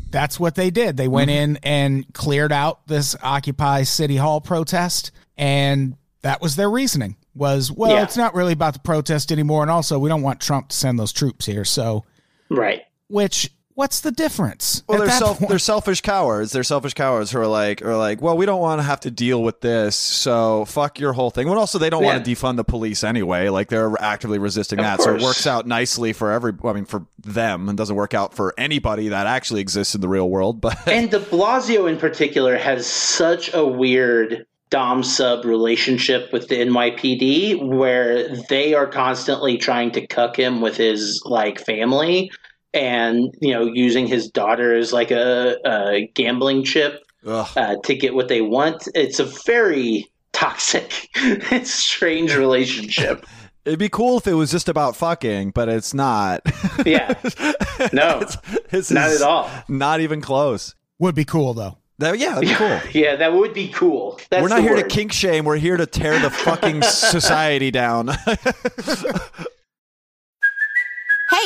that's 0.09 0.37
what 0.37 0.55
they 0.55 0.69
did. 0.71 0.97
They 0.97 1.07
went 1.07 1.29
mm-hmm. 1.31 1.55
in 1.55 1.59
and 1.63 2.13
cleared 2.13 2.51
out 2.51 2.85
this 2.87 3.15
Occupy 3.23 3.83
City 3.83 4.17
Hall 4.17 4.41
protest, 4.41 5.11
and 5.37 5.95
that 6.23 6.41
was 6.41 6.57
their 6.57 6.69
reasoning. 6.69 7.15
Was 7.33 7.71
well, 7.71 7.91
Yeah. 7.91 8.03
it's 8.03 8.17
not 8.17 8.35
really 8.35 8.51
about 8.51 8.73
the 8.73 8.79
protest 8.79 9.31
anymore, 9.31 9.61
and 9.61 9.71
also 9.71 9.97
we 9.97 10.09
don't 10.09 10.21
want 10.21 10.41
Trump 10.41 10.69
to 10.69 10.75
send 10.75 10.99
those 10.99 11.13
troops 11.13 11.45
here. 11.45 11.63
So, 11.63 12.03
Right. 12.49 12.81
which 13.07 13.49
what's 13.75 14.01
the 14.01 14.11
difference? 14.11 14.83
Well, 14.87 14.99
they're 14.99 15.07
that 15.07 15.19
self, 15.19 15.39
point- 15.39 15.49
they're 15.49 15.59
selfish 15.59 16.01
cowards. 16.01 16.51
They're 16.51 16.63
selfish 16.63 16.93
cowards 16.93 17.31
who 17.31 17.39
are 17.39 17.47
like, 17.47 17.81
are 17.81 17.97
like, 17.97 18.21
well, 18.21 18.37
we 18.37 18.45
don't 18.45 18.61
want 18.61 18.79
to 18.79 18.83
have 18.83 18.99
to 19.01 19.11
deal 19.11 19.41
with 19.41 19.61
this, 19.61 19.95
so 19.95 20.65
fuck 20.65 20.99
your 20.99 21.13
whole 21.13 21.29
thing. 21.29 21.47
Well, 21.47 21.59
also 21.59 21.77
they 21.77 21.89
don't 21.89 22.03
want 22.03 22.23
to 22.23 22.31
defund 22.31 22.57
the 22.57 22.63
police 22.63 23.03
anyway. 23.03 23.49
Like 23.49 23.69
they're 23.69 23.93
actively 24.01 24.39
resisting 24.39 24.79
Of 24.79 24.85
that, 24.85 25.01
so 25.01 25.15
it 25.15 25.21
works 25.21 25.47
out 25.47 25.67
nicely 25.67 26.13
for 26.13 26.31
every. 26.31 26.53
I 26.63 26.73
mean, 26.73 26.85
for 26.85 27.05
them, 27.19 27.69
and 27.69 27.77
doesn't 27.77 27.95
work 27.95 28.13
out 28.13 28.33
for 28.33 28.53
anybody 28.57 29.09
that 29.09 29.27
actually 29.27 29.61
exists 29.61 29.95
in 29.95 30.01
the 30.01 30.09
real 30.09 30.29
world. 30.29 30.61
But 30.61 30.77
And 30.87 31.09
de 31.09 31.19
Blasio 31.19 31.89
in 31.89 31.97
particular 31.97 32.57
has 32.57 32.85
such 32.85 33.53
a 33.53 33.65
weird 33.65 34.45
Dom 34.69 35.03
sub 35.03 35.43
relationship 35.43 36.31
with 36.31 36.47
the 36.47 36.55
NYPD 36.55 37.75
where 37.75 38.37
they 38.47 38.73
are 38.73 38.87
constantly 38.87 39.57
trying 39.57 39.91
to 39.91 40.07
cuck 40.07 40.39
him 40.39 40.61
with 40.61 40.77
his 40.77 41.21
like 41.25 41.59
family 41.59 42.31
and 42.73 43.33
you 43.41 43.53
know 43.53 43.65
using 43.65 44.07
his 44.07 44.29
daughter 44.29 44.75
as 44.75 44.93
like 44.93 45.11
a, 45.11 45.57
a 45.65 46.07
gambling 46.13 46.63
chip 46.63 47.03
uh, 47.25 47.75
to 47.83 47.95
get 47.95 48.13
what 48.15 48.27
they 48.27 48.41
want. 48.41 48.87
It's 48.95 49.19
a 49.19 49.25
very 49.25 50.09
toxic 50.33 51.09
and 51.15 51.67
strange 51.67 52.35
relationship. 52.35 53.25
it'd 53.65 53.79
be 53.79 53.89
cool 53.89 54.17
if 54.17 54.27
it 54.27 54.33
was 54.33 54.51
just 54.51 54.69
about 54.69 54.95
fucking, 54.95 55.51
but 55.51 55.69
it's 55.69 55.93
not. 55.93 56.41
Yeah. 56.85 57.13
No. 57.93 58.23
It's 58.71 58.91
Not 58.91 59.09
at 59.09 59.23
all. 59.23 59.49
Not 59.67 60.01
even 60.01 60.21
close. 60.21 60.75
would 60.99 61.15
be 61.15 61.25
cool 61.25 61.55
though. 61.55 61.77
That, 61.97 62.19
yeah, 62.19 62.35
that'd 62.35 62.47
be 62.47 62.53
cool. 62.53 62.79
Yeah, 62.93 63.15
that 63.15 63.33
would 63.33 63.55
be 63.55 63.69
cool. 63.69 64.19
That's 64.29 64.43
We're 64.43 64.49
not 64.49 64.61
here 64.61 64.75
word. 64.75 64.87
to 64.87 64.95
kink 64.95 65.11
shame. 65.11 65.45
We're 65.45 65.57
here 65.57 65.77
to 65.77 65.87
tear 65.87 66.19
the 66.19 66.29
fucking 66.29 66.83
society 66.83 67.71
down. 67.71 68.11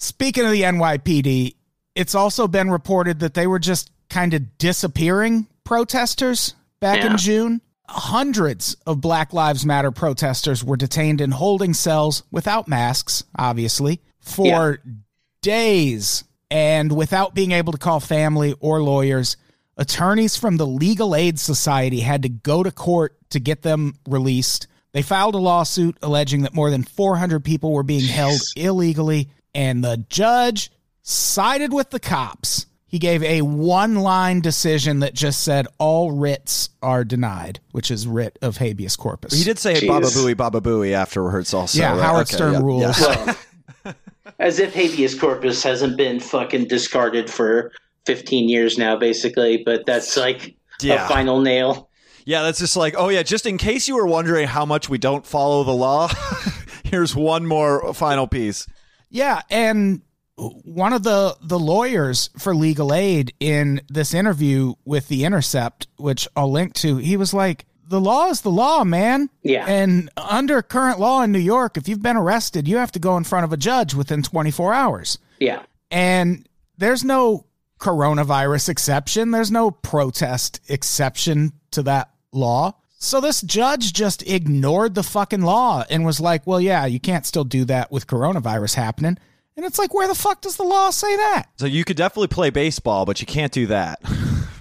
Speaking 0.00 0.46
of 0.46 0.50
the 0.50 0.62
NYPD, 0.62 1.56
it's 1.94 2.14
also 2.14 2.48
been 2.48 2.70
reported 2.70 3.20
that 3.20 3.34
they 3.34 3.46
were 3.46 3.58
just 3.58 3.90
kind 4.08 4.32
of 4.32 4.56
disappearing 4.56 5.46
protesters 5.62 6.54
back 6.80 7.04
in 7.04 7.18
June. 7.18 7.60
Hundreds 7.86 8.76
of 8.86 9.02
Black 9.02 9.34
Lives 9.34 9.66
Matter 9.66 9.90
protesters 9.90 10.64
were 10.64 10.78
detained 10.78 11.20
in 11.20 11.30
holding 11.30 11.74
cells 11.74 12.22
without 12.30 12.66
masks, 12.66 13.24
obviously, 13.38 14.00
for 14.20 14.78
days 15.42 16.24
and 16.50 16.90
without 16.96 17.34
being 17.34 17.52
able 17.52 17.72
to 17.72 17.78
call 17.78 18.00
family 18.00 18.54
or 18.58 18.82
lawyers. 18.82 19.36
Attorneys 19.76 20.34
from 20.34 20.56
the 20.56 20.66
Legal 20.66 21.14
Aid 21.14 21.38
Society 21.38 22.00
had 22.00 22.22
to 22.22 22.28
go 22.30 22.62
to 22.62 22.70
court 22.70 23.16
to 23.30 23.38
get 23.38 23.60
them 23.62 23.94
released. 24.08 24.66
They 24.92 25.02
filed 25.02 25.34
a 25.34 25.38
lawsuit 25.38 25.98
alleging 26.00 26.42
that 26.42 26.54
more 26.54 26.70
than 26.70 26.84
400 26.84 27.44
people 27.44 27.72
were 27.72 27.82
being 27.82 28.06
held 28.06 28.40
illegally, 28.56 29.28
and 29.54 29.82
the 29.84 30.04
judge 30.08 30.70
sided 31.02 31.72
with 31.72 31.90
the 31.90 32.00
cops. 32.00 32.66
He 32.86 32.98
gave 32.98 33.22
a 33.22 33.42
one 33.42 33.96
line 33.96 34.40
decision 34.40 34.98
that 35.00 35.14
just 35.14 35.42
said 35.44 35.68
all 35.78 36.10
writs 36.10 36.70
are 36.82 37.04
denied, 37.04 37.60
which 37.70 37.88
is 37.90 38.06
writ 38.06 38.36
of 38.42 38.56
habeas 38.56 38.96
corpus. 38.96 39.32
he 39.32 39.44
did 39.44 39.58
say 39.60 39.74
Jeez. 39.74 39.86
Baba 39.86 40.06
Booey, 40.06 40.36
Baba 40.36 40.60
Booey 40.60 40.92
afterwards 40.92 41.54
also. 41.54 41.78
yeah, 41.78 41.92
right? 41.92 42.00
Howard 42.02 42.22
Okay, 42.26 42.34
Stern 42.36 42.52
yeah, 42.54 42.60
rules. 42.60 43.00
yeah. 43.00 43.34
Well, 43.84 43.94
as 44.40 44.58
if 44.58 44.74
habeas 44.74 45.14
corpus 45.18 45.62
hasn't 45.62 45.96
been 45.96 46.18
fucking 46.18 46.66
discarded 46.66 47.30
for 47.30 47.70
15 48.06 48.48
years 48.48 48.76
now, 48.76 48.96
basically. 48.96 49.62
But 49.64 49.86
that's 49.86 50.16
like 50.16 50.56
Yeah. 50.80 51.04
a 51.04 51.08
final 51.08 51.40
nail. 51.40 51.90
Yeah, 52.24 52.42
that's 52.42 52.58
just 52.58 52.76
like, 52.76 52.94
oh 52.98 53.08
yeah, 53.08 53.22
just 53.22 53.46
in 53.46 53.56
case 53.56 53.86
you 53.86 53.94
were 53.96 54.06
wondering 54.06 54.48
how 54.48 54.64
much 54.66 54.88
we 54.88 54.98
don't 54.98 55.24
follow 55.24 55.62
the 55.62 55.70
law, 55.72 56.10
here's 56.84 57.14
one 57.14 57.46
more 57.46 57.94
final 57.94 58.26
piece. 58.26 58.66
Yeah, 59.10 59.42
and 59.50 60.02
one 60.36 60.92
of 60.92 61.02
the 61.02 61.36
the 61.42 61.58
lawyers 61.58 62.30
for 62.38 62.54
legal 62.54 62.94
aid 62.94 63.34
in 63.40 63.82
this 63.88 64.14
interview 64.14 64.74
with 64.84 65.08
the 65.08 65.24
Intercept, 65.24 65.86
which 65.96 66.26
I'll 66.36 66.50
link 66.50 66.74
to, 66.74 66.96
he 66.96 67.16
was 67.16 67.34
like, 67.34 67.66
"The 67.88 68.00
law 68.00 68.28
is 68.28 68.40
the 68.40 68.50
law, 68.50 68.84
man." 68.84 69.28
Yeah. 69.42 69.66
And 69.66 70.10
under 70.16 70.62
current 70.62 70.98
law 70.98 71.22
in 71.22 71.32
New 71.32 71.38
York, 71.38 71.76
if 71.76 71.88
you've 71.88 72.02
been 72.02 72.16
arrested, 72.16 72.66
you 72.66 72.78
have 72.78 72.92
to 72.92 72.98
go 72.98 73.16
in 73.16 73.24
front 73.24 73.44
of 73.44 73.52
a 73.52 73.56
judge 73.56 73.94
within 73.94 74.22
24 74.22 74.72
hours. 74.72 75.18
Yeah. 75.38 75.62
And 75.90 76.48
there's 76.78 77.04
no 77.04 77.46
coronavirus 77.78 78.68
exception. 78.68 79.30
There's 79.30 79.50
no 79.50 79.70
protest 79.70 80.60
exception 80.68 81.52
to 81.72 81.82
that 81.82 82.10
law. 82.32 82.74
So 83.02 83.18
this 83.18 83.40
judge 83.40 83.94
just 83.94 84.22
ignored 84.28 84.94
the 84.94 85.02
fucking 85.02 85.40
law 85.40 85.84
and 85.88 86.04
was 86.04 86.20
like, 86.20 86.46
well, 86.46 86.60
yeah, 86.60 86.84
you 86.84 87.00
can't 87.00 87.24
still 87.24 87.44
do 87.44 87.64
that 87.64 87.90
with 87.90 88.06
coronavirus 88.06 88.74
happening. 88.74 89.16
And 89.56 89.64
it's 89.64 89.78
like, 89.78 89.94
where 89.94 90.06
the 90.06 90.14
fuck 90.14 90.42
does 90.42 90.56
the 90.56 90.64
law 90.64 90.90
say 90.90 91.16
that? 91.16 91.46
So 91.56 91.64
you 91.64 91.82
could 91.82 91.96
definitely 91.96 92.28
play 92.28 92.50
baseball, 92.50 93.06
but 93.06 93.18
you 93.22 93.26
can't 93.26 93.52
do 93.52 93.66
that. 93.68 94.02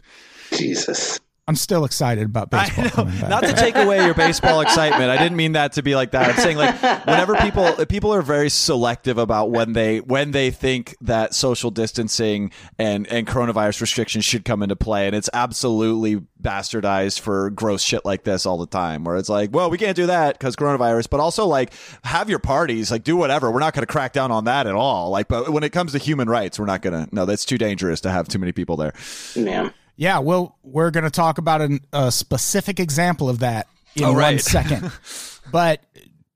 Jesus. 0.53 1.19
I'm 1.49 1.55
still 1.55 1.83
excited 1.83 2.25
about 2.25 2.53
I 2.53 2.69
baseball 2.69 3.05
know. 3.05 3.11
back. 3.11 3.27
Not 3.27 3.43
to 3.43 3.53
take 3.53 3.75
away 3.75 4.05
your 4.05 4.13
baseball 4.13 4.61
excitement. 4.61 5.09
I 5.09 5.17
didn't 5.17 5.35
mean 5.35 5.53
that 5.53 5.71
to 5.73 5.81
be 5.81 5.95
like 5.95 6.11
that. 6.11 6.29
I'm 6.29 6.35
saying 6.35 6.57
like 6.57 6.79
whenever 7.07 7.35
people 7.37 7.73
people 7.87 8.13
are 8.13 8.21
very 8.21 8.51
selective 8.51 9.17
about 9.17 9.49
when 9.49 9.73
they 9.73 9.99
when 9.99 10.29
they 10.29 10.51
think 10.51 10.95
that 11.01 11.33
social 11.33 11.71
distancing 11.71 12.51
and 12.77 13.07
and 13.07 13.25
coronavirus 13.25 13.81
restrictions 13.81 14.25
should 14.25 14.45
come 14.45 14.61
into 14.61 14.75
play, 14.75 15.07
and 15.07 15.15
it's 15.15 15.27
absolutely 15.33 16.21
bastardized 16.39 17.19
for 17.19 17.49
gross 17.49 17.81
shit 17.81 18.05
like 18.05 18.25
this 18.25 18.45
all 18.45 18.59
the 18.59 18.67
time. 18.67 19.03
Where 19.03 19.17
it's 19.17 19.27
like, 19.27 19.51
well, 19.51 19.71
we 19.71 19.79
can't 19.79 19.95
do 19.95 20.05
that 20.05 20.37
because 20.37 20.55
coronavirus, 20.55 21.09
but 21.09 21.19
also 21.19 21.47
like 21.47 21.73
have 22.03 22.29
your 22.29 22.37
parties, 22.37 22.91
like 22.91 23.03
do 23.03 23.17
whatever. 23.17 23.49
We're 23.49 23.57
not 23.57 23.73
going 23.73 23.81
to 23.87 23.91
crack 23.91 24.13
down 24.13 24.29
on 24.31 24.43
that 24.43 24.67
at 24.67 24.75
all. 24.75 25.09
Like, 25.09 25.27
but 25.27 25.49
when 25.49 25.63
it 25.63 25.71
comes 25.71 25.93
to 25.93 25.97
human 25.97 26.29
rights, 26.29 26.59
we're 26.59 26.67
not 26.67 26.83
going 26.83 27.07
to. 27.07 27.15
No, 27.15 27.25
that's 27.25 27.43
too 27.43 27.57
dangerous 27.57 28.01
to 28.01 28.11
have 28.11 28.27
too 28.27 28.37
many 28.37 28.51
people 28.51 28.77
there. 28.77 28.93
Yeah. 29.35 29.71
Yeah, 29.99 30.19
well, 30.19 30.57
we're 30.63 30.91
going 30.91 31.03
to 31.03 31.09
talk 31.11 31.39
about 31.39 31.59
an, 31.61 31.81
a 31.91 32.09
specific 32.09 32.79
example 32.79 33.27
of 33.29 33.39
that 33.39 33.67
in 33.97 34.05
Oh, 34.05 34.13
one 34.13 34.17
right. 34.17 34.41
second. 34.41 34.91
but 35.51 35.83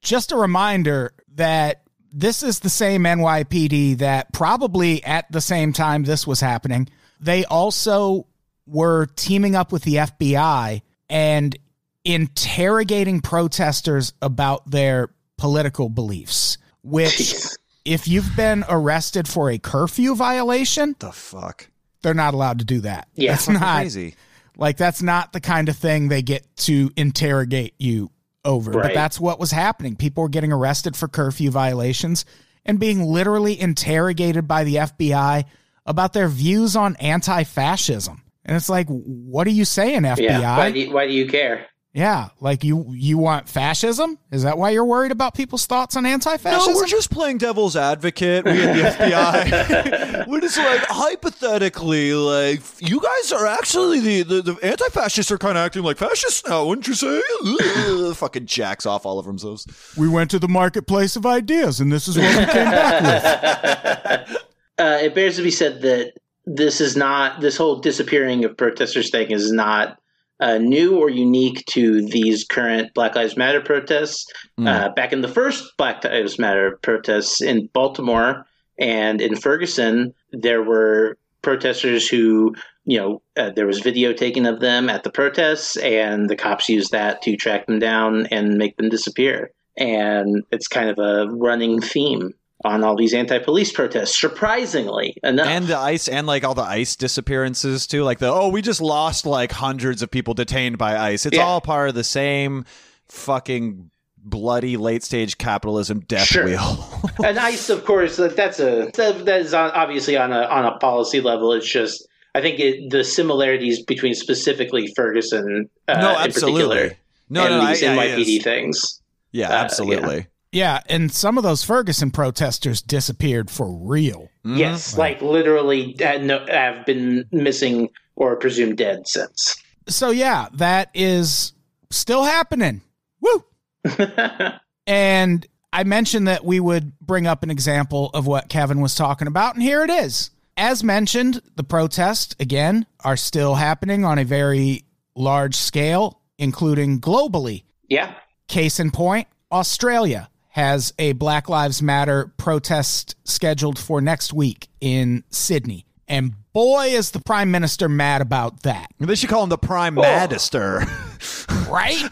just 0.02 0.34
a 0.34 0.36
reminder 0.38 1.14
that 1.36 1.82
this 2.12 2.44
is 2.44 2.60
the 2.60 2.70
same 2.70 3.04
NYPD 3.04 4.00
that 4.00 4.34
probably 4.34 5.02
at 5.06 5.32
the 5.32 5.40
same 5.40 5.72
time 5.72 6.04
this 6.04 6.28
was 6.28 6.42
happening, 6.42 6.90
they 7.22 7.46
also 7.46 8.28
were 8.68 9.06
teaming 9.16 9.56
up 9.56 9.72
with 9.72 9.84
the 9.84 9.96
FBI 9.96 10.82
and 11.10 11.58
interrogating 12.04 13.22
protesters 13.22 14.12
about 14.22 14.70
their 14.70 15.10
political 15.38 15.88
beliefs, 15.88 16.58
which, 16.82 17.34
if 17.86 18.10
you've 18.10 18.36
been 18.36 18.66
arrested 18.68 19.26
for 19.28 19.50
a 19.50 19.58
curfew 19.58 20.16
violation, 20.16 20.96
The 21.00 21.14
fuck, 21.14 21.70
they're 22.04 22.14
not 22.14 22.34
allowed 22.34 22.60
to 22.60 22.66
do 22.66 22.82
that. 22.82 23.08
Yeah. 23.16 23.32
That's 23.32 23.50
not 23.50 23.80
crazy. 23.82 24.16
like 24.58 24.78
that's 24.78 25.02
not 25.02 25.34
the 25.34 25.42
kind 25.42 25.70
of 25.70 25.78
thing 25.78 26.10
they 26.10 26.22
get 26.22 26.46
to 26.58 26.92
interrogate 26.96 27.74
you 27.80 28.12
over. 28.46 28.72
But 28.72 28.94
that's 28.94 29.20
what 29.20 29.40
was 29.40 29.52
happening. 29.52 29.96
People 29.96 30.24
were 30.24 30.30
getting 30.30 30.52
arrested 30.52 30.96
for 30.96 31.08
curfew 31.08 31.50
violations 31.50 32.26
and 32.66 32.80
being 32.80 33.04
literally 33.04 33.60
interrogated 33.60 34.48
by 34.48 34.64
the 34.64 34.76
FBI 34.76 35.46
about 35.86 36.14
their 36.14 36.28
views 36.28 36.76
on 36.76 36.96
anti-fascism. 36.98 38.22
And 38.46 38.58
it's 38.58 38.70
like, 38.70 38.88
what 38.88 39.48
are 39.48 39.52
you 39.52 39.66
saying, 39.66 40.02
FBI? 40.02 40.20
Yeah. 40.20 40.58
Why 40.58 40.72
do 40.72 40.80
you, 40.80 40.92
why 40.94 41.08
do 41.08 41.14
you 41.14 41.28
care? 41.28 41.68
Yeah, 41.94 42.30
like 42.40 42.64
you 42.64 42.88
you 42.90 43.20
want 43.20 43.48
fascism? 43.48 44.18
Is 44.32 44.42
that 44.42 44.58
why 44.58 44.72
you're 44.72 44.84
worried 44.84 45.12
about 45.12 45.36
people's 45.36 45.68
thoughts 45.68 45.96
on 45.96 46.08
anti-fascism? 46.08 46.74
No, 46.74 46.80
we're 46.80 46.88
just 46.88 47.12
playing 47.12 47.38
devil's 47.38 47.76
advocate. 47.76 48.46
We 48.46 48.64
at 48.64 48.98
the 48.98 49.06
FBI. 49.06 50.28
we're 50.28 50.42
just 50.42 50.58
like 50.58 50.82
hypothetically, 50.86 52.16
like 52.16 52.62
you 52.80 53.00
guys 53.00 53.32
are 53.32 53.46
actually 53.46 54.00
the 54.00 54.24
the, 54.24 54.42
the 54.42 54.60
anti-fascists 54.64 55.32
are 55.32 55.38
kind 55.38 55.56
of 55.56 55.66
acting 55.66 55.84
like 55.84 55.98
fascists 55.98 56.44
now, 56.48 56.66
wouldn't 56.66 56.88
you 56.88 56.96
say? 56.96 57.22
Ugh, 57.46 58.16
fucking 58.16 58.48
jacks 58.48 58.88
off 58.88 59.06
all 59.06 59.20
of 59.20 59.28
themselves. 59.28 59.68
we 59.96 60.10
went 60.10 60.32
to 60.32 60.40
the 60.40 60.48
marketplace 60.48 61.16
of 61.16 61.28
ideas, 61.28 61.80
and 61.80 61.92
this 61.92 62.08
is 62.08 62.18
what 62.18 62.26
we 62.26 62.46
came 62.52 62.72
back 62.72 64.28
with. 64.28 64.38
Uh, 64.80 64.98
it 65.04 65.14
bears 65.14 65.36
to 65.36 65.44
be 65.44 65.52
said 65.52 65.84
that 65.84 66.14
this 66.48 66.82
is 66.82 66.98
not 66.98 67.40
this 67.42 67.56
whole 67.56 67.76
disappearing 67.76 68.44
of 68.44 68.58
protesters 68.58 69.12
thing 69.12 69.30
is 69.30 69.52
not 69.52 70.00
uh, 70.40 70.58
new 70.58 70.98
or 70.98 71.10
unique 71.10 71.64
to 71.68 72.02
these 72.02 72.44
current 72.44 72.94
Black 72.94 73.16
Lives 73.16 73.38
Matter 73.38 73.62
protests. 73.62 74.26
Uh, 74.58 74.90
back 74.90 75.14
in 75.14 75.22
the 75.22 75.28
first 75.28 75.78
Black 75.78 76.04
Lives 76.04 76.40
Matter 76.40 76.80
protests 76.82 77.42
in 77.42 77.68
Baltimore 77.74 78.46
and 78.78 79.22
in 79.22 79.36
Ferguson, 79.36 80.14
there 80.32 80.64
were 80.64 81.18
protesters 81.42 82.08
who, 82.08 82.56
you 82.86 82.98
know, 82.98 83.22
uh, 83.38 83.52
there 83.52 83.68
was 83.68 83.80
video 83.80 84.14
taken 84.14 84.46
of 84.46 84.60
them 84.60 84.90
at 84.90 85.04
the 85.04 85.12
protests, 85.12 85.78
and 85.78 86.30
the 86.30 86.36
cops 86.36 86.70
used 86.70 86.92
that 86.92 87.22
to 87.22 87.36
track 87.36 87.68
them 87.68 87.80
down 87.80 88.26
and 88.28 88.58
make 88.58 88.78
them 88.78 88.90
disappear. 88.90 89.52
And 89.78 90.44
it's 90.52 90.68
kind 90.68 90.90
of 90.90 91.00
a 91.00 91.28
running 91.32 91.82
theme 91.82 92.34
on 92.64 92.84
all 92.84 92.96
these 92.96 93.14
anti-police 93.14 93.72
protests. 93.72 94.20
Surprisingly 94.20 95.18
enough, 95.24 95.48
And 95.48 95.68
the 95.68 95.78
ice 95.78 96.08
and 96.08 96.26
like 96.28 96.44
all 96.44 96.54
the 96.56 96.62
ice 96.62 96.96
disappearances 96.96 97.88
too. 97.88 98.04
Like 98.04 98.20
the 98.20 98.28
oh, 98.32 98.50
we 98.50 98.62
just 98.62 98.82
lost 98.82 99.26
like 99.26 99.52
hundreds 99.52 100.02
of 100.02 100.10
people 100.12 100.34
detained 100.34 100.78
by 100.78 100.98
ice. 100.98 101.26
It's 101.26 101.38
Yeah. 101.38 101.44
all 101.44 101.62
part 101.62 101.90
of 101.90 101.96
the 101.96 102.04
same 102.04 102.66
fucking 103.08 103.90
bloody 104.26 104.78
late 104.78 105.04
sage 105.04 105.38
capitalism 105.38 106.00
death 106.02 106.26
Sure. 106.28 106.46
wheel. 106.46 107.02
and 107.24 107.38
ICE, 107.38 107.70
of 107.70 107.84
course, 107.86 108.16
that, 108.18 108.36
that's 108.38 108.60
a 108.60 108.90
that, 108.96 109.28
is 109.42 109.54
on, 109.54 109.72
obviously 109.72 110.16
on 110.16 110.32
a 110.32 110.44
on 110.44 110.66
a 110.66 110.78
policy 110.78 111.20
level. 111.22 111.52
It's 111.54 111.68
just 111.70 112.08
I 112.36 112.42
think 112.42 112.60
it, 112.60 112.90
the 112.90 113.04
similarities 113.04 113.84
between 113.84 114.14
specifically 114.16 114.92
Ferguson, 114.96 115.70
uh, 115.88 115.94
no, 116.02 116.12
in 116.12 116.16
absolutely. 116.18 116.64
particular, 116.64 116.98
No, 117.30 117.46
and 117.46 117.50
no, 117.64 117.68
these 117.68 117.84
I, 117.84 117.94
I, 117.94 118.08
NYPD 118.08 118.26
yes. 118.36 118.44
things. 118.44 119.02
Yeah, 119.34 119.50
Uh, 119.50 119.54
absolutely. 119.54 120.28
Yeah, 120.54 120.82
and 120.88 121.12
some 121.12 121.38
of 121.40 121.44
those 121.44 121.64
Ferguson 121.64 122.12
protesters 122.12 122.82
disappeared 122.82 123.50
for 123.50 123.68
real. 123.68 124.30
Mhm. 124.46 124.60
Yes, 124.60 124.96
like 124.96 125.20
literally 125.20 125.96
no, 126.00 126.46
have 126.48 126.86
been 126.86 127.26
missing 127.32 127.90
or 128.16 128.36
presumed 128.36 128.78
dead 128.78 129.08
since. 129.08 129.56
So 129.88 130.12
yeah, 130.12 130.50
that 130.54 130.92
is 130.94 131.54
still 131.90 132.24
happening. 132.24 132.82
Woo! 133.20 133.44
and 134.88 135.46
I 135.74 135.84
mentioned 135.86 136.28
that 136.28 136.46
we 136.46 136.60
would 136.60 137.00
bring 137.00 137.26
up 137.26 137.42
an 137.42 137.50
example 137.50 138.12
of 138.14 138.28
what 138.28 138.48
Kevin 138.48 138.80
was 138.80 138.94
talking 138.94 139.28
about, 139.28 139.56
and 139.56 139.64
here 139.64 139.84
it 139.84 139.90
is. 139.90 140.30
As 140.56 140.84
mentioned, 140.84 141.42
the 141.56 141.64
protests 141.64 142.36
again 142.40 142.86
are 143.04 143.18
still 143.18 143.56
happening 143.56 144.06
on 144.06 144.20
a 144.20 144.24
very 144.24 144.86
large 145.16 145.56
scale, 145.56 146.22
including 146.38 147.02
globally. 147.02 147.64
yeah, 147.90 148.14
Case 148.48 148.80
in 148.80 148.92
point, 148.92 149.28
Australia 149.52 150.30
has 150.54 150.94
a 151.00 151.14
Black 151.14 151.50
Lives 151.50 151.82
Matter 151.82 152.32
protest 152.38 153.16
scheduled 153.24 153.80
for 153.80 154.02
next 154.02 154.34
week 154.34 154.68
in 154.82 155.24
Sydney. 155.30 155.86
And 156.08 156.34
boy, 156.54 156.90
is 156.90 157.10
the 157.12 157.20
prime 157.20 157.50
minister 157.50 157.90
mad 157.90 158.22
about 158.22 158.62
that, 158.62 158.88
They 159.00 159.16
should 159.16 159.30
call 159.30 159.44
him 159.44 159.50
the 159.50 159.58
Prime 159.58 159.96
Magister. 159.96 160.84
right? 161.70 162.04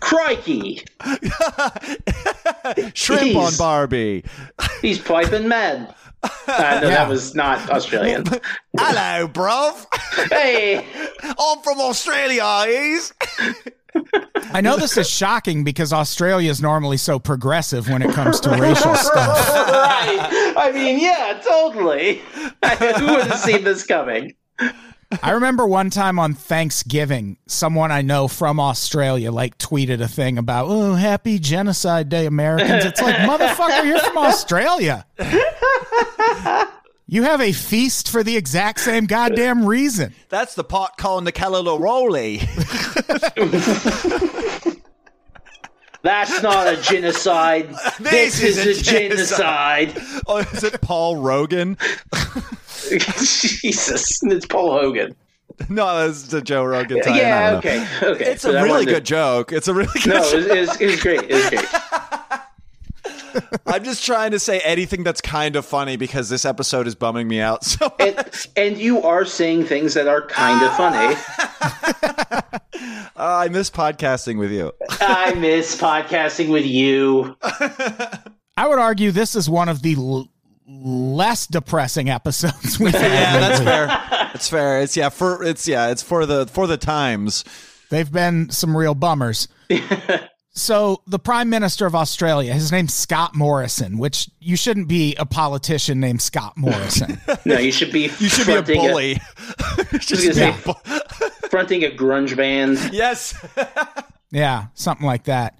crikey, 0.00 0.82
Shrimp 2.94 3.36
on 3.36 3.52
Barbie. 3.56 4.24
he's 4.82 4.98
piping 4.98 5.48
mad. 5.48 5.94
Uh, 6.22 6.28
no, 6.46 6.54
Yeah. 6.54 6.80
that 6.90 7.08
was 7.08 7.34
not 7.34 7.70
Australian. 7.70 8.24
Hello, 8.76 9.26
bruv. 9.28 9.86
hey, 10.30 10.86
I'm 11.22 11.62
from 11.62 11.80
Australia, 11.80 12.44
is. 12.68 13.12
I 14.54 14.60
know 14.60 14.76
this 14.76 14.96
is 14.96 15.08
shocking 15.08 15.64
because 15.64 15.92
Australia 15.92 16.50
is 16.50 16.60
normally 16.60 16.96
so 16.96 17.18
progressive 17.18 17.88
when 17.88 18.02
it 18.02 18.14
comes 18.14 18.40
to 18.40 18.50
racial 18.50 18.94
stuff. 18.94 19.48
right. 19.48 20.54
I 20.56 20.70
mean, 20.72 20.98
yeah, 21.00 21.40
totally. 21.46 22.16
Who 22.34 23.06
would 23.06 23.26
have 23.26 23.38
seen 23.38 23.64
this 23.64 23.84
coming? 23.84 24.34
I 25.22 25.32
remember 25.32 25.66
one 25.66 25.90
time 25.90 26.18
on 26.18 26.32
Thanksgiving, 26.32 27.36
someone 27.46 27.92
I 27.92 28.00
know 28.00 28.28
from 28.28 28.58
Australia 28.58 29.30
like 29.30 29.58
tweeted 29.58 30.00
a 30.00 30.08
thing 30.08 30.38
about, 30.38 30.68
oh, 30.68 30.94
happy 30.94 31.38
Genocide 31.38 32.08
Day, 32.08 32.24
Americans. 32.24 32.84
It's 32.86 33.02
like, 33.02 33.16
motherfucker, 33.16 33.84
you're 33.84 33.98
from 33.98 34.18
Australia. 34.18 35.04
You 37.12 37.24
have 37.24 37.42
a 37.42 37.52
feast 37.52 38.08
for 38.08 38.22
the 38.22 38.38
exact 38.38 38.80
same 38.80 39.04
goddamn 39.04 39.66
reason. 39.66 40.14
That's 40.30 40.54
the 40.54 40.64
pot 40.64 40.96
calling 40.96 41.26
the 41.26 41.32
Kalaloroli. 41.32 42.40
That's 46.02 46.42
not 46.42 46.68
a 46.72 46.80
genocide. 46.80 47.68
This 48.00 48.40
this, 48.40 48.42
is 48.42 48.66
is, 48.66 48.68
a 48.78 48.80
a 48.80 48.82
genocide. 49.10 50.02
oh, 50.26 50.38
is 50.38 50.64
it 50.64 50.80
Paul 50.80 51.16
Rogan? 51.18 51.76
Jesus, 52.88 54.22
it's 54.22 54.46
Paul 54.46 54.72
Hogan. 54.80 55.14
No, 55.68 56.08
it's 56.08 56.28
the 56.28 56.40
Joe 56.40 56.64
Rogan. 56.64 57.02
Time. 57.02 57.16
Yeah, 57.16 57.56
okay, 57.58 57.86
okay. 58.02 58.24
It's 58.32 58.42
But 58.44 58.54
a 58.54 58.58
I 58.58 58.62
really 58.62 58.70
wanted 58.70 58.86
to- 58.86 58.92
good 58.94 59.04
joke. 59.04 59.52
It's 59.52 59.68
a 59.68 59.74
really 59.74 59.92
good 60.02 60.14
No, 60.14 60.22
joke. 60.30 60.46
it 60.46 60.60
was, 60.60 60.80
it 60.80 60.86
was 60.86 61.02
great. 61.02 61.22
It 61.24 61.34
was 61.34 61.50
great. 61.50 61.66
I'm 63.66 63.84
just 63.84 64.04
trying 64.04 64.32
to 64.32 64.38
say 64.38 64.60
anything 64.60 65.02
that's 65.04 65.20
kind 65.20 65.56
of 65.56 65.64
funny 65.64 65.96
because 65.96 66.28
this 66.28 66.44
episode 66.44 66.86
is 66.86 66.94
bumming 66.94 67.28
me 67.28 67.40
out. 67.40 67.64
So 67.64 67.92
And, 67.98 68.48
and 68.56 68.78
you 68.78 69.02
are 69.02 69.24
saying 69.24 69.64
things 69.64 69.94
that 69.94 70.08
are 70.08 70.22
kind 70.26 70.62
of 70.64 70.76
funny. 70.76 71.14
Uh, 72.74 73.00
I 73.16 73.48
miss 73.48 73.70
podcasting 73.70 74.38
with 74.38 74.50
you. 74.50 74.72
I 75.00 75.34
miss 75.34 75.80
podcasting 75.80 76.50
with 76.50 76.66
you. 76.66 77.36
I 77.42 78.68
would 78.68 78.78
argue 78.78 79.10
this 79.10 79.34
is 79.34 79.48
one 79.48 79.68
of 79.68 79.82
the 79.82 79.94
l- 79.94 80.28
less 80.66 81.46
depressing 81.46 82.10
episodes 82.10 82.78
we've 82.78 82.92
had. 82.92 83.12
Yeah, 83.12 83.38
that's 83.40 83.60
fair. 83.60 83.86
That's 83.86 84.48
fair. 84.48 84.80
It's 84.80 84.96
yeah 84.96 85.08
for 85.10 85.42
it's 85.44 85.68
yeah 85.68 85.88
it's 85.90 86.02
for 86.02 86.26
the 86.26 86.46
for 86.46 86.66
the 86.66 86.76
times. 86.76 87.44
They've 87.90 88.10
been 88.10 88.50
some 88.50 88.76
real 88.76 88.94
bummers. 88.94 89.48
So, 90.54 91.02
the 91.06 91.18
Prime 91.18 91.48
Minister 91.48 91.86
of 91.86 91.94
Australia, 91.94 92.52
his 92.52 92.70
name's 92.70 92.92
Scott 92.92 93.34
Morrison, 93.34 93.96
which 93.98 94.28
you 94.38 94.56
shouldn't 94.56 94.86
be 94.88 95.14
a 95.16 95.24
politician 95.24 95.98
named 96.00 96.20
Scott 96.22 96.56
Morrison. 96.56 97.18
No, 97.44 97.58
you 97.58 97.72
should 97.72 97.90
be. 97.92 98.02
You 98.20 98.28
should 98.28 98.46
be 98.46 98.54
a 98.54 98.62
bully. 98.62 99.12
You 99.92 99.98
should 99.98 100.18
I 100.18 100.26
was 100.26 100.26
be 100.26 100.28
a 100.28 100.34
say- 100.34 100.56
bu- 100.64 101.48
fronting 101.48 101.84
a 101.84 101.88
grunge 101.90 102.36
band. 102.36 102.78
yes. 102.92 103.34
yeah, 104.30 104.66
something 104.74 105.06
like 105.06 105.24
that. 105.24 105.58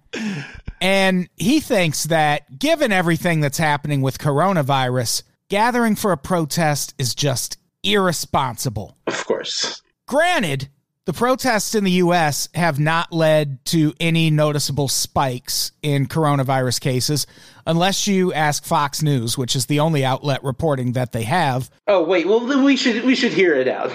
And 0.80 1.28
he 1.36 1.60
thinks 1.60 2.04
that 2.04 2.58
given 2.58 2.92
everything 2.92 3.40
that's 3.40 3.58
happening 3.58 4.02
with 4.02 4.18
coronavirus, 4.18 5.22
gathering 5.48 5.96
for 5.96 6.12
a 6.12 6.16
protest 6.18 6.94
is 6.98 7.14
just 7.14 7.56
irresponsible. 7.82 8.96
Of 9.06 9.26
course. 9.26 9.82
Granted, 10.06 10.68
the 11.04 11.12
protests 11.12 11.74
in 11.74 11.84
the 11.84 11.90
US 11.92 12.48
have 12.54 12.78
not 12.78 13.12
led 13.12 13.64
to 13.66 13.92
any 13.98 14.30
noticeable 14.30 14.88
spikes 14.88 15.72
in 15.82 16.06
coronavirus 16.06 16.80
cases, 16.80 17.26
unless 17.66 18.06
you 18.06 18.32
ask 18.32 18.64
Fox 18.64 19.02
News, 19.02 19.36
which 19.36 19.56
is 19.56 19.66
the 19.66 19.80
only 19.80 20.04
outlet 20.04 20.42
reporting 20.44 20.92
that 20.92 21.12
they 21.12 21.24
have. 21.24 21.70
Oh 21.88 22.02
wait, 22.02 22.26
well 22.26 22.40
then 22.40 22.62
we 22.62 22.76
should 22.76 23.04
we 23.04 23.14
should 23.14 23.32
hear 23.32 23.54
it 23.54 23.68
out. 23.68 23.92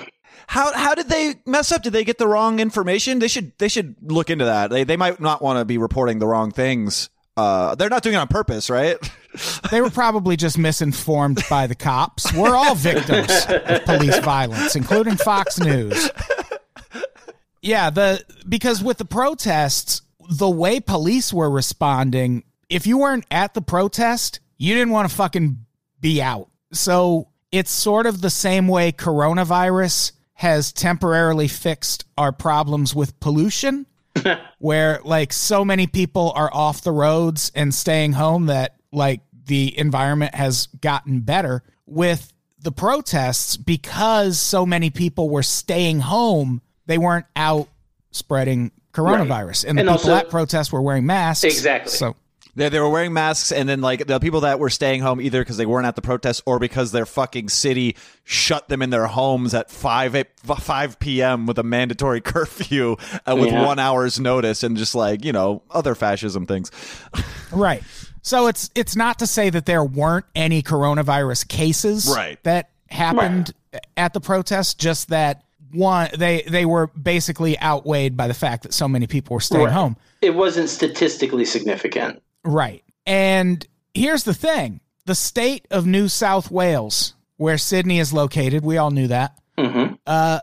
How 0.47 0.73
how 0.73 0.95
did 0.95 1.09
they 1.09 1.35
mess 1.45 1.71
up? 1.71 1.83
Did 1.83 1.93
they 1.93 2.03
get 2.03 2.17
the 2.17 2.27
wrong 2.27 2.59
information? 2.59 3.19
They 3.19 3.27
should 3.27 3.51
they 3.57 3.67
should 3.69 3.95
look 4.01 4.29
into 4.29 4.45
that. 4.45 4.69
They 4.69 4.83
they 4.83 4.97
might 4.97 5.19
not 5.19 5.41
want 5.41 5.59
to 5.59 5.65
be 5.65 5.77
reporting 5.77 6.19
the 6.19 6.27
wrong 6.27 6.51
things. 6.51 7.09
Uh, 7.37 7.75
they're 7.75 7.89
not 7.89 8.01
doing 8.01 8.15
it 8.15 8.17
on 8.17 8.27
purpose, 8.27 8.69
right? 8.69 8.97
They 9.69 9.81
were 9.81 9.91
probably 9.91 10.35
just 10.35 10.57
misinformed 10.57 11.43
by 11.47 11.67
the 11.67 11.75
cops. 11.75 12.33
We're 12.33 12.55
all 12.55 12.73
victims 12.73 13.29
of 13.47 13.85
police 13.85 14.17
violence, 14.19 14.75
including 14.75 15.15
Fox 15.17 15.59
News. 15.59 16.09
Yeah, 17.67 17.89
the 17.89 18.23
because 18.47 18.81
with 18.81 18.97
the 18.97 19.05
protests, 19.05 20.01
the 20.29 20.49
way 20.49 20.79
police 20.79 21.33
were 21.33 21.49
responding, 21.49 22.43
if 22.69 22.87
you 22.87 22.97
weren't 22.97 23.25
at 23.29 23.53
the 23.53 23.61
protest, 23.61 24.39
you 24.57 24.73
didn't 24.73 24.91
want 24.91 25.09
to 25.09 25.15
fucking 25.15 25.65
be 25.99 26.21
out. 26.21 26.49
So 26.71 27.27
it's 27.51 27.69
sort 27.69 28.05
of 28.05 28.21
the 28.21 28.29
same 28.29 28.69
way 28.69 28.93
coronavirus 28.93 30.13
has 30.35 30.71
temporarily 30.71 31.49
fixed 31.49 32.05
our 32.17 32.31
problems 32.31 32.95
with 32.95 33.19
pollution 33.19 33.85
where 34.59 35.01
like 35.03 35.33
so 35.33 35.65
many 35.65 35.87
people 35.87 36.31
are 36.35 36.53
off 36.53 36.83
the 36.83 36.91
roads 36.93 37.51
and 37.53 37.75
staying 37.75 38.13
home 38.13 38.45
that 38.45 38.75
like 38.93 39.19
the 39.45 39.77
environment 39.77 40.33
has 40.35 40.67
gotten 40.79 41.19
better 41.19 41.63
with 41.85 42.31
the 42.59 42.71
protests 42.71 43.57
because 43.57 44.39
so 44.39 44.65
many 44.65 44.89
people 44.89 45.29
were 45.29 45.43
staying 45.43 45.99
home, 45.99 46.61
they 46.87 46.97
weren't 46.97 47.25
out 47.35 47.67
spreading 48.11 48.71
coronavirus. 48.93 49.65
And 49.67 49.77
the 49.77 49.81
And 49.81 49.89
people 49.89 50.11
also- 50.11 50.15
at 50.15 50.29
protests 50.29 50.71
were 50.71 50.81
wearing 50.81 51.05
masks. 51.05 51.43
Exactly. 51.43 51.91
So 51.91 52.15
They, 52.55 52.69
they 52.69 52.79
were 52.79 52.89
wearing 52.89 53.13
masks, 53.13 53.51
and 53.51 53.69
then 53.69 53.81
like 53.81 54.07
the 54.07 54.19
people 54.19 54.41
that 54.41 54.57
were 54.59 54.71
staying 54.71 55.01
home 55.01 55.21
either 55.21 55.41
because 55.41 55.57
they 55.57 55.67
weren't 55.67 55.85
at 55.85 55.95
the 55.95 56.01
protest 56.01 56.41
or 56.47 56.57
because 56.57 56.91
their 56.91 57.05
fucking 57.05 57.49
city 57.49 57.95
shut 58.23 58.67
them 58.69 58.81
in 58.81 58.89
their 58.89 59.05
homes 59.05 59.53
at 59.53 59.69
five 59.69 60.15
eight- 60.15 60.31
five 60.43 60.97
p.m. 60.97 61.45
with 61.45 61.59
a 61.59 61.63
mandatory 61.63 62.19
curfew 62.33 62.95
uh, 63.27 63.35
with 63.35 63.51
Yeah. 63.51 63.63
one 63.63 63.77
hour's 63.77 64.19
notice, 64.19 64.63
and 64.63 64.75
just 64.75 64.95
like 64.95 65.23
you 65.23 65.31
know 65.31 65.61
other 65.69 65.93
fascism 65.93 66.47
things. 66.47 66.71
Right. 67.51 67.81
So 68.23 68.47
it's 68.47 68.71
it's 68.75 68.95
not 68.97 69.19
to 69.19 69.27
say 69.27 69.49
that 69.51 69.65
there 69.67 69.83
weren't 69.85 70.25
any 70.35 70.61
coronavirus 70.63 71.47
cases 71.47 72.11
Right. 72.13 72.43
that 72.43 72.71
happened 72.89 73.53
at 73.95 74.13
the 74.13 74.19
protest, 74.19 74.79
just 74.79 75.09
that 75.09 75.43
one 75.71 76.09
they 76.17 76.43
they 76.47 76.65
were 76.65 76.87
basically 76.87 77.59
outweighed 77.61 78.15
by 78.17 78.27
the 78.27 78.33
fact 78.33 78.63
that 78.63 78.73
so 78.73 78.87
many 78.87 79.07
people 79.07 79.33
were 79.33 79.39
staying 79.41 79.65
Right. 79.65 79.73
home. 79.73 79.97
It 80.21 80.35
wasn't 80.35 80.69
statistically 80.69 81.45
significant. 81.45 82.21
Right. 82.43 82.83
And 83.05 83.65
here's 83.93 84.23
the 84.23 84.33
thing. 84.33 84.79
The 85.05 85.15
state 85.15 85.65
of 85.71 85.85
New 85.85 86.07
South 86.09 86.51
Wales, 86.51 87.13
where 87.37 87.57
Sydney 87.57 87.99
is 87.99 88.11
located, 88.13 88.63
we 88.63 88.77
all 88.77 88.91
knew 88.91 89.07
that. 89.07 89.37
Uh 90.05 90.39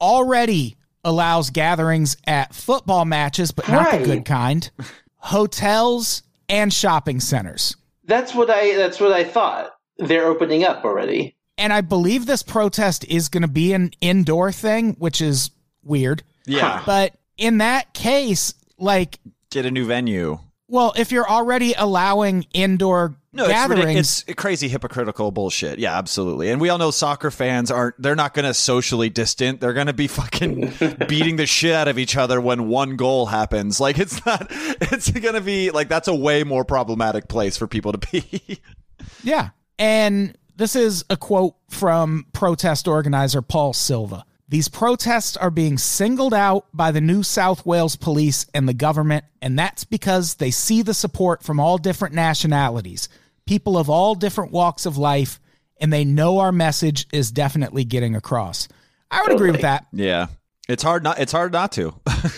already 0.00 0.76
allows 1.04 1.50
gatherings 1.50 2.16
at 2.26 2.54
football 2.54 3.04
matches, 3.04 3.52
but 3.52 3.68
not 3.68 3.86
Right. 3.92 4.00
the 4.00 4.06
good 4.06 4.24
kind. 4.24 4.70
Hotels 5.18 6.22
and 6.48 6.72
shopping 6.72 7.20
centers. 7.20 7.76
That's 8.04 8.34
what 8.34 8.50
I. 8.50 8.76
That's 8.76 9.00
what 9.00 9.12
I 9.12 9.24
thought. 9.24 9.70
They're 9.98 10.26
opening 10.26 10.64
up 10.64 10.84
already. 10.84 11.36
And 11.56 11.72
I 11.72 11.80
believe 11.82 12.26
this 12.26 12.42
protest 12.42 13.04
is 13.06 13.28
going 13.28 13.42
to 13.42 13.48
be 13.48 13.72
an 13.72 13.92
indoor 14.00 14.50
thing, 14.52 14.94
which 14.98 15.20
is 15.20 15.50
weird. 15.82 16.22
Yeah, 16.46 16.82
But 16.84 17.14
in 17.38 17.58
that 17.58 17.94
case, 17.94 18.54
like, 18.78 19.18
get 19.50 19.64
a 19.64 19.70
new 19.70 19.86
venue. 19.86 20.38
well, 20.68 20.92
if 20.96 21.12
you're 21.12 21.28
already 21.28 21.72
allowing 21.74 22.46
indoor 22.52 23.14
No, 23.32 23.44
it's, 23.44 23.52
gatherings, 23.52 24.24
it's 24.26 24.34
crazy 24.36 24.68
hypocritical 24.68 25.30
bullshit. 25.30 25.78
Yeah, 25.78 25.96
absolutely. 25.96 26.50
And 26.50 26.60
we 26.60 26.68
all 26.68 26.76
know 26.78 26.90
soccer 26.90 27.30
fans 27.30 27.70
aren't. 27.70 28.00
They're 28.02 28.16
not 28.16 28.34
going 28.34 28.44
to 28.46 28.52
socially 28.52 29.08
distant. 29.08 29.60
They're 29.60 29.72
going 29.72 29.86
to 29.86 29.92
be 29.94 30.06
fucking 30.08 30.74
beating 31.08 31.36
the 31.36 31.46
shit 31.46 31.72
out 31.74 31.88
of 31.88 31.98
each 31.98 32.16
other 32.16 32.40
when 32.40 32.68
one 32.68 32.96
goal 32.96 33.26
happens. 33.26 33.80
Like 33.80 33.98
it's 33.98 34.24
not. 34.26 34.50
It's 34.92 35.10
going 35.10 35.34
to 35.34 35.40
be 35.40 35.70
like 35.70 35.88
that's 35.88 36.08
a 36.08 36.14
way 36.14 36.44
more 36.44 36.64
problematic 36.64 37.28
place 37.28 37.56
for 37.56 37.66
people 37.66 37.92
to 37.92 37.98
be. 37.98 38.60
yeah. 39.22 39.50
And 39.78 40.36
this 40.56 40.76
is 40.76 41.04
a 41.10 41.16
quote 41.16 41.56
from 41.70 42.26
protest 42.32 42.88
organizer 42.88 43.42
Paul 43.42 43.72
Silva. 43.72 44.24
These 44.48 44.68
protests 44.68 45.36
are 45.36 45.50
being 45.50 45.78
singled 45.78 46.34
out 46.34 46.66
by 46.72 46.90
the 46.90 47.00
New 47.00 47.22
South 47.22 47.64
Wales 47.64 47.96
police 47.96 48.46
and 48.54 48.68
the 48.68 48.74
government, 48.74 49.24
and 49.40 49.58
that's 49.58 49.84
because 49.84 50.34
they 50.34 50.50
see 50.50 50.82
the 50.82 50.94
support 50.94 51.42
from 51.42 51.58
all 51.58 51.78
different 51.78 52.14
nationalities, 52.14 53.08
people 53.46 53.78
of 53.78 53.88
all 53.88 54.14
different 54.14 54.52
walks 54.52 54.86
of 54.86 54.98
life, 54.98 55.40
and 55.80 55.92
they 55.92 56.04
know 56.04 56.38
our 56.38 56.52
message 56.52 57.06
is 57.12 57.32
definitely 57.32 57.84
getting 57.84 58.14
across. 58.14 58.68
I 59.10 59.22
would 59.22 59.32
agree 59.32 59.50
with 59.50 59.62
that. 59.62 59.86
yeah, 59.92 60.26
it's 60.68 60.82
hard 60.82 61.02
not. 61.02 61.18
It's 61.18 61.32
hard 61.32 61.52
not 61.52 61.72
to. 61.72 61.94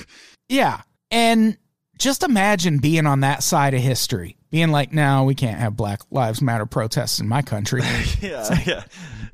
Yeah. 0.49 0.83
And 1.11 1.57
just 1.99 2.23
imagine 2.23 2.79
being 2.79 3.07
on 3.07 3.21
that 3.21 3.43
side 3.43 3.75
of 3.75 3.81
history, 3.81 4.36
being 4.51 4.71
like, 4.71 4.93
no, 4.93 5.25
we 5.25 5.35
can't 5.35 5.59
have 5.59 5.77
Black 5.77 6.01
Lives 6.11 6.41
Matter 6.41 6.67
protests 6.67 7.19
in 7.19 7.29
my 7.29 7.43
country. 7.43 7.83
yeah, 8.21 8.59
yeah. 8.67 8.85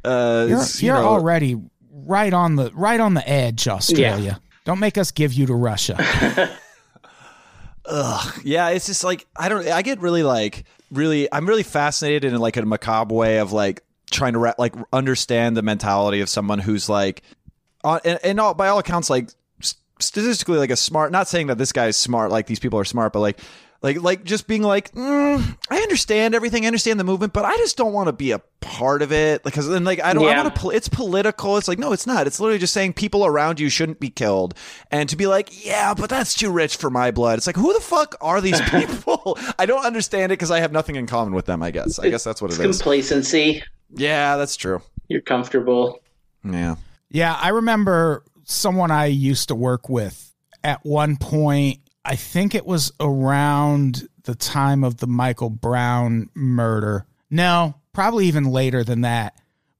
Uh, 0.04 0.46
You're, 0.48 0.60
it's, 0.60 0.82
you 0.82 0.86
you're 0.86 0.96
know, 0.96 1.08
already 1.08 1.60
right 1.90 2.32
on 2.32 2.56
the 2.56 2.70
right 2.74 2.98
on 2.98 3.14
the 3.14 3.28
edge, 3.28 3.68
Australia. 3.68 4.40
Don't 4.64 4.78
make 4.78 4.96
us 4.98 5.10
give 5.10 5.32
you 5.32 5.46
to 5.46 5.54
Russia. 5.54 5.96
Ugh. 7.86 8.40
Yeah, 8.44 8.68
it's 8.68 8.86
just 8.86 9.04
like 9.04 9.26
I 9.36 9.48
don't. 9.48 9.66
I 9.68 9.82
get 9.82 10.00
really 10.00 10.22
like 10.22 10.64
really. 10.90 11.28
I'm 11.32 11.46
really 11.46 11.62
fascinated 11.62 12.32
in 12.32 12.40
like 12.40 12.56
a 12.56 12.64
macabre 12.64 13.14
way 13.14 13.38
of 13.38 13.52
like 13.52 13.82
trying 14.10 14.34
to 14.34 14.38
ra- 14.38 14.54
like 14.58 14.74
understand 14.92 15.56
the 15.56 15.62
mentality 15.62 16.20
of 16.20 16.28
someone 16.28 16.58
who's 16.58 16.88
like, 16.88 17.22
uh, 17.82 17.98
and, 18.04 18.18
and 18.22 18.40
all, 18.40 18.54
by 18.54 18.68
all 18.68 18.78
accounts, 18.78 19.10
like 19.10 19.30
statistically, 20.00 20.58
like 20.58 20.70
a 20.70 20.76
smart. 20.76 21.12
Not 21.12 21.28
saying 21.28 21.48
that 21.48 21.58
this 21.58 21.72
guy 21.72 21.86
is 21.86 21.96
smart, 21.96 22.30
like 22.30 22.46
these 22.46 22.60
people 22.60 22.78
are 22.78 22.84
smart, 22.84 23.12
but 23.12 23.20
like. 23.20 23.38
Like, 23.82 24.00
like, 24.00 24.22
just 24.24 24.46
being 24.46 24.62
like, 24.62 24.92
mm, 24.92 25.58
I 25.68 25.76
understand 25.78 26.34
everything, 26.36 26.64
I 26.64 26.68
understand 26.68 27.00
the 27.00 27.04
movement, 27.04 27.32
but 27.32 27.44
I 27.44 27.56
just 27.56 27.76
don't 27.76 27.92
want 27.92 28.06
to 28.06 28.12
be 28.12 28.30
a 28.30 28.38
part 28.60 29.02
of 29.02 29.10
it 29.12 29.42
because 29.42 29.66
then, 29.68 29.82
like, 29.82 30.00
I 30.00 30.12
don't. 30.14 30.24
I 30.24 30.30
Yeah. 30.30 30.42
want 30.44 30.54
to. 30.54 30.60
Pol- 30.60 30.70
it's 30.70 30.88
political. 30.88 31.56
It's 31.56 31.66
like, 31.66 31.80
no, 31.80 31.92
it's 31.92 32.06
not. 32.06 32.26
It's 32.28 32.38
literally 32.38 32.60
just 32.60 32.72
saying 32.72 32.92
people 32.92 33.26
around 33.26 33.58
you 33.58 33.68
shouldn't 33.68 33.98
be 33.98 34.08
killed, 34.08 34.54
and 34.92 35.08
to 35.08 35.16
be 35.16 35.26
like, 35.26 35.66
yeah, 35.66 35.94
but 35.94 36.08
that's 36.08 36.32
too 36.34 36.50
rich 36.50 36.76
for 36.76 36.90
my 36.90 37.10
blood. 37.10 37.38
It's 37.38 37.46
like, 37.48 37.56
who 37.56 37.72
the 37.74 37.80
fuck 37.80 38.14
are 38.20 38.40
these 38.40 38.60
people? 38.70 39.36
I 39.58 39.66
don't 39.66 39.84
understand 39.84 40.30
it 40.30 40.36
because 40.38 40.52
I 40.52 40.60
have 40.60 40.70
nothing 40.72 40.94
in 40.96 41.06
common 41.08 41.34
with 41.34 41.46
them. 41.46 41.62
I 41.62 41.72
guess. 41.72 41.98
I 41.98 42.08
guess 42.08 42.22
that's 42.24 42.40
what 42.40 42.52
it 42.52 42.60
is. 42.60 42.78
Complacency. 42.80 43.62
Yeah, 43.94 44.36
that's 44.36 44.56
true. 44.56 44.80
You're 45.08 45.20
comfortable. 45.22 45.98
Yeah. 46.44 46.76
Yeah, 47.10 47.36
I 47.38 47.48
remember 47.50 48.24
someone 48.44 48.90
I 48.90 49.06
used 49.06 49.48
to 49.48 49.54
work 49.54 49.88
with 49.88 50.32
at 50.64 50.84
one 50.84 51.16
point. 51.16 51.80
I 52.04 52.16
think 52.16 52.54
it 52.54 52.66
was 52.66 52.92
around 53.00 54.08
the 54.24 54.34
time 54.34 54.82
of 54.84 54.96
the 54.98 55.06
Michael 55.06 55.50
Brown 55.50 56.28
murder. 56.34 57.06
No, 57.30 57.74
probably 57.92 58.26
even 58.26 58.44
later 58.44 58.82
than 58.84 59.02
that. 59.02 59.34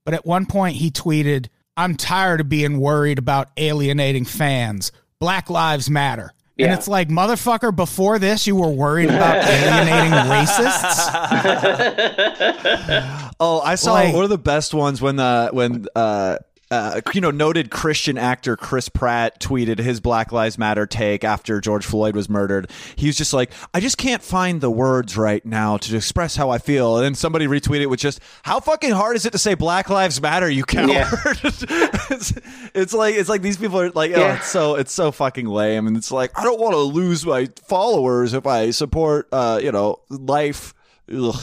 But 0.05 0.13
at 0.13 0.25
one 0.25 0.45
point, 0.45 0.75
he 0.77 0.89
tweeted, 0.91 1.47
I'm 1.77 1.95
tired 1.95 2.41
of 2.41 2.49
being 2.49 2.79
worried 2.79 3.17
about 3.19 3.49
alienating 3.57 4.25
fans. 4.25 4.91
Black 5.19 5.49
Lives 5.49 5.89
Matter. 5.89 6.31
And 6.59 6.71
it's 6.71 6.87
like, 6.87 7.09
motherfucker, 7.09 7.75
before 7.75 8.19
this, 8.19 8.45
you 8.45 8.55
were 8.55 8.69
worried 8.69 9.09
about 9.09 9.43
alienating 9.47 10.11
racists? 10.29 11.09
Oh, 13.39 13.59
I 13.61 13.75
saw 13.75 13.93
Like- 13.93 14.13
one 14.13 14.23
of 14.23 14.29
the 14.29 14.37
best 14.37 14.73
ones 14.73 15.01
when 15.01 15.15
the 15.17 15.49
when 15.51 15.85
uh. 15.95 16.37
Uh, 16.73 17.01
you 17.13 17.21
know, 17.21 17.29
noted 17.29 17.69
Christian 17.69 18.17
actor 18.17 18.57
Chris 18.57 18.89
Pratt 18.89 19.39
tweeted 19.39 19.77
his 19.77 19.99
Black 19.99 20.31
Lives 20.31 20.57
Matter 20.57 20.87
take 20.87 21.23
after 21.23 21.61
George 21.61 21.85
Floyd 21.85 22.15
was 22.15 22.27
murdered. 22.27 22.67
He 22.95 23.05
was 23.05 23.15
just 23.15 23.31
like, 23.31 23.51
I 23.75 23.79
just 23.79 23.99
can't 23.99 24.23
find 24.23 24.59
the 24.59 24.71
words 24.71 25.15
right 25.15 25.45
now 25.45 25.77
to 25.77 25.95
express 25.95 26.35
how 26.35 26.49
I 26.49 26.57
feel. 26.57 26.97
And 26.97 27.05
then 27.05 27.13
somebody 27.13 27.45
retweeted 27.45 27.91
with 27.91 27.99
just, 27.99 28.19
How 28.41 28.59
fucking 28.59 28.89
hard 28.89 29.15
is 29.15 29.23
it 29.27 29.33
to 29.33 29.37
say 29.37 29.53
Black 29.53 29.87
Lives 29.91 30.19
Matter, 30.19 30.49
you 30.49 30.63
coward? 30.63 30.89
Yeah. 30.89 31.11
it's, 31.43 32.33
it's 32.73 32.93
like 32.93 33.13
it's 33.13 33.29
like 33.29 33.43
these 33.43 33.57
people 33.57 33.79
are 33.79 33.91
like, 33.91 34.11
oh, 34.15 34.31
it's 34.31 34.47
so 34.47 34.73
it's 34.73 34.91
so 34.91 35.11
fucking 35.11 35.45
lame, 35.45 35.85
and 35.85 35.95
it's 35.95 36.11
like 36.11 36.31
I 36.35 36.43
don't 36.43 36.59
want 36.59 36.73
to 36.73 36.79
lose 36.79 37.23
my 37.23 37.49
followers 37.67 38.33
if 38.33 38.47
I 38.47 38.71
support, 38.71 39.27
uh, 39.31 39.59
you 39.61 39.71
know, 39.71 39.99
life. 40.09 40.73
Ugh. 41.15 41.35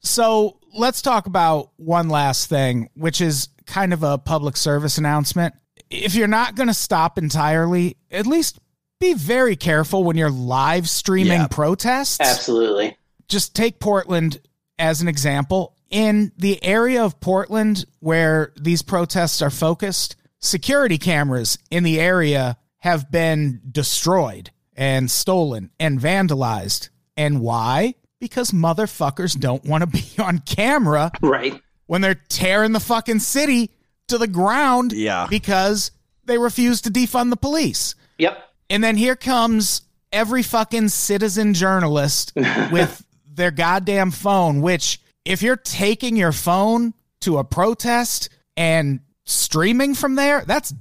So 0.00 0.56
let's 0.74 1.02
talk 1.02 1.26
about 1.26 1.72
one 1.76 2.08
last 2.08 2.48
thing, 2.48 2.88
which 2.94 3.20
is 3.20 3.50
kind 3.68 3.92
of 3.92 4.02
a 4.02 4.18
public 4.18 4.56
service 4.56 4.98
announcement. 4.98 5.54
If 5.90 6.14
you're 6.16 6.26
not 6.26 6.56
going 6.56 6.66
to 6.66 6.74
stop 6.74 7.18
entirely, 7.18 7.96
at 8.10 8.26
least 8.26 8.58
be 8.98 9.14
very 9.14 9.54
careful 9.54 10.02
when 10.02 10.16
you're 10.16 10.30
live 10.30 10.88
streaming 10.88 11.42
Yeah. 11.42 11.46
protests. 11.48 12.18
Absolutely. 12.20 12.96
Just 13.28 13.54
take 13.54 13.78
Portland 13.78 14.40
as 14.78 15.00
an 15.00 15.06
example. 15.08 15.76
In 15.90 16.32
the 16.36 16.62
area 16.64 17.04
of 17.04 17.20
Portland 17.20 17.84
where 18.00 18.52
these 18.60 18.82
protests 18.82 19.40
are 19.40 19.50
focused, 19.50 20.16
security 20.40 20.98
cameras 20.98 21.58
in 21.70 21.84
the 21.84 22.00
area 22.00 22.56
have 22.78 23.10
been 23.10 23.60
destroyed 23.70 24.50
and 24.76 25.10
stolen 25.10 25.70
and 25.78 25.98
vandalized. 26.00 26.88
And 27.16 27.40
why? 27.40 27.94
Because 28.20 28.50
motherfuckers 28.50 29.38
don't 29.38 29.64
want 29.64 29.82
to 29.82 29.86
be 29.86 30.04
on 30.22 30.40
camera 30.40 31.10
Right. 31.22 31.60
When 31.88 32.00
they're 32.00 32.14
tearing 32.28 32.70
the 32.72 32.80
fucking 32.80 33.18
city 33.18 33.70
to 34.06 34.16
the 34.18 34.28
ground 34.28 34.92
Yeah. 34.92 35.26
because 35.28 35.90
they 36.24 36.38
refuse 36.38 36.80
to 36.82 36.90
defund 36.90 37.30
the 37.30 37.36
police. 37.36 37.94
Yep. 38.18 38.38
And 38.70 38.84
then 38.84 38.96
here 38.96 39.16
comes 39.16 39.82
every 40.12 40.42
fucking 40.42 40.88
citizen 40.90 41.52
journalist 41.54 42.32
with 42.70 43.04
their 43.26 43.50
goddamn 43.50 44.10
phone, 44.12 44.60
which, 44.62 45.00
if 45.24 45.42
you're 45.42 45.56
taking 45.56 46.16
your 46.16 46.32
phone 46.32 46.94
to 47.22 47.38
a 47.38 47.44
protest 47.44 48.28
and 48.56 49.00
streaming 49.24 49.94
from 49.94 50.14
there, 50.14 50.44
that's 50.46 50.72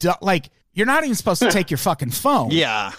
du- 0.00 0.16
like, 0.20 0.50
you're 0.74 0.86
not 0.86 1.04
even 1.04 1.14
supposed 1.16 1.42
to 1.42 1.50
take 1.50 1.70
your 1.70 1.78
fucking 1.78 2.10
phone. 2.10 2.50
Yeah. 2.52 2.92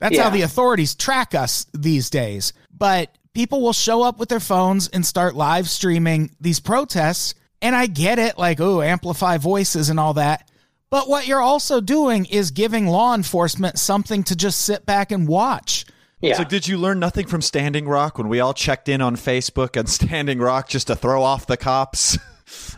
That's 0.00 0.18
how 0.18 0.30
the 0.30 0.42
authorities 0.42 0.96
track 0.96 1.32
us 1.34 1.64
these 1.72 2.10
days. 2.10 2.52
But 2.76 3.16
people 3.34 3.60
will 3.60 3.72
show 3.72 4.02
up 4.02 4.18
with 4.18 4.28
their 4.28 4.40
phones 4.40 4.88
and 4.88 5.04
start 5.04 5.34
live 5.34 5.68
streaming 5.68 6.30
these 6.40 6.60
protests. 6.60 7.34
And 7.60 7.76
I 7.76 7.86
get 7.86 8.18
it, 8.18 8.36
like, 8.38 8.60
oh, 8.60 8.82
amplify 8.82 9.38
voices 9.38 9.88
and 9.88 10.00
all 10.00 10.14
that. 10.14 10.50
But 10.90 11.08
what 11.08 11.26
you're 11.26 11.40
also 11.40 11.80
doing 11.80 12.24
is 12.26 12.50
giving 12.50 12.86
law 12.86 13.14
enforcement 13.14 13.78
something 13.78 14.24
to 14.24 14.36
just 14.36 14.60
sit 14.62 14.84
back 14.84 15.10
and 15.12 15.26
watch. 15.28 15.86
Yeah. 16.20 16.30
It's 16.30 16.38
like, 16.40 16.48
did 16.48 16.68
you 16.68 16.76
learn 16.76 16.98
nothing 16.98 17.26
from 17.26 17.40
Standing 17.40 17.88
Rock 17.88 18.18
when 18.18 18.28
we 18.28 18.40
all 18.40 18.52
checked 18.52 18.88
in 18.88 19.00
on 19.00 19.16
Facebook 19.16 19.78
on 19.78 19.86
Standing 19.86 20.38
Rock 20.38 20.68
just 20.68 20.88
to 20.88 20.96
throw 20.96 21.22
off 21.22 21.46
the 21.46 21.56
cops? 21.56 22.18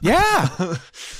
Yeah. 0.03 0.49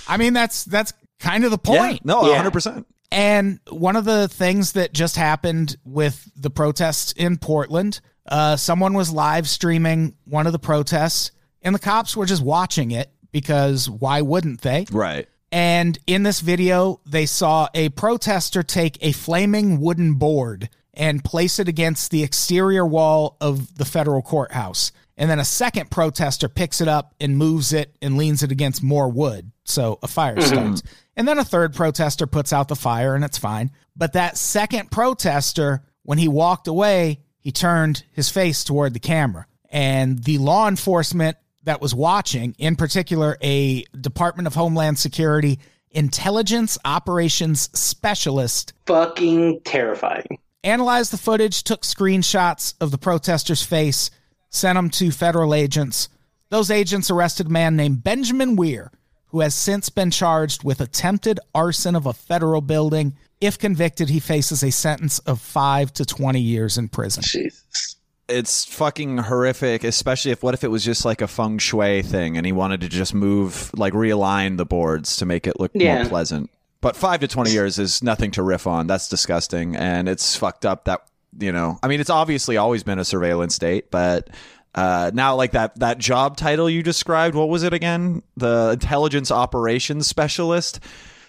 I 0.07 0.17
mean, 0.17 0.33
that's 0.33 0.65
that's 0.65 0.93
kind 1.19 1.45
of 1.45 1.51
the 1.51 1.59
Yeah, 1.73 1.79
point. 1.79 2.05
no, 2.05 2.31
Yeah. 2.31 2.41
100%. 2.45 2.85
And 3.11 3.59
one 3.69 3.97
of 3.97 4.05
the 4.05 4.29
things 4.29 4.73
that 4.73 4.93
just 4.93 5.17
happened 5.17 5.77
with 5.85 6.31
the 6.37 6.51
protests 6.51 7.11
in 7.13 7.37
Portland, 7.39 8.01
uh, 8.27 8.57
someone 8.57 8.95
was 8.95 9.11
live 9.11 9.49
streaming 9.49 10.15
one 10.25 10.47
of 10.47 10.53
the 10.53 10.59
protests, 10.59 11.31
and 11.63 11.75
the 11.75 11.81
cops 11.81 12.17
were 12.17 12.27
just 12.27 12.43
watching 12.43 12.91
it 12.91 13.11
because 13.33 13.89
why 13.89 14.23
wouldn't 14.23 14.61
they? 14.61 14.87
Right. 14.91 15.29
And 15.51 15.99
in 16.07 16.25
this 16.25 16.41
video, 16.41 17.01
they 17.07 17.27
saw 17.27 17.69
a 17.75 17.91
protester 17.91 18.63
take 18.63 18.99
a 19.01 19.13
flaming 19.13 19.81
wooden 19.81 20.15
board 20.15 20.69
and 20.93 21.23
place 21.25 21.59
it 21.59 21.69
against 21.69 22.11
the 22.11 22.23
exterior 22.23 22.85
wall 22.85 23.37
of 23.41 23.77
the 23.77 23.85
federal 23.85 24.23
courthouse. 24.23 24.91
And 25.17 25.31
then 25.31 25.39
a 25.39 25.45
second 25.45 25.91
protester 25.91 26.49
picks 26.49 26.81
it 26.81 26.89
up 26.89 27.15
and 27.21 27.37
moves 27.37 27.73
it 27.73 27.97
and 28.03 28.17
leans 28.17 28.43
it 28.43 28.51
against 28.51 28.83
more 28.83 29.09
wood. 29.09 29.53
So 29.65 29.99
a 30.03 30.09
fire 30.09 30.41
starts. 30.41 30.83
And 31.17 31.29
then 31.29 31.39
a 31.39 31.45
third 31.45 31.75
protester 31.75 32.27
puts 32.27 32.53
out 32.53 32.67
the 32.67 32.75
fire 32.77 33.15
and 33.15 33.25
it's 33.25 33.39
fine. 33.39 33.71
But 33.97 34.15
that 34.15 34.37
second 34.37 34.91
protester, 34.91 35.85
when 36.03 36.19
he 36.19 36.27
walked 36.27 36.67
away, 36.67 37.21
he 37.45 37.53
turned 37.53 38.03
his 38.11 38.31
face 38.31 38.65
toward 38.65 38.95
the 38.95 38.99
camera. 38.99 39.47
And 39.71 40.25
the 40.25 40.39
law 40.39 40.67
enforcement 40.67 41.37
that 41.65 41.81
was 41.81 41.95
watching, 41.95 42.55
in 42.59 42.75
particular, 42.75 43.37
a 43.43 43.85
Department 44.01 44.47
of 44.47 44.55
Homeland 44.55 44.99
Security 44.99 45.61
intelligence 45.91 46.77
operations 46.85 47.71
specialist, 47.79 48.73
Fucking 48.87 49.61
terrifying. 49.65 50.39
analyzed 50.65 51.13
the 51.13 51.19
footage, 51.19 51.63
took 51.63 51.83
screenshots 51.83 52.75
of 52.81 52.91
the 52.91 52.99
protester's 52.99 53.63
face, 53.63 54.11
sent 54.51 54.77
them 54.77 54.91
to 54.91 55.13
federal 55.13 55.55
agents. 55.55 56.09
Those 56.51 56.71
agents 56.71 57.11
arrested 57.11 57.47
a 57.47 57.51
man 57.51 57.77
named 57.77 58.03
Benjamin 58.03 58.57
Weir, 58.57 58.91
who 59.27 59.41
has 59.41 59.55
since 59.55 59.89
been 59.89 60.11
charged 60.11 60.65
with 60.65 60.81
attempted 60.81 61.39
arson 61.55 61.95
of 61.95 62.07
a 62.07 62.13
federal 62.13 62.61
building. 62.61 63.15
If 63.41 63.59
convicted, 63.59 64.09
he 64.09 64.21
faces 64.21 64.63
a 64.63 64.71
sentence 64.71 65.19
of 65.21 65.41
five 65.41 65.93
to 65.95 66.05
20 66.05 66.41
years 66.41 66.79
in 66.79 66.89
prison. 66.89 67.23
Jesus. 67.27 67.97
It's 68.27 68.65
fucking 68.65 69.19
horrific, 69.19 69.85
especially 69.85 70.31
if 70.31 70.43
what 70.43 70.55
if 70.55 70.65
it 70.65 70.69
was 70.69 70.83
just 70.83 71.05
like 71.05 71.21
a 71.21 71.27
feng 71.29 71.59
shui 71.59 72.01
thing 72.03 72.39
and 72.39 72.47
he 72.47 72.53
wanted 72.53 72.81
to 72.81 72.89
just 72.89 73.13
move, 73.13 73.71
like 73.77 73.93
realign 73.93 74.57
the 74.57 74.65
boards 74.65 75.19
to 75.19 75.27
make 75.27 75.47
it 75.47 75.61
look 75.61 75.73
Yeah. 75.75 75.97
more 75.97 76.09
pleasant. 76.09 76.51
But 76.81 76.97
five 76.97 77.21
to 77.21 77.29
20 77.29 77.51
years 77.51 77.79
is 77.79 78.03
nothing 78.03 78.31
to 78.33 78.43
riff 78.43 78.67
on. 78.67 78.87
That's 78.87 79.09
disgusting. 79.09 79.77
And 79.77 80.09
it's 80.09 80.37
fucked 80.37 80.65
up 80.65 80.85
that, 80.85 81.03
you 81.39 81.53
know, 81.53 81.79
I 81.83 81.89
mean, 81.89 82.01
it's 82.01 82.11
obviously 82.11 82.57
always 82.57 82.83
been 82.83 82.99
a 82.99 83.05
surveillance 83.05 83.55
state, 83.55 83.91
but 83.91 84.31
uh, 84.75 85.11
now 85.13 85.35
like 85.37 85.53
that, 85.53 85.79
that 85.81 85.99
job 85.99 86.37
title 86.39 86.69
you 86.71 86.83
described, 86.83 87.35
what 87.35 87.49
was 87.51 87.63
it 87.63 87.75
again? 87.75 88.23
The 88.39 88.71
intelligence 88.73 89.31
operations 89.31 90.07
specialist. 90.07 90.81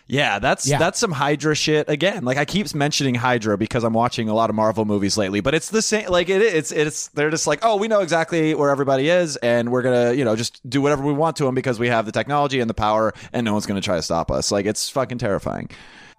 Yeah, 0.08 0.40
that's 0.40 0.68
Yeah. 0.68 0.78
that's 0.78 1.00
some 1.00 1.12
Hydra 1.12 1.56
shit 1.56 1.90
again. 1.90 2.26
Like 2.26 2.38
I 2.38 2.46
keep 2.46 2.74
mentioning 2.76 3.16
Hydra 3.16 3.58
because 3.58 3.84
I'm 3.84 3.94
watching 3.94 4.30
a 4.30 4.34
lot 4.34 4.50
of 4.50 4.56
Marvel 4.56 4.86
movies 4.86 5.18
lately, 5.18 5.40
but 5.42 5.56
it's 5.56 5.70
the 5.70 5.82
same. 5.82 6.10
Like 6.10 6.30
it, 6.30 6.42
it's 6.42 6.72
it's 6.72 7.08
they're 7.10 7.32
just 7.32 7.48
like, 7.48 7.60
oh, 7.64 7.78
we 7.78 7.88
know 7.88 8.02
exactly 8.02 8.54
where 8.54 8.70
everybody 8.70 9.10
is, 9.10 9.36
and 9.38 9.72
we're 9.72 9.82
gonna 9.82 10.14
you 10.14 10.24
know 10.24 10.36
just 10.36 10.68
do 10.70 10.82
whatever 10.82 11.04
we 11.04 11.14
want 11.14 11.38
to 11.38 11.46
them 11.46 11.56
because 11.56 11.80
we 11.80 11.88
have 11.88 12.06
the 12.06 12.12
technology 12.12 12.60
and 12.60 12.70
the 12.70 12.76
power, 12.76 13.14
and 13.34 13.46
no 13.46 13.54
one's 13.54 13.66
gonna 13.66 13.82
try 13.82 13.96
to 13.96 14.02
stop 14.04 14.30
us. 14.30 14.52
Like 14.52 14.66
it's 14.66 14.90
fucking 14.90 15.18
terrifying. 15.18 15.70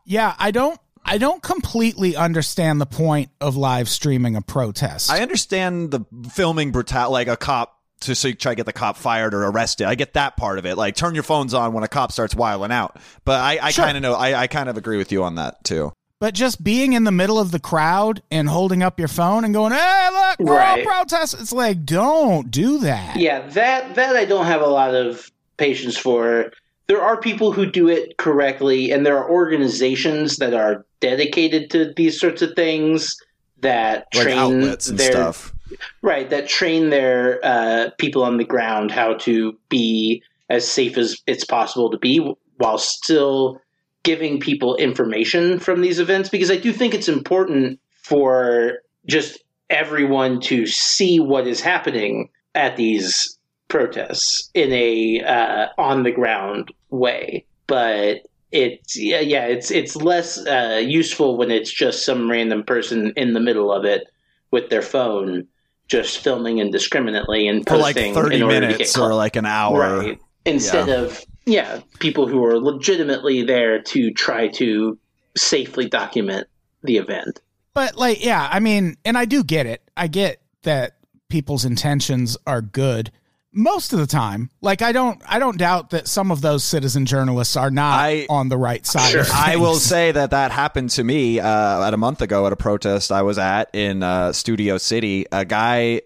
Yeah, 0.05 0.35
I 0.39 0.51
don't 0.51 0.81
I 1.05 1.19
don't 1.19 1.41
completely 1.43 2.17
understand 2.17 2.81
the 2.81 2.87
point 2.87 3.31
of 3.41 3.57
live 3.57 3.89
streaming 3.89 4.35
a 4.35 4.43
protest. 4.43 5.09
I 5.11 5.21
understand 5.21 5.93
the 5.93 6.01
filming 6.31 6.73
brutal, 6.73 7.13
like 7.13 7.29
a 7.29 7.37
cop 7.37 7.76
to 8.01 8.15
so 8.15 8.29
you 8.29 8.35
try 8.35 8.53
to 8.53 8.57
get 8.57 8.67
the 8.67 8.73
cop 8.73 8.97
fired 8.97 9.33
or 9.35 9.45
arrested. 9.45 9.87
I 9.87 9.95
get 9.95 10.15
that 10.15 10.37
part 10.37 10.59
of 10.59 10.67
it. 10.67 10.77
Like 10.77 10.97
turn 10.97 11.15
your 11.15 11.23
phones 11.23 11.55
on 11.55 11.73
when 11.73 11.83
a 11.85 11.89
cop 11.89 12.13
starts 12.13 12.35
wiling 12.35 12.71
out. 12.73 12.97
But 13.25 13.41
I, 13.41 13.59
I 13.63 13.71
Sure. 13.71 13.85
kind 13.85 13.97
of 13.97 14.03
know. 14.03 14.15
I, 14.15 14.43
I 14.43 14.47
kind 14.47 14.69
of 14.69 14.77
agree 14.77 14.97
with 14.99 15.13
you 15.13 15.23
on 15.25 15.37
that 15.37 15.65
too. 15.65 15.93
But 16.19 16.33
just 16.33 16.65
being 16.65 16.95
in 16.95 17.05
the 17.05 17.13
middle 17.13 17.39
of 17.39 17.51
the 17.51 17.59
crowd 17.59 18.23
and 18.31 18.49
holding 18.49 18.83
up 18.83 18.99
your 18.99 19.09
phone 19.09 19.45
and 19.45 19.53
going, 19.53 19.73
"Hey, 19.73 20.09
look, 20.13 20.39
we're 20.39 20.57
Right. 20.57 20.87
all 20.87 20.95
protesting," 21.03 21.41
it's 21.41 21.53
like, 21.53 21.85
don't 21.85 22.51
do 22.51 22.79
that. 22.79 23.17
Yeah, 23.17 23.47
that 23.49 23.95
that 23.97 24.17
I 24.17 24.25
don't 24.25 24.47
have 24.47 24.63
a 24.63 24.67
lot 24.67 24.95
of 24.95 25.31
patience 25.59 25.97
for. 25.97 26.53
There 26.87 27.03
are 27.03 27.21
people 27.21 27.53
who 27.53 27.67
do 27.71 27.89
it 27.89 28.17
correctly, 28.17 28.93
and 28.93 29.05
there 29.05 29.19
are 29.19 29.29
organizations 29.31 30.37
that 30.37 30.55
are 30.55 30.87
dedicated 31.01 31.71
to 31.71 31.93
these 31.97 32.19
sorts 32.19 32.43
of 32.43 32.55
things 32.55 33.15
that 33.61 34.07
Like 34.15 34.25
train 34.25 34.39
outlets 34.39 34.89
and 34.89 34.99
their 34.99 35.13
stuff. 35.13 35.53
Right 36.03 36.31
that 36.31 36.49
train 36.49 36.91
their 36.91 37.41
uh, 37.45 37.91
people 37.99 38.23
on 38.23 38.37
the 38.37 38.45
ground 38.45 38.91
how 38.91 39.15
to 39.15 39.57
be 39.69 40.23
as 40.49 40.69
safe 40.69 40.97
as 40.97 41.21
it's 41.27 41.45
possible 41.45 41.91
to 41.91 41.99
be 41.99 42.19
while 42.59 42.79
still 42.79 43.61
giving 44.03 44.39
people 44.39 44.77
information 44.77 45.59
from 45.59 45.81
these 45.81 45.99
events 45.99 46.29
because 46.29 46.51
I 46.51 46.57
do 46.57 46.73
think 46.73 46.95
it's 46.95 47.09
important 47.09 47.81
for 48.03 48.79
just 49.07 49.43
everyone 49.69 50.41
to 50.41 50.67
see 50.67 51.19
what 51.19 51.47
is 51.47 51.61
happening 51.61 52.31
at 52.55 52.77
these 52.77 53.37
protests 53.69 54.49
in 54.55 54.73
a 54.73 55.23
uh, 55.23 55.67
on 55.77 56.05
the 56.05 56.13
ground 56.13 56.73
way. 56.91 57.45
But 57.67 58.29
it's 58.53 58.97
yeah, 58.97 59.21
yeah 59.21 59.47
it's 59.47 59.71
it's 59.73 59.97
less 59.97 60.39
uh, 60.47 60.81
useful 60.85 61.37
when 61.37 61.51
it's 61.51 61.73
just 61.73 62.05
some 62.05 62.31
random 62.31 62.63
person 62.63 63.13
in 63.17 63.33
the 63.33 63.41
middle 63.41 63.73
of 63.73 63.85
it 63.85 64.05
with 64.53 64.71
their 64.71 64.83
phone 64.83 65.49
just 65.89 66.19
filming 66.19 66.59
indiscriminately 66.59 67.47
and 67.49 67.67
For 67.67 67.77
like 67.77 67.97
posting 67.97 68.17
order 68.17 68.31
to 68.31 68.39
get 68.39 68.47
minutes 68.49 68.97
caught. 68.97 69.11
or 69.11 69.15
like 69.15 69.37
an 69.37 69.47
hour. 69.47 69.99
right 69.99 70.19
instead 70.45 70.89
of 70.89 71.25
yeah 71.45 71.81
people 71.99 72.27
who 72.29 72.45
are 72.45 72.59
legitimately 72.59 73.43
there 73.43 73.81
to 73.83 74.11
try 74.13 74.49
to 74.49 74.99
safely 75.37 75.89
document 75.89 76.47
the 76.83 76.97
event 76.99 77.41
But 77.75 77.97
like, 77.97 78.25
yeah, 78.25 78.49
I 78.51 78.59
mean, 78.61 78.97
and 79.05 79.19
I 79.19 79.25
do 79.27 79.45
get 79.45 79.67
it. 79.67 79.83
I 79.97 80.07
get 80.07 80.41
that 80.63 80.97
people's 81.29 81.65
intentions 81.65 82.37
are 82.47 82.63
good 82.63 83.11
most 83.57 83.93
of 83.93 83.99
the 83.99 84.07
time. 84.07 84.51
Like, 84.61 84.83
I 84.83 84.93
don't, 84.93 85.21
I 85.27 85.39
don't 85.39 85.57
doubt 85.59 85.91
that 85.91 86.07
some 86.07 86.31
of 86.31 86.43
those 86.43 86.63
citizen 86.63 87.07
journalists 87.07 87.57
are 87.57 87.71
not 87.71 87.99
I- 87.99 88.27
on 88.29 88.49
the 88.49 88.57
right 88.59 88.87
side. 88.87 89.11
Sure. 89.11 89.25
I 89.33 89.57
will 89.57 89.75
say 89.75 90.13
that 90.13 90.31
that 90.31 90.53
happened 90.53 90.91
to 90.91 91.03
me 91.03 91.41
uh, 91.41 91.87
at 91.87 91.95
a 91.95 91.97
month 91.97 92.21
ago 92.23 92.47
at 92.47 92.53
a 92.53 92.57
protest 92.57 93.11
I 93.11 93.23
was 93.23 93.39
at 93.39 93.75
in 93.75 94.03
uh, 94.03 94.33
Studio 94.33 94.79
City. 94.79 95.27
A 95.33 95.45
guy 95.45 96.03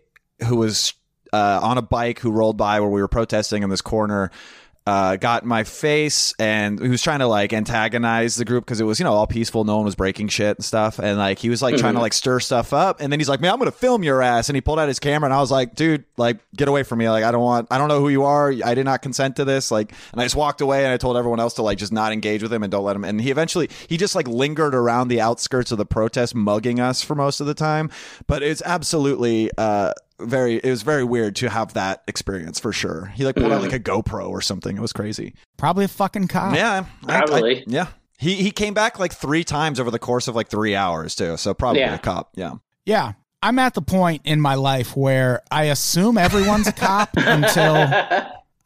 who 0.46 0.56
was 0.56 0.94
uh, 1.32 1.60
on 1.62 1.76
a 1.78 1.82
bike 1.82 2.20
who 2.20 2.30
rolled 2.30 2.56
by 2.56 2.80
where 2.80 2.88
we 2.88 3.00
were 3.00 3.08
protesting 3.08 3.62
in 3.62 3.70
this 3.70 3.82
corner. 3.82 4.30
Uh, 4.86 5.14
got 5.16 5.42
in 5.42 5.48
my 5.48 5.62
face 5.62 6.34
and 6.38 6.80
he 6.80 6.88
was 6.88 7.02
trying 7.02 7.18
to 7.18 7.26
like 7.26 7.52
antagonize 7.52 8.36
the 8.36 8.46
group 8.46 8.64
because 8.64 8.80
it 8.80 8.84
was 8.84 8.98
you 8.98 9.04
know 9.04 9.12
all 9.12 9.26
peaceful 9.26 9.62
no 9.62 9.76
one 9.76 9.84
was 9.84 9.94
breaking 9.94 10.26
shit 10.26 10.56
and 10.56 10.64
stuff. 10.64 10.98
And 10.98 11.18
like 11.18 11.38
he 11.38 11.50
was 11.50 11.60
like 11.60 11.76
trying 11.76 11.94
to 11.94 12.00
like 12.00 12.14
stir 12.14 12.40
stuff 12.40 12.72
up. 12.72 13.00
And 13.00 13.12
then 13.12 13.20
he's 13.20 13.28
like 13.28 13.40
man 13.40 13.52
i'm 13.52 13.58
gonna 13.58 13.72
film 13.72 14.02
your 14.02 14.22
ass. 14.22 14.48
And 14.48 14.56
he 14.56 14.62
pulled 14.62 14.80
out 14.80 14.88
his 14.88 14.98
camera 14.98 15.26
and 15.26 15.34
i 15.34 15.38
was 15.38 15.50
like 15.50 15.74
dude 15.74 16.04
like 16.16 16.38
get 16.56 16.66
away 16.66 16.82
from 16.82 16.98
me. 16.98 17.10
Like 17.10 17.24
i 17.24 17.30
don't 17.30 17.42
want 17.42 17.68
i 17.70 17.76
don't 17.76 17.88
know 17.88 18.00
who 18.00 18.08
you 18.08 18.24
are. 18.24 18.52
I 18.64 18.74
did 18.74 18.84
not 18.84 19.02
consent 19.02 19.36
to 19.36 19.44
this. 19.44 19.70
Like 19.70 19.92
and 20.12 20.20
i 20.20 20.24
just 20.24 20.34
walked 20.34 20.62
away 20.62 20.82
and 20.84 20.92
i 20.92 20.96
told 20.96 21.16
everyone 21.18 21.40
else 21.40 21.54
to 21.54 21.62
like 21.62 21.76
just 21.76 21.92
not 21.92 22.12
engage 22.12 22.42
with 22.42 22.52
him 22.52 22.62
and 22.62 22.72
don't 22.72 22.84
let 22.84 22.96
him. 22.96 23.04
And 23.04 23.20
he 23.20 23.30
eventually 23.30 23.68
he 23.86 23.98
just 23.98 24.14
like 24.14 24.26
lingered 24.26 24.74
around 24.74 25.08
the 25.08 25.20
outskirts 25.20 25.70
of 25.70 25.78
the 25.78 25.86
protest 25.86 26.34
mugging 26.34 26.80
us 26.80 27.02
for 27.02 27.14
most 27.14 27.40
of 27.40 27.46
the 27.46 27.54
time. 27.54 27.90
But 28.26 28.42
it's 28.42 28.62
absolutely 28.64 29.50
uh 29.58 29.92
very 30.26 30.56
it 30.56 30.70
was 30.70 30.82
very 30.82 31.04
weird 31.04 31.36
to 31.36 31.48
have 31.50 31.74
that 31.74 32.02
experience 32.08 32.58
for 32.60 32.72
sure 32.72 33.06
he 33.14 33.24
like 33.24 33.36
pulled 33.36 33.52
out 33.52 33.62
like 33.62 33.70
mm. 33.70 33.74
a 33.76 33.78
gopro 33.80 34.28
or 34.28 34.40
something 34.40 34.76
it 34.76 34.80
was 34.80 34.92
crazy 34.92 35.34
Probably 35.56 35.84
a 35.84 35.88
fucking 35.88 36.28
cop. 36.28 36.54
yeah 36.54 36.84
I- 37.06 37.16
I- 37.18 37.26
Probably. 37.26 37.64
yeah 37.66 37.88
he 38.18 38.34
he 38.36 38.50
came 38.50 38.74
back 38.74 38.98
like 38.98 39.12
three 39.14 39.44
times 39.44 39.80
over 39.80 39.90
the 39.90 39.98
course 39.98 40.28
of 40.28 40.34
like 40.36 40.48
three 40.48 40.74
hours 40.76 41.14
too 41.14 41.36
so 41.36 41.54
probably 41.54 41.80
Yeah. 41.80 41.94
a 41.94 41.98
cop 41.98 42.30
yeah 42.36 42.54
Yeah. 42.86 43.12
I'm 43.42 43.58
at 43.58 43.72
the 43.72 43.80
point 43.80 44.20
in 44.26 44.38
my 44.38 44.54
life 44.56 44.94
where 44.94 45.40
I 45.50 45.64
assume 45.64 46.18
everyone's 46.18 46.66
a 46.66 46.72
cop 46.72 47.08
until 47.16 47.88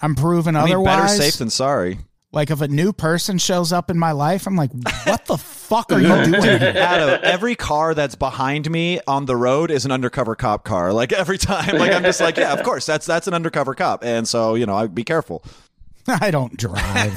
I'm 0.00 0.16
proven 0.16 0.56
I 0.56 0.64
mean, 0.64 0.72
otherwise. 0.74 1.12
better 1.16 1.22
safe 1.22 1.36
than 1.38 1.50
sorry 1.50 1.98
like 2.34 2.50
if 2.50 2.60
a 2.60 2.68
new 2.68 2.92
person 2.92 3.38
shows 3.38 3.72
up 3.72 3.90
in 3.90 3.98
my 3.98 4.12
life, 4.12 4.46
I'm 4.46 4.56
like, 4.56 4.72
what 5.04 5.24
the 5.26 5.38
fuck 5.38 5.92
are 5.92 6.00
you 6.00 6.08
doing 6.24 6.42
here? 6.42 6.74
Adam, 6.76 7.20
every 7.22 7.54
car 7.54 7.94
that's 7.94 8.16
behind 8.16 8.68
me 8.70 9.00
on 9.06 9.26
the 9.26 9.36
road 9.36 9.70
is 9.70 9.84
an 9.84 9.92
undercover 9.92 10.34
cop 10.34 10.64
car. 10.64 10.92
Like 10.92 11.12
every 11.12 11.38
time, 11.38 11.78
like 11.78 11.92
I'm 11.92 12.02
just 12.02 12.20
like, 12.20 12.36
yeah, 12.36 12.52
of 12.52 12.62
course, 12.64 12.86
that's 12.86 13.06
that's 13.06 13.28
an 13.28 13.34
undercover 13.34 13.74
cop, 13.74 14.04
and 14.04 14.26
so 14.26 14.56
you 14.56 14.66
know, 14.66 14.74
I 14.74 14.88
be 14.88 15.04
careful. 15.04 15.44
I 16.08 16.30
don't 16.30 16.56
drive. 16.56 17.16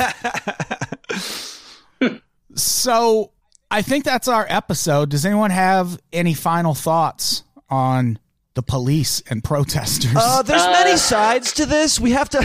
so 2.55 3.31
I 3.69 3.81
think 3.81 4.05
that's 4.05 4.27
our 4.27 4.45
episode. 4.47 5.09
Does 5.09 5.25
anyone 5.25 5.51
have 5.51 5.99
any 6.13 6.33
final 6.33 6.73
thoughts 6.73 7.43
on 7.69 8.19
the 8.57 8.63
police 8.63 9.21
and 9.29 9.43
protesters? 9.43 10.15
Uh, 10.15 10.41
there's 10.41 10.65
many 10.65 10.97
sides 10.97 11.53
to 11.53 11.67
this. 11.67 11.99
We 11.99 12.09
have 12.11 12.27
to, 12.29 12.39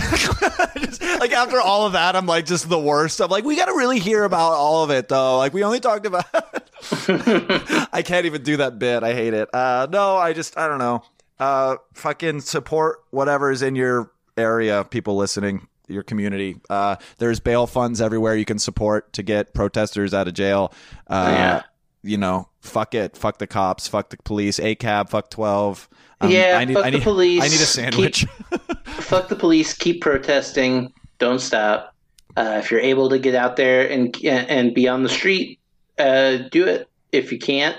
just, 0.78 1.00
like, 1.20 1.32
after 1.32 1.58
all 1.58 1.86
of 1.86 1.94
that, 1.94 2.14
I'm 2.14 2.26
like, 2.26 2.44
just 2.44 2.68
the 2.68 2.78
worst. 2.78 3.18
I'm 3.22 3.30
like, 3.30 3.44
we 3.44 3.56
got 3.56 3.64
to 3.64 3.72
really 3.72 3.98
hear 3.98 4.24
about 4.24 4.52
all 4.52 4.84
of 4.84 4.90
it, 4.90 5.08
though. 5.08 5.38
Like, 5.38 5.54
we 5.54 5.64
only 5.64 5.80
talked 5.80 6.04
about. 6.04 6.26
I 7.94 8.02
can't 8.04 8.26
even 8.26 8.42
do 8.42 8.58
that 8.58 8.78
bit. 8.78 9.02
I 9.02 9.14
hate 9.14 9.32
it. 9.32 9.48
Uh, 9.54 9.86
no, 9.90 10.16
I 10.18 10.34
just, 10.34 10.58
I 10.58 10.68
don't 10.68 10.78
know. 10.78 11.02
Uh, 11.40 11.76
fucking 11.94 12.42
support 12.42 12.98
whatever 13.10 13.50
is 13.50 13.62
in 13.62 13.74
your 13.74 14.12
area. 14.36 14.84
People 14.84 15.16
listening, 15.16 15.66
your 15.88 16.02
community. 16.02 16.60
Uh, 16.68 16.96
there's 17.16 17.40
bail 17.40 17.66
funds 17.66 18.02
everywhere 18.02 18.36
you 18.36 18.44
can 18.44 18.58
support 18.58 19.14
to 19.14 19.22
get 19.22 19.54
protesters 19.54 20.12
out 20.12 20.28
of 20.28 20.34
jail. 20.34 20.74
Uh, 21.06 21.28
Yeah. 21.34 21.62
You 22.02 22.18
know, 22.18 22.48
fuck 22.60 22.94
it, 22.94 23.16
fuck 23.16 23.38
the 23.38 23.46
cops, 23.46 23.86
fuck 23.86 24.10
the 24.10 24.16
police, 24.24 24.58
ACAB, 24.58 25.08
fuck 25.08 25.30
twelve. 25.30 25.88
Um, 26.20 26.30
Yeah, 26.30 26.56
I 26.58 26.64
need, 26.64 26.74
fuck 26.74 26.84
I 26.84 26.90
the 26.90 27.00
police. 27.00 27.42
I 27.42 27.48
need 27.48 27.54
a 27.54 27.66
sandwich. 27.66 28.26
Fuck 28.86 29.28
the 29.28 29.36
police. 29.36 29.72
Keep 29.74 30.00
protesting. 30.00 30.92
Don't 31.18 31.40
stop. 31.40 31.94
Uh, 32.36 32.60
if 32.62 32.70
you're 32.70 32.80
able 32.80 33.08
to 33.10 33.18
get 33.18 33.34
out 33.34 33.56
there 33.56 33.88
and 33.88 34.16
and 34.24 34.74
be 34.74 34.88
on 34.88 35.02
the 35.02 35.08
street, 35.08 35.58
uh, 35.98 36.38
do 36.50 36.66
it. 36.66 36.88
If 37.12 37.30
you 37.30 37.38
can't, 37.38 37.76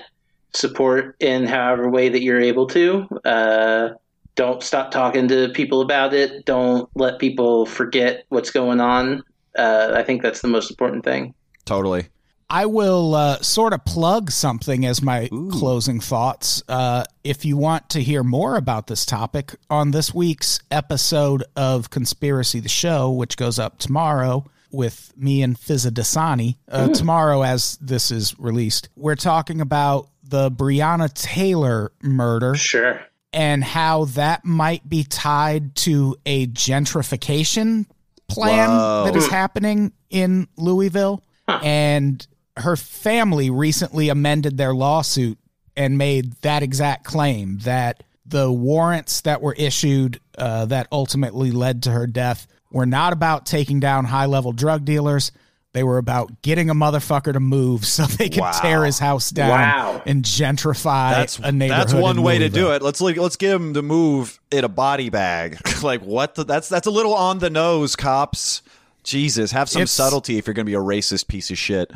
support 0.54 1.16
in 1.20 1.46
however 1.46 1.90
way 1.90 2.08
that 2.08 2.22
you're 2.22 2.40
able 2.40 2.66
to. 2.68 3.06
Uh, 3.24 3.90
don't 4.36 4.62
stop 4.62 4.90
talking 4.90 5.28
to 5.28 5.48
people 5.50 5.80
about 5.80 6.12
it. 6.14 6.44
Don't 6.44 6.88
let 6.94 7.18
people 7.18 7.66
forget 7.66 8.24
what's 8.28 8.50
going 8.50 8.80
on. 8.80 9.22
Uh, 9.56 9.92
I 9.94 10.02
think 10.02 10.22
that's 10.22 10.40
the 10.40 10.48
most 10.48 10.70
important 10.70 11.04
thing. 11.04 11.34
totally. 11.64 12.08
I 12.54 12.66
will 12.66 13.16
uh, 13.16 13.42
sort 13.42 13.72
of 13.72 13.84
plug 13.84 14.30
something 14.30 14.86
as 14.86 15.02
my 15.02 15.28
closing 15.50 15.98
thoughts. 15.98 16.62
Uh, 16.68 17.02
if 17.24 17.44
you 17.44 17.56
want 17.56 17.88
to 17.90 18.00
hear 18.00 18.22
more 18.22 18.54
about 18.54 18.86
this 18.86 19.04
topic 19.04 19.56
on 19.68 19.90
this 19.90 20.14
week's 20.14 20.60
episode 20.70 21.42
of 21.56 21.90
Conspiracy 21.90 22.60
the 22.60 22.68
Show, 22.68 23.10
which 23.10 23.36
goes 23.36 23.58
up 23.58 23.78
tomorrow 23.78 24.44
with 24.70 25.12
me 25.16 25.42
and 25.42 25.58
Fizza 25.58 25.90
Dasani, 25.90 26.54
uh, 26.68 26.90
tomorrow 26.90 27.42
as 27.42 27.76
this 27.80 28.12
is 28.12 28.38
released, 28.38 28.88
we're 28.94 29.16
talking 29.16 29.60
about 29.60 30.10
the 30.22 30.48
Breonna 30.48 31.12
Taylor 31.12 31.90
murder 32.02 32.54
Sure. 32.54 33.00
and 33.32 33.64
how 33.64 34.04
that 34.04 34.44
might 34.44 34.88
be 34.88 35.02
tied 35.02 35.74
to 35.74 36.14
a 36.24 36.46
gentrification 36.46 37.86
plan 38.28 38.68
Whoa. 38.68 39.06
that 39.06 39.16
is 39.16 39.26
happening 39.26 39.92
in 40.08 40.46
Louisville. 40.56 41.20
And 41.48 42.26
her 42.56 42.76
family 42.76 43.50
recently 43.50 44.08
amended 44.08 44.56
their 44.56 44.74
lawsuit 44.74 45.38
and 45.76 45.98
made 45.98 46.32
that 46.42 46.62
exact 46.62 47.04
claim 47.04 47.58
that 47.58 48.02
the 48.26 48.50
warrants 48.50 49.22
that 49.22 49.42
were 49.42 49.54
issued 49.54 50.20
uh, 50.38 50.64
that 50.66 50.86
ultimately 50.92 51.50
led 51.50 51.82
to 51.82 51.90
her 51.90 52.06
death 52.06 52.46
were 52.70 52.86
not 52.86 53.12
about 53.12 53.44
taking 53.46 53.80
down 53.80 54.04
high 54.04 54.26
level 54.26 54.52
drug 54.52 54.84
dealers. 54.84 55.32
They 55.72 55.82
were 55.82 55.98
about 55.98 56.40
getting 56.42 56.70
a 56.70 56.74
motherfucker 56.74 57.32
to 57.32 57.40
move 57.40 57.84
so 57.86 58.04
they 58.04 58.28
could 58.28 58.40
Wow. 58.40 58.52
tear 58.52 58.84
his 58.84 59.00
house 59.00 59.30
down 59.30 59.50
Wow. 59.50 60.02
and 60.06 60.24
gentrify 60.24 61.10
That's 61.10 61.38
a 61.40 61.50
neighborhood. 61.50 61.88
that's 61.88 61.94
one 61.94 62.22
way 62.22 62.38
to 62.38 62.48
do 62.48 62.70
it. 62.72 62.80
Let's 62.82 63.00
let's 63.00 63.36
give 63.36 63.60
him 63.60 63.74
to 63.74 63.82
move 63.82 64.38
in 64.52 64.62
a 64.64 64.68
body 64.68 65.10
bag. 65.10 65.58
like 65.82 66.02
what? 66.02 66.36
The, 66.36 66.44
that's 66.44 66.68
that's 66.68 66.86
a 66.86 66.90
little 66.92 67.14
on 67.14 67.40
the 67.40 67.50
nose, 67.50 67.96
cops. 67.96 68.62
Jesus, 69.02 69.50
have 69.50 69.68
some 69.68 69.82
It's- 69.82 69.90
subtlety 69.92 70.38
if 70.38 70.46
you're 70.46 70.54
going 70.54 70.64
to 70.66 70.70
be 70.70 70.74
a 70.74 70.78
racist 70.78 71.26
piece 71.26 71.50
of 71.50 71.58
shit. 71.58 71.90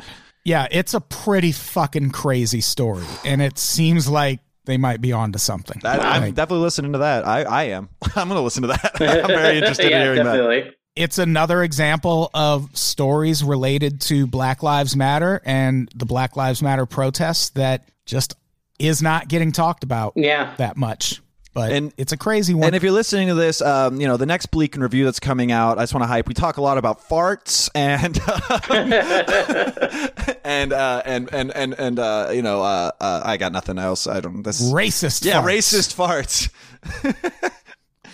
Yeah, 0.49 0.67
it's 0.71 0.95
a 0.95 0.99
pretty 0.99 1.51
fucking 1.51 2.09
crazy 2.09 2.61
story, 2.61 3.05
and 3.23 3.39
it 3.39 3.59
seems 3.59 4.07
like 4.09 4.39
they 4.65 4.77
might 4.77 4.99
be 4.99 5.13
onto 5.13 5.37
something. 5.37 5.79
That, 5.83 5.99
I'm 6.01 6.21
Like, 6.23 6.33
definitely 6.33 6.63
listening 6.63 6.93
to 6.93 6.97
that. 6.99 7.27
I, 7.27 7.43
I 7.43 7.63
am. 7.65 7.87
I'm 8.15 8.27
going 8.27 8.37
to 8.39 8.41
listen 8.41 8.63
to 8.63 8.67
that. 8.69 8.91
I'm 8.99 9.27
very 9.27 9.57
interested 9.59 9.91
yeah, 9.91 9.97
in 9.97 10.01
hearing 10.01 10.17
that. 10.23 10.33
definitely. 10.37 10.73
it's 10.95 11.19
another 11.19 11.61
example 11.63 12.31
of 12.33 12.75
stories 12.75 13.43
related 13.43 14.01
to 14.01 14.25
Black 14.25 14.63
Lives 14.63 14.95
Matter 14.95 15.39
and 15.45 15.87
the 15.95 16.05
Black 16.07 16.35
Lives 16.35 16.63
Matter 16.63 16.87
protests 16.87 17.49
that 17.51 17.87
just 18.07 18.35
is 18.79 19.01
not 19.03 19.27
getting 19.27 19.51
talked 19.51 19.83
about 19.83 20.13
Yeah. 20.15 20.55
that 20.57 20.77
much. 20.77 21.21
But 21.53 21.71
And- 21.71 21.93
it's 21.97 22.11
a 22.11 22.17
crazy 22.17 22.53
one. 22.53 22.65
And 22.67 22.75
if 22.75 22.83
you're 22.83 22.91
listening 22.91 23.27
to 23.29 23.33
this, 23.33 23.61
um, 23.61 23.99
you 23.99 24.07
know 24.07 24.17
the 24.17 24.25
next 24.25 24.47
Bleak 24.47 24.75
and 24.75 24.83
review 24.83 25.05
that's 25.05 25.19
coming 25.19 25.51
out. 25.51 25.77
I 25.79 25.81
just 25.83 25.93
want 25.93 26.03
to 26.03 26.07
hype. 26.07 26.27
We 26.27 26.33
talk 26.35 26.57
a 26.57 26.61
lot 26.61 26.77
about 26.77 27.07
farts 27.09 27.69
and 27.73 28.17
and 30.43 30.73
uh, 30.73 31.01
and 31.05 31.29
and 31.33 31.51
and 31.55 31.73
and 31.73 31.99
uh, 31.99 32.29
you 32.33 32.41
know 32.41 32.61
uh, 32.61 32.91
uh, 32.99 33.21
I 33.25 33.37
got 33.37 33.51
nothing 33.51 33.77
else. 33.77 34.07
I 34.07 34.19
don't. 34.19 34.43
This 34.43 34.61
racist. 34.71 35.25
yeah, 35.25 35.41
farts. 35.41 35.89
racist 35.95 36.49
farts. 37.03 37.51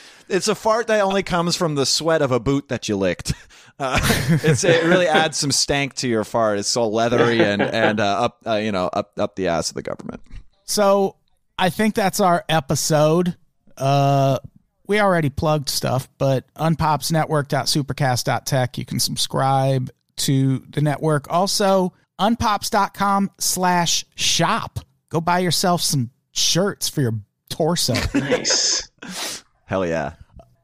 it's 0.30 0.48
a 0.48 0.56
fart 0.56 0.88
that 0.88 1.02
only 1.02 1.24
comes 1.24 1.56
from 1.56 1.76
the 1.76 1.86
sweat 1.86 2.22
of 2.22 2.32
a 2.32 2.40
boot 2.40 2.70
that 2.70 2.88
you 2.90 2.98
licked. 2.98 3.34
Uh, 3.78 4.00
it's, 4.42 4.64
it 4.64 4.86
really 4.86 5.06
adds 5.06 5.38
some 5.38 5.52
stank 5.52 5.94
to 5.96 6.08
your 6.08 6.24
fart. 6.24 6.58
It's 6.60 6.70
so 6.70 6.88
leathery 6.88 7.42
and 7.44 7.62
and 7.62 8.00
uh, 8.00 8.06
up 8.22 8.38
uh, 8.48 8.54
you 8.56 8.72
know 8.72 8.86
up 8.88 9.12
up 9.20 9.36
the 9.36 9.50
ass 9.50 9.68
of 9.68 9.76
the 9.76 9.82
government. 9.82 10.22
So 10.64 11.18
I 11.58 11.70
think 11.70 11.96
that's 11.96 12.20
our 12.20 12.44
episode. 12.50 13.36
Uh, 13.78 14.40
we 14.88 15.00
already 15.00 15.30
plugged 15.30 15.70
stuff, 15.70 16.10
but 16.18 16.46
unpopsnetwork.supercast.tech. 16.56 18.78
You 18.78 18.86
can 18.86 19.00
subscribe 19.00 19.90
to 20.18 20.60
the 20.70 20.82
network. 20.82 21.32
Also, 21.32 21.94
unpops.com 22.20 23.32
slash 23.40 24.06
shop. 24.16 24.80
Go 25.10 25.22
buy 25.22 25.40
yourself 25.40 25.82
some 25.82 26.12
shirts 26.32 26.90
for 26.90 27.02
your 27.02 27.14
torso. 27.50 27.94
Nice. 28.14 28.90
Hell 29.66 29.86
yeah. 29.86 30.14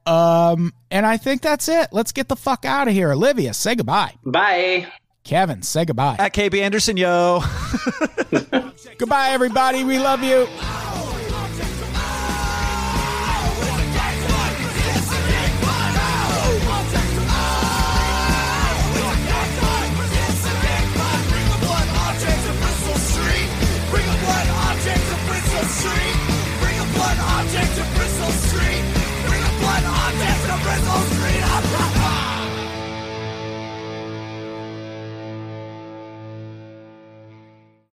um, 0.05 0.73
and 0.91 1.05
I 1.05 1.17
think 1.17 1.41
that's 1.41 1.67
it. 1.69 1.89
Let's 1.91 2.11
get 2.11 2.27
the 2.27 2.35
fuck 2.35 2.65
out 2.65 2.87
of 2.87 2.93
here. 2.93 3.11
Olivia, 3.11 3.53
say 3.53 3.75
goodbye. 3.75 4.13
Bye. 4.23 4.87
Kevin, 5.23 5.61
say 5.61 5.85
goodbye. 5.85 6.15
At 6.19 6.33
KB 6.33 6.59
Anderson, 6.61 6.97
yo. 6.97 7.41
goodbye, 9.01 9.29
everybody. 9.29 9.83
We 9.83 9.97
love 9.97 10.23
you. 10.23 10.47